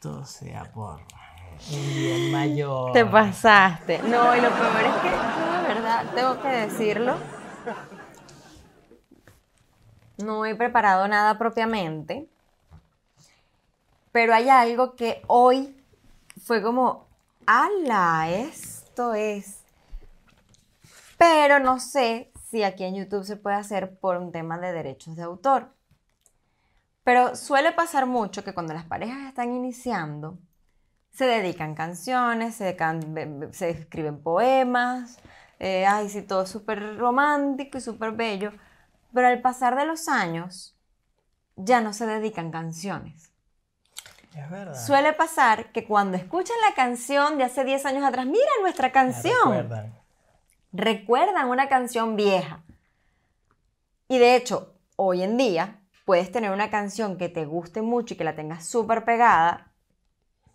Todo 0.00 0.24
sea 0.24 0.70
por 0.72 1.00
bien 1.68 2.32
mayor. 2.32 2.92
Te 2.92 3.04
pasaste. 3.04 3.98
No, 4.00 4.36
y 4.36 4.40
lo 4.40 4.50
peor 4.50 4.82
es 4.82 4.94
que, 5.02 5.10
de 5.10 5.74
verdad, 5.74 6.04
tengo 6.14 6.42
que 6.42 6.48
decirlo. 6.48 7.16
No 10.18 10.44
he 10.46 10.54
preparado 10.54 11.08
nada 11.08 11.38
propiamente. 11.38 12.28
Pero 14.12 14.34
hay 14.34 14.48
algo 14.48 14.94
que 14.94 15.22
hoy 15.26 15.76
fue 16.44 16.62
como, 16.62 17.06
ala, 17.46 18.30
esto 18.30 19.14
es. 19.14 19.64
Pero 21.18 21.58
no 21.58 21.80
sé 21.80 22.30
si 22.48 22.62
aquí 22.62 22.84
en 22.84 22.94
YouTube 22.94 23.24
se 23.24 23.36
puede 23.36 23.56
hacer 23.56 23.98
por 23.98 24.16
un 24.16 24.30
tema 24.30 24.58
de 24.58 24.72
derechos 24.72 25.16
de 25.16 25.22
autor. 25.22 25.68
Pero 27.02 27.34
suele 27.36 27.72
pasar 27.72 28.06
mucho 28.06 28.44
que 28.44 28.54
cuando 28.54 28.72
las 28.72 28.84
parejas 28.84 29.28
están 29.28 29.52
iniciando, 29.52 30.38
se 31.14 31.24
dedican 31.26 31.74
canciones, 31.74 32.56
se, 32.56 32.76
can- 32.76 33.48
se 33.52 33.70
escriben 33.70 34.22
poemas, 34.22 35.18
eh, 35.60 35.86
ay, 35.86 36.10
sí, 36.10 36.22
todo 36.22 36.44
súper 36.44 36.98
romántico 36.98 37.78
y 37.78 37.80
súper 37.80 38.12
bello, 38.12 38.52
pero 39.14 39.28
al 39.28 39.40
pasar 39.40 39.76
de 39.76 39.86
los 39.86 40.08
años 40.08 40.76
ya 41.56 41.80
no 41.80 41.92
se 41.92 42.06
dedican 42.06 42.50
canciones. 42.50 43.32
Es 44.36 44.50
verdad. 44.50 44.74
Suele 44.74 45.12
pasar 45.12 45.70
que 45.70 45.86
cuando 45.86 46.16
escuchan 46.16 46.56
la 46.68 46.74
canción 46.74 47.38
de 47.38 47.44
hace 47.44 47.64
10 47.64 47.86
años 47.86 48.04
atrás, 48.04 48.26
mira 48.26 48.50
nuestra 48.60 48.90
canción, 48.90 49.52
recuerdan. 49.52 49.94
recuerdan 50.72 51.48
una 51.48 51.68
canción 51.68 52.16
vieja. 52.16 52.64
Y 54.08 54.18
de 54.18 54.34
hecho, 54.36 54.74
hoy 54.96 55.22
en 55.22 55.36
día 55.36 55.80
puedes 56.04 56.32
tener 56.32 56.50
una 56.50 56.70
canción 56.70 57.16
que 57.16 57.28
te 57.28 57.46
guste 57.46 57.82
mucho 57.82 58.14
y 58.14 58.16
que 58.16 58.24
la 58.24 58.34
tengas 58.34 58.66
súper 58.66 59.04
pegada, 59.04 59.72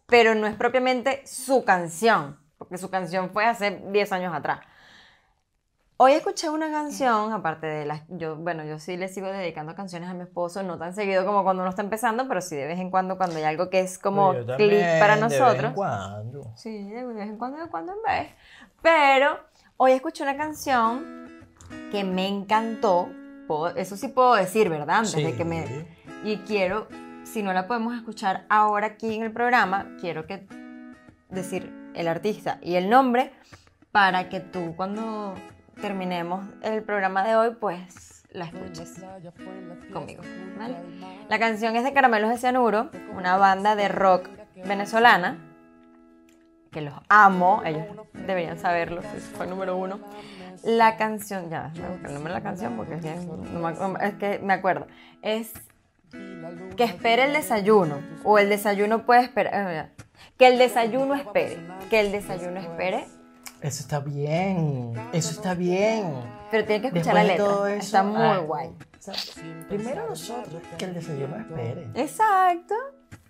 pero 0.09 0.35
no 0.35 0.47
es 0.47 0.55
propiamente 0.55 1.25
su 1.25 1.63
canción, 1.63 2.37
porque 2.57 2.77
su 2.77 2.89
canción 2.89 3.29
fue 3.31 3.45
hace 3.45 3.81
10 3.91 4.11
años 4.11 4.33
atrás. 4.33 4.59
Hoy 6.01 6.13
escuché 6.13 6.49
una 6.49 6.71
canción, 6.71 7.33
aparte 7.33 7.67
de 7.67 7.85
las, 7.85 8.03
yo, 8.07 8.37
bueno, 8.37 8.63
yo 8.63 8.79
sí 8.79 8.95
le 8.95 9.09
sigo 9.09 9.27
dedicando 9.27 9.75
canciones 9.75 10.09
a 10.09 10.13
mi 10.13 10.21
esposo, 10.21 10.63
no 10.63 10.77
tan 10.77 10.93
seguido 10.95 11.25
como 11.25 11.43
cuando 11.43 11.61
uno 11.61 11.69
está 11.69 11.81
empezando, 11.81 12.25
pero 12.25 12.39
sí 12.39 12.55
de 12.55 12.67
vez 12.67 12.79
en 12.79 12.89
cuando 12.89 13.17
cuando 13.17 13.35
hay 13.35 13.43
algo 13.43 13.69
que 13.69 13.81
es 13.81 13.99
como 13.99 14.33
Yo 14.33 14.45
clic 14.45 14.57
también, 14.57 14.99
para 15.01 15.15
de 15.17 15.21
vez 15.23 15.33
en 15.33 15.39
nosotros. 15.41 15.73
cuando. 15.73 16.53
Sí, 16.55 16.89
de 16.89 17.05
vez 17.05 17.27
en 17.27 17.37
cuando, 17.37 17.57
de 17.57 17.67
cuando 17.69 17.91
en 17.91 18.01
vez. 18.01 18.33
Pero 18.81 19.39
hoy 19.75 19.91
escuché 19.91 20.23
una 20.23 20.37
canción 20.37 21.27
que 21.91 22.05
me 22.05 22.29
encantó. 22.29 23.09
Puedo- 23.45 23.75
eso 23.75 23.97
sí 23.97 24.07
puedo 24.07 24.35
decir, 24.35 24.69
¿verdad? 24.69 24.99
Antes 24.99 25.15
de 25.15 25.35
que 25.35 25.43
me... 25.43 25.85
Y 26.23 26.37
quiero, 26.47 26.87
si 27.31 27.43
no 27.43 27.53
la 27.53 27.67
podemos 27.67 27.95
escuchar 27.95 28.45
ahora 28.49 28.87
aquí 28.87 29.13
en 29.13 29.23
el 29.23 29.31
programa, 29.31 29.95
quiero 29.99 30.25
que 30.25 30.47
decir 31.29 31.71
el 31.93 32.07
artista 32.07 32.57
y 32.61 32.75
el 32.75 32.89
nombre 32.89 33.31
para 33.91 34.29
que 34.29 34.39
tú 34.39 34.73
cuando 34.75 35.35
terminemos 35.79 36.47
el 36.63 36.83
programa 36.83 37.23
de 37.23 37.35
hoy, 37.35 37.55
pues 37.59 38.23
la 38.31 38.45
escuches 38.45 39.03
conmigo. 39.93 40.23
¿vale? 40.57 40.75
La 41.29 41.37
canción 41.39 41.75
es 41.75 41.83
de 41.83 41.93
Caramelos 41.93 42.31
de 42.31 42.37
Cianuro, 42.37 42.89
una 43.15 43.37
banda 43.37 43.75
de 43.75 43.87
rock 43.89 44.27
venezolana, 44.65 45.37
que 46.71 46.81
los 46.81 46.93
amo, 47.09 47.61
ellos 47.63 47.85
deberían 48.13 48.57
saberlo, 48.57 49.01
fue 49.35 49.45
número 49.45 49.77
uno. 49.77 49.99
La 50.63 50.97
canción, 50.97 51.49
ya, 51.49 51.71
el 51.75 52.13
nombre 52.13 52.33
de 52.33 52.39
la 52.39 52.43
canción 52.43 52.75
porque 52.75 52.95
es 52.95 54.13
que 54.15 54.39
me 54.39 54.53
acuerdo, 54.53 54.87
es 55.21 55.53
que 56.75 56.83
espere 56.83 57.25
el 57.25 57.33
desayuno, 57.33 57.97
o 58.23 58.37
el 58.39 58.49
desayuno 58.49 59.05
puede 59.05 59.21
esperar, 59.21 59.53
eh, 59.53 59.89
que 60.37 60.47
el 60.47 60.57
desayuno 60.57 61.15
espere, 61.15 61.57
que 61.89 61.99
el 61.99 62.11
desayuno 62.11 62.59
espere, 62.59 63.05
Eso 63.61 63.81
está 63.81 63.99
bien. 63.99 64.93
Eso 65.11 65.31
está 65.31 65.53
bien. 65.53 66.13
Pero 66.49 66.65
tiene 66.65 66.81
que 66.81 66.87
escuchar 66.87 67.15
Después 67.15 67.37
la 67.37 67.43
todo 67.43 67.65
letra. 67.65 67.75
eso, 67.77 67.85
Está 67.85 68.03
muy 68.03 68.21
ah, 68.21 68.37
guay. 68.37 68.67
o 68.69 69.01
sea, 69.01 69.13
primero 69.67 70.07
nosotros, 70.07 70.61
que 70.77 70.85
el 70.85 70.93
desayuno 70.93 71.35
espere. 71.37 71.87
Exacto. 71.95 72.75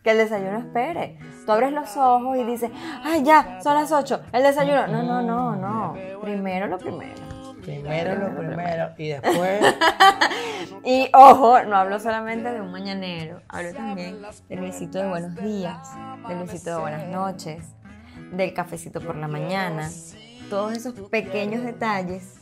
Que 0.04 0.12
el 0.12 0.18
desayuno 0.20 0.60
espere. 0.60 1.18
Tú 1.46 1.52
abres 1.52 1.74
los 1.74 1.98
ojos 1.98 2.38
y 2.38 2.44
dices, 2.44 2.70
ay, 3.04 3.24
ya, 3.24 3.60
son 3.62 3.74
las 3.74 3.92
8, 3.92 4.22
el 4.32 4.44
desayuno. 4.44 4.88
No, 4.88 5.02
no, 5.04 5.22
no, 5.24 5.56
no. 5.56 5.96
Primero 6.22 6.68
lo 6.68 6.78
primero. 6.78 7.29
Primero 7.70 8.16
lo 8.16 8.36
primero 8.36 8.90
y 8.98 9.10
después. 9.10 9.62
Y 10.84 11.10
ojo, 11.14 11.62
no 11.64 11.76
hablo 11.76 12.00
solamente 12.00 12.52
de 12.52 12.62
un 12.62 12.72
mañanero, 12.72 13.42
hablo 13.50 13.74
también 13.74 14.18
del 14.48 14.62
besito 14.62 14.98
de 14.98 15.08
buenos 15.08 15.36
días, 15.36 15.90
del 16.28 16.40
besito 16.40 16.70
de 16.72 16.80
buenas 16.80 17.08
noches, 17.08 17.64
del 18.32 18.54
cafecito 18.54 19.02
por 19.02 19.16
la 19.16 19.28
mañana, 19.28 19.90
todos 20.50 20.74
esos 20.74 20.94
pequeños 21.10 21.64
detalles 21.64 22.36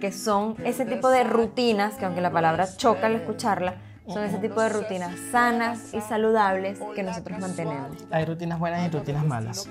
que 0.00 0.12
son 0.12 0.56
ese 0.64 0.84
tipo 0.84 1.10
de 1.10 1.24
rutinas, 1.24 1.94
que 1.94 2.04
aunque 2.04 2.20
la 2.20 2.30
palabra 2.30 2.68
choca 2.76 3.06
al 3.06 3.16
escucharla, 3.16 3.74
son 4.12 4.24
ese 4.24 4.38
tipo 4.38 4.60
de 4.60 4.68
rutinas 4.68 5.12
sanas 5.30 5.94
y 5.94 6.00
saludables 6.00 6.78
que 6.94 7.02
nosotros 7.02 7.38
mantenemos. 7.38 7.96
Hay 8.10 8.24
rutinas 8.24 8.58
buenas 8.58 8.86
y 8.86 8.90
rutinas 8.90 9.24
malas. 9.24 9.68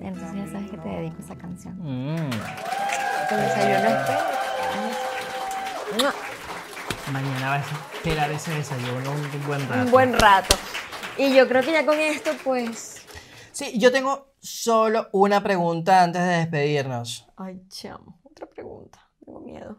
Entonces 0.00 0.34
ya 0.34 0.46
sabes 0.52 0.70
que 0.70 0.78
te 0.78 0.88
dedico 0.88 1.16
esa 1.20 1.36
canción. 1.36 1.76
Mm. 1.78 2.30
Con 3.28 3.40
desayuno. 3.40 3.96
Mañana 7.12 7.50
vas 7.50 7.66
a 7.72 7.94
esperar 7.94 8.30
ese 8.32 8.52
desayuno 8.52 9.12
un 9.12 9.46
buen 9.46 9.68
rato. 9.68 9.82
Un 9.82 9.90
buen 9.90 10.12
rato. 10.12 10.56
Y 11.16 11.34
yo 11.34 11.48
creo 11.48 11.62
que 11.62 11.72
ya 11.72 11.86
con 11.86 11.98
esto, 11.98 12.32
pues. 12.44 13.02
Sí, 13.52 13.78
yo 13.78 13.90
tengo 13.92 14.34
solo 14.40 15.08
una 15.12 15.42
pregunta 15.42 16.02
antes 16.02 16.22
de 16.22 16.28
despedirnos. 16.28 17.26
Ay, 17.36 17.62
chamo, 17.68 18.20
otra 18.24 18.46
pregunta. 18.46 19.08
Tengo 19.24 19.40
miedo. 19.40 19.78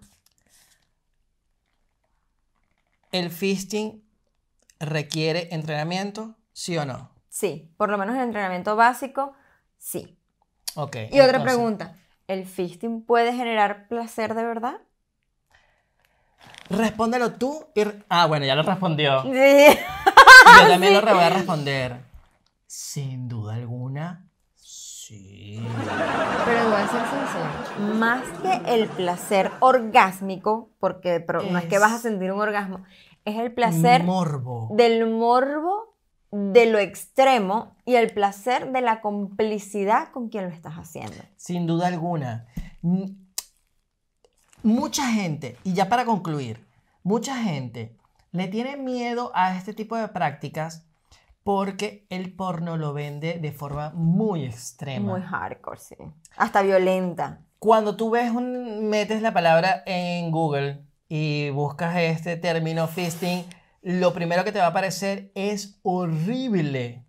¿El 3.12 3.32
fisting 3.32 4.04
requiere 4.80 5.50
entrenamiento? 5.52 6.36
¿Sí 6.54 6.78
o 6.78 6.86
no? 6.86 7.10
Sí, 7.30 7.72
por 7.78 7.90
lo 7.90 7.98
menos 7.98 8.16
el 8.16 8.24
entrenamiento 8.24 8.76
básico, 8.76 9.34
sí. 9.78 10.18
Ok. 10.76 10.98
Y 11.12 11.20
otra 11.20 11.42
pregunta. 11.44 11.96
¿El 12.28 12.46
fisting 12.46 13.04
puede 13.04 13.34
generar 13.34 13.88
placer 13.88 14.34
de 14.34 14.44
verdad? 14.44 14.82
Respóndelo 16.70 17.34
tú. 17.34 17.66
y 17.76 17.84
Ah, 18.10 18.26
bueno, 18.26 18.46
ya 18.46 18.56
lo 18.56 18.64
respondió. 18.64 19.24
Sí. 19.24 19.30
Yo 20.62 20.68
también 20.68 20.94
lo 20.94 21.02
voy 21.14 21.24
a 21.24 21.30
responder. 21.30 22.02
Sin 22.66 23.30
duda 23.30 23.56
alguna, 23.56 24.27
sí. 25.08 25.60
Pero 26.46 26.66
voy 26.66 26.82
a 26.82 26.88
ser 26.88 27.02
sincero. 27.08 27.96
Más 27.96 28.24
que 28.42 28.74
el 28.74 28.88
placer 28.88 29.52
orgásmico, 29.60 30.70
porque 30.80 31.20
pero 31.20 31.44
no 31.44 31.58
es 31.58 31.66
que 31.66 31.80
vas 31.80 31.94
a 31.94 32.00
sentir 32.00 32.32
un 32.32 32.42
orgasmo, 32.42 32.84
es 33.26 33.38
el 33.38 33.54
placer 33.54 34.04
Morbo. 34.04 34.70
del 34.72 35.10
morbo, 35.10 35.96
de 36.32 36.66
lo 36.66 36.80
extremo 36.80 37.76
y 37.86 37.96
el 37.96 38.12
placer 38.14 38.72
de 38.72 38.82
la 38.82 39.02
complicidad 39.02 40.12
con 40.12 40.30
quien 40.30 40.46
lo 40.46 40.52
estás 40.52 40.76
haciendo. 40.76 41.16
Sin 41.36 41.68
duda 41.68 41.88
alguna. 41.88 42.48
Mucha 44.64 45.08
gente, 45.12 45.58
y 45.64 45.74
ya 45.74 45.88
para 45.88 46.06
concluir, 46.06 46.66
mucha 47.04 47.38
gente 47.38 47.98
le 48.32 48.48
tiene 48.48 48.76
miedo 48.76 49.32
a 49.34 49.56
este 49.56 49.74
tipo 49.74 49.96
de 49.96 50.08
prácticas 50.10 50.87
porque 51.48 52.06
el 52.10 52.34
porno 52.36 52.76
lo 52.76 52.92
vende 52.92 53.40
de 53.40 53.54
forma 53.54 53.92
muy 53.92 54.44
extrema. 54.44 55.14
Muy 55.14 55.22
hardcore, 55.22 55.80
sí. 55.80 55.96
Hasta 56.36 56.62
violenta. 56.62 57.40
Cuando 57.58 57.96
tú 57.96 58.10
ves 58.10 58.32
un, 58.32 58.90
metes 58.90 59.22
la 59.22 59.32
palabra 59.32 59.82
en 59.86 60.30
Google 60.30 60.82
y 61.08 61.50
buscas 61.52 61.96
este 62.00 62.36
término 62.36 62.88
fisting, 62.88 63.46
lo 63.82 64.12
primero 64.12 64.44
que 64.44 64.52
te 64.52 64.60
va 64.60 64.66
a 64.66 64.70
aparecer 64.72 65.32
es 65.36 65.80
horrible. 65.84 67.06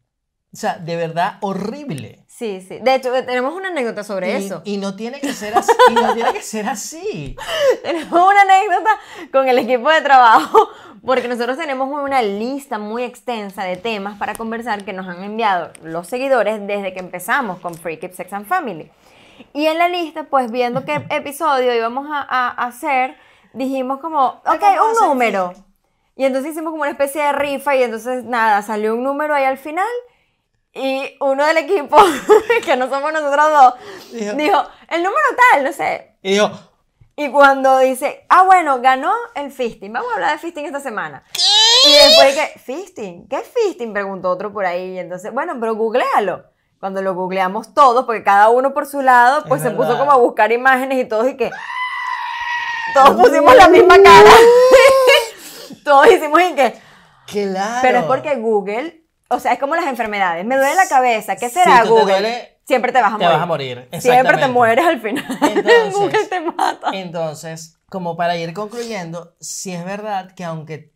O 0.53 0.57
sea, 0.57 0.79
de 0.79 0.97
verdad 0.97 1.35
horrible. 1.43 2.25
Sí, 2.27 2.65
sí. 2.67 2.79
De 2.81 2.95
hecho, 2.95 3.13
tenemos 3.25 3.53
una 3.55 3.69
anécdota 3.69 4.03
sobre 4.03 4.31
Y- 4.31 4.45
eso. 4.47 4.63
Y, 4.65 4.79
no 4.79 4.97
tiene 4.97 5.21
que 5.21 5.33
ser 5.35 5.55
así. 5.57 5.73
y 5.91 5.95
no 5.95 6.15
tiene 6.15 6.33
que 6.33 6.41
ser 6.43 6.67
así. 6.69 7.37
Tenemos 7.83 8.13
una 8.13 8.41
anécdota 8.43 8.91
con 9.31 9.47
el 9.49 9.59
equipo 9.59 9.91
de 9.91 10.01
trabajo, 10.01 10.71
porque 11.05 11.29
nosotros 11.29 11.59
tenemos 11.59 11.89
una 11.91 12.23
lista 12.23 12.79
muy 12.79 13.03
extensa 13.05 13.65
de 13.65 13.77
temas 13.77 14.17
para 14.19 14.35
conversar 14.35 14.85
que 14.85 14.93
nos 14.95 15.07
han 15.07 15.23
enviado 15.23 15.71
los 15.83 16.07
seguidores 16.07 16.67
desde 16.67 16.95
que 16.95 17.01
empezamos 17.01 17.61
con 17.61 17.75
Free 17.75 17.99
Keep 17.99 18.15
Sex 18.15 18.33
and 18.33 18.47
Family. 18.47 18.91
Y 19.53 19.67
en 19.67 19.77
la 19.79 19.89
lista, 19.89 20.25
pues 20.25 20.51
viendo 20.51 20.85
qué 20.87 20.95
episodio 21.11 21.75
íbamos 21.75 22.07
a, 22.11 22.21
a 22.23 22.67
hacer, 22.67 23.17
dijimos 23.53 24.01
como, 24.01 24.41
ok, 24.47 24.63
a 24.63 24.83
un 24.85 25.09
número. 25.09 25.53
Y 26.17 26.25
entonces 26.25 26.53
hicimos 26.53 26.71
como 26.71 26.83
una 26.83 26.91
especie 26.93 27.23
de 27.23 27.33
rifa 27.33 27.77
y 27.77 27.83
entonces 27.83 28.25
nada, 28.25 28.63
salió 28.63 28.95
un 28.95 29.05
número 29.05 29.35
ahí 29.35 29.45
al 29.45 29.59
final. 29.59 29.87
Y 30.73 31.17
uno 31.21 31.45
del 31.47 31.57
equipo, 31.59 31.97
que 32.65 32.77
no 32.77 32.89
somos 32.89 33.13
nosotros 33.13 33.47
dos, 33.51 33.75
Dijo- 34.13 34.35
dijo, 34.37 34.65
el 34.91 35.03
número 35.03 35.23
tal, 35.53 35.65
no 35.65 35.73
sé, 35.73 36.17
Y 36.23 36.37
yo, 36.37 36.51
y 37.17 37.31
cuando 37.33 37.79
dice, 37.79 38.25
ah, 38.29 38.45
bueno, 38.45 38.81
ganó 38.81 39.13
el 39.35 39.51
fisting, 39.51 39.93
vamos 39.93 40.11
a 40.13 40.15
hablar 40.15 40.33
de 40.33 40.39
fisting 40.39 40.67
esta 40.67 40.79
semana. 40.79 41.25
Y 41.85 41.93
después 41.93 42.35
que, 42.37 42.59
fisting, 42.61 43.27
¿qué 43.29 43.37
es 43.39 43.49
fisting? 43.49 43.93
Preguntó 43.93 44.31
otro 44.31 44.53
por 44.53 44.65
ahí. 44.67 44.95
Y 44.95 44.99
entonces, 45.01 45.33
bueno, 45.33 45.57
pero 45.59 45.75
googlealo. 45.75 46.45
Cuando 46.79 47.03
lo 47.03 47.15
googleamos 47.15 47.75
todos, 47.75 48.05
porque 48.05 48.23
cada 48.23 48.51
uno 48.51 48.73
por 48.73 48.87
su 48.87 49.03
lado, 49.03 49.43
pues 49.49 49.63
Es 49.63 49.69
se 49.69 49.75
puso 49.75 49.89
verdad. 49.89 49.99
como 50.01 50.13
a 50.13 50.17
buscar 50.17 50.53
imágenes 50.53 50.99
y 50.99 51.09
todos 51.09 51.29
y 51.29 51.37
que 51.37 51.51
todos 52.95 53.21
pusimos 53.21 53.53
la 53.57 53.67
misma 53.69 54.01
cara. 54.01 54.31
todos 55.85 56.07
hicimos 56.13 56.41
y 56.41 56.55
que, 56.55 56.81
claro. 57.27 57.79
pero 57.83 57.99
es 57.99 58.05
porque 58.05 58.37
Google, 58.37 58.98
o 59.29 59.41
sea, 59.41 59.53
es 59.53 59.59
como 59.59 59.77
las 59.77 59.87
enfermedades. 59.87 60.45
Me 60.45 60.57
duele 60.57 60.75
la 60.75 60.89
cabeza, 60.89 61.37
¿qué 61.37 61.49
Si 61.49 61.55
será 61.55 61.83
te 61.83 61.89
Google? 61.89 62.05
duele, 62.05 62.59
Siempre 62.65 62.93
te 62.93 63.01
vas 63.01 63.15
a 63.15 63.17
te 63.19 63.25
morir. 63.25 63.33
vas 63.37 63.43
a 63.43 63.47
morir. 63.47 63.89
Siempre 63.99 64.37
te 64.37 64.49
mueres 64.49 64.85
al 64.87 65.01
final. 65.01 65.25
Entonces- 65.43 65.95
Google 65.95 66.25
te 66.27 66.41
mata. 66.41 66.91
Entonces, 66.93 67.79
como 67.89 68.17
para 68.17 68.37
ir 68.37 68.53
concluyendo, 68.53 69.35
si 69.41 69.73
es 69.73 69.85
verdad 69.85 70.33
que 70.33 70.45
aunque 70.45 70.93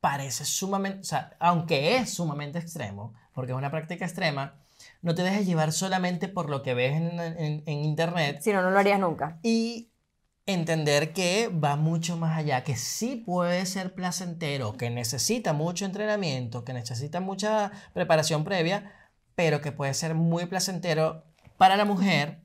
parece 0.00 0.44
sumamente, 0.44 1.00
o 1.00 1.04
sea, 1.04 1.30
aunque 1.40 1.96
es 1.96 2.12
sumamente 2.14 2.58
extremo, 2.58 3.14
porque 3.32 3.52
es 3.52 3.58
una 3.58 3.70
práctica 3.70 4.04
extrema, 4.04 4.54
no 5.02 5.14
te 5.14 5.22
dejes 5.22 5.46
llevar 5.46 5.72
solamente 5.72 6.28
por 6.28 6.50
lo 6.50 6.62
que 6.62 6.74
ves 6.74 6.92
en, 6.96 7.18
en- 7.20 7.62
en 7.66 7.78
internet 7.84 8.40
Si 8.42 8.52
no, 8.52 8.62
no 8.62 8.70
lo 8.70 8.78
harías 8.78 9.00
nunca. 9.00 9.38
y 9.42 9.87
entender 10.48 11.12
que 11.12 11.48
va 11.48 11.76
mucho 11.76 12.16
más 12.16 12.38
allá, 12.38 12.64
que 12.64 12.74
sí 12.74 13.16
puede 13.16 13.66
ser 13.66 13.94
placentero, 13.94 14.78
que 14.78 14.88
necesita 14.88 15.52
mucho 15.52 15.84
entrenamiento, 15.84 16.64
que 16.64 16.72
necesita 16.72 17.20
mucha 17.20 17.70
preparación 17.92 18.44
previa, 18.44 18.90
pero 19.34 19.60
que 19.60 19.72
puede 19.72 19.92
ser 19.92 20.14
muy 20.14 20.46
placentero 20.46 21.22
para 21.58 21.76
la 21.76 21.84
mujer, 21.84 22.40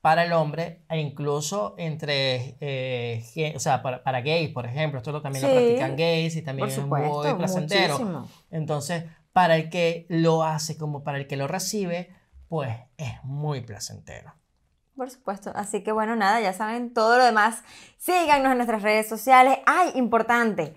para 0.00 0.24
el 0.24 0.32
hombre 0.32 0.84
e 0.88 1.00
incluso 1.00 1.74
entre, 1.78 2.56
eh, 2.60 3.52
o 3.56 3.58
sea, 3.58 3.82
para, 3.82 4.04
para 4.04 4.20
gays, 4.20 4.50
por 4.50 4.64
ejemplo, 4.64 4.98
esto 4.98 5.20
también 5.20 5.44
lo 5.46 5.50
practican 5.50 5.96
gays 5.96 6.36
y 6.36 6.42
también 6.42 6.68
Por 6.68 6.68
es 6.68 6.74
supuesto, 6.76 7.24
muy 7.24 7.34
placentero. 7.34 7.98
muchísimo. 7.98 8.28
Entonces, 8.52 9.04
para 9.32 9.56
el 9.56 9.68
que 9.68 10.06
lo 10.08 10.44
hace 10.44 10.76
como 10.76 11.02
para 11.02 11.18
el 11.18 11.26
que 11.26 11.36
lo 11.36 11.48
recibe, 11.48 12.10
pues 12.46 12.76
es 12.98 13.14
muy 13.24 13.62
placentero. 13.62 14.32
Por 14.96 15.10
supuesto. 15.10 15.50
Así 15.54 15.82
que 15.82 15.92
bueno, 15.92 16.14
nada, 16.16 16.40
ya 16.40 16.52
saben 16.52 16.94
todo 16.94 17.18
lo 17.18 17.24
demás. 17.24 17.64
Síganos 17.98 18.52
en 18.52 18.58
nuestras 18.58 18.82
redes 18.82 19.08
sociales. 19.08 19.58
¡Ay, 19.66 19.90
importante! 19.94 20.74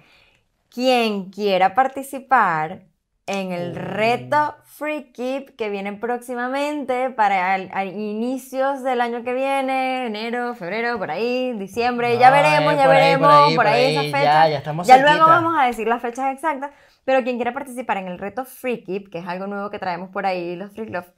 Quien 0.70 1.30
quiera 1.32 1.74
participar 1.76 2.84
en 3.26 3.52
el 3.52 3.76
reto 3.76 4.56
Free 4.66 5.12
Keep 5.12 5.56
que 5.58 5.70
viene 5.70 5.94
próximamente 5.94 7.10
para 7.10 7.56
el- 7.56 7.70
a 7.74 7.84
inicios 7.86 8.84
del 8.84 9.02
año 9.02 9.24
que 9.24 9.34
viene, 9.34 10.06
enero, 10.08 10.56
febrero, 10.56 10.98
por 10.98 11.12
ahí, 11.12 11.52
diciembre, 11.54 12.18
ya 12.18 12.32
veremos, 12.32 12.76
ya 12.76 12.84
ahí, 12.84 12.88
veremos, 12.88 13.56
por 13.56 13.68
ahí, 13.68 13.84
ahí, 13.84 13.96
ahí, 13.96 13.96
esa 13.96 14.04
ya, 14.04 14.18
fecha. 14.18 14.50
ya 14.50 14.58
estamos 14.60 14.88
luego 14.88 15.04
cerquita. 15.06 15.26
vamos 15.26 15.56
a 15.60 15.66
decir 15.66 15.88
las 15.88 16.02
fechas 16.02 16.34
exactas, 16.34 16.72
pero 17.04 17.24
quien 17.24 17.36
quiera 17.36 17.54
participar 17.54 17.98
en 17.98 18.08
el 18.08 18.18
reto 18.18 18.46
Free 18.46 18.84
Keep, 18.84 19.10
que 19.10 19.20
es 19.20 19.28
algo 19.28 19.46
nuevo 19.48 19.70
que 19.72 19.80
traemos 19.80 20.10
por 20.10 20.26
ahí, 20.26 20.56
los 20.56 20.72
Free 20.72 20.88
Love, 20.90 21.12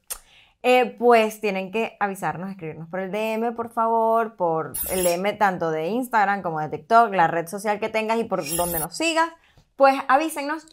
eh, 0.61 0.95
pues 0.97 1.39
tienen 1.39 1.71
que 1.71 1.95
avisarnos, 1.99 2.49
escribirnos 2.51 2.89
por 2.89 2.99
el 2.99 3.11
DM, 3.11 3.55
por 3.55 3.71
favor, 3.71 4.35
por 4.35 4.73
el 4.89 5.03
DM 5.03 5.37
tanto 5.37 5.71
de 5.71 5.87
Instagram 5.87 6.41
como 6.41 6.59
de 6.59 6.69
TikTok, 6.69 7.13
la 7.13 7.27
red 7.27 7.47
social 7.47 7.79
que 7.79 7.89
tengas 7.89 8.17
y 8.19 8.25
por 8.25 8.43
donde 8.55 8.79
nos 8.79 8.95
sigas, 8.97 9.29
pues 9.75 9.95
avísennos 10.07 10.65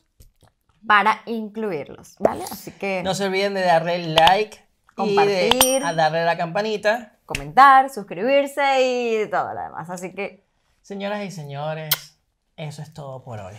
para 0.86 1.20
incluirlos, 1.26 2.16
¿vale? 2.18 2.44
Así 2.50 2.70
que 2.72 3.02
No 3.04 3.14
se 3.14 3.26
olviden 3.26 3.54
de 3.54 3.62
darle 3.62 3.98
like 4.08 4.58
y 4.58 4.94
Compartir. 4.94 5.80
de 5.80 5.84
a 5.84 5.92
darle 5.94 6.24
la 6.24 6.36
campanita. 6.36 7.12
comentar, 7.26 7.90
suscribirse 7.90 8.82
y 9.24 9.30
todo 9.30 9.52
lo 9.54 9.60
demás. 9.62 9.90
Así 9.90 10.12
que 10.14 10.44
Señoras 10.82 11.24
y 11.24 11.30
señores, 11.32 12.16
eso 12.56 12.82
es 12.82 12.94
todo 12.94 13.22
por 13.24 13.40
hoy. 13.40 13.54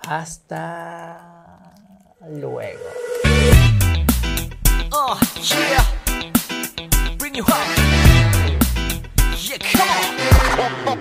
Hasta 0.00 1.72
luego. 2.28 2.80
Uh, 4.92 5.16
yeah. 5.50 5.84
Bring 7.16 7.36
you 7.36 7.44
up. 7.44 7.66
Yeah, 9.38 9.58
come 9.58 9.88
on. 10.88 11.00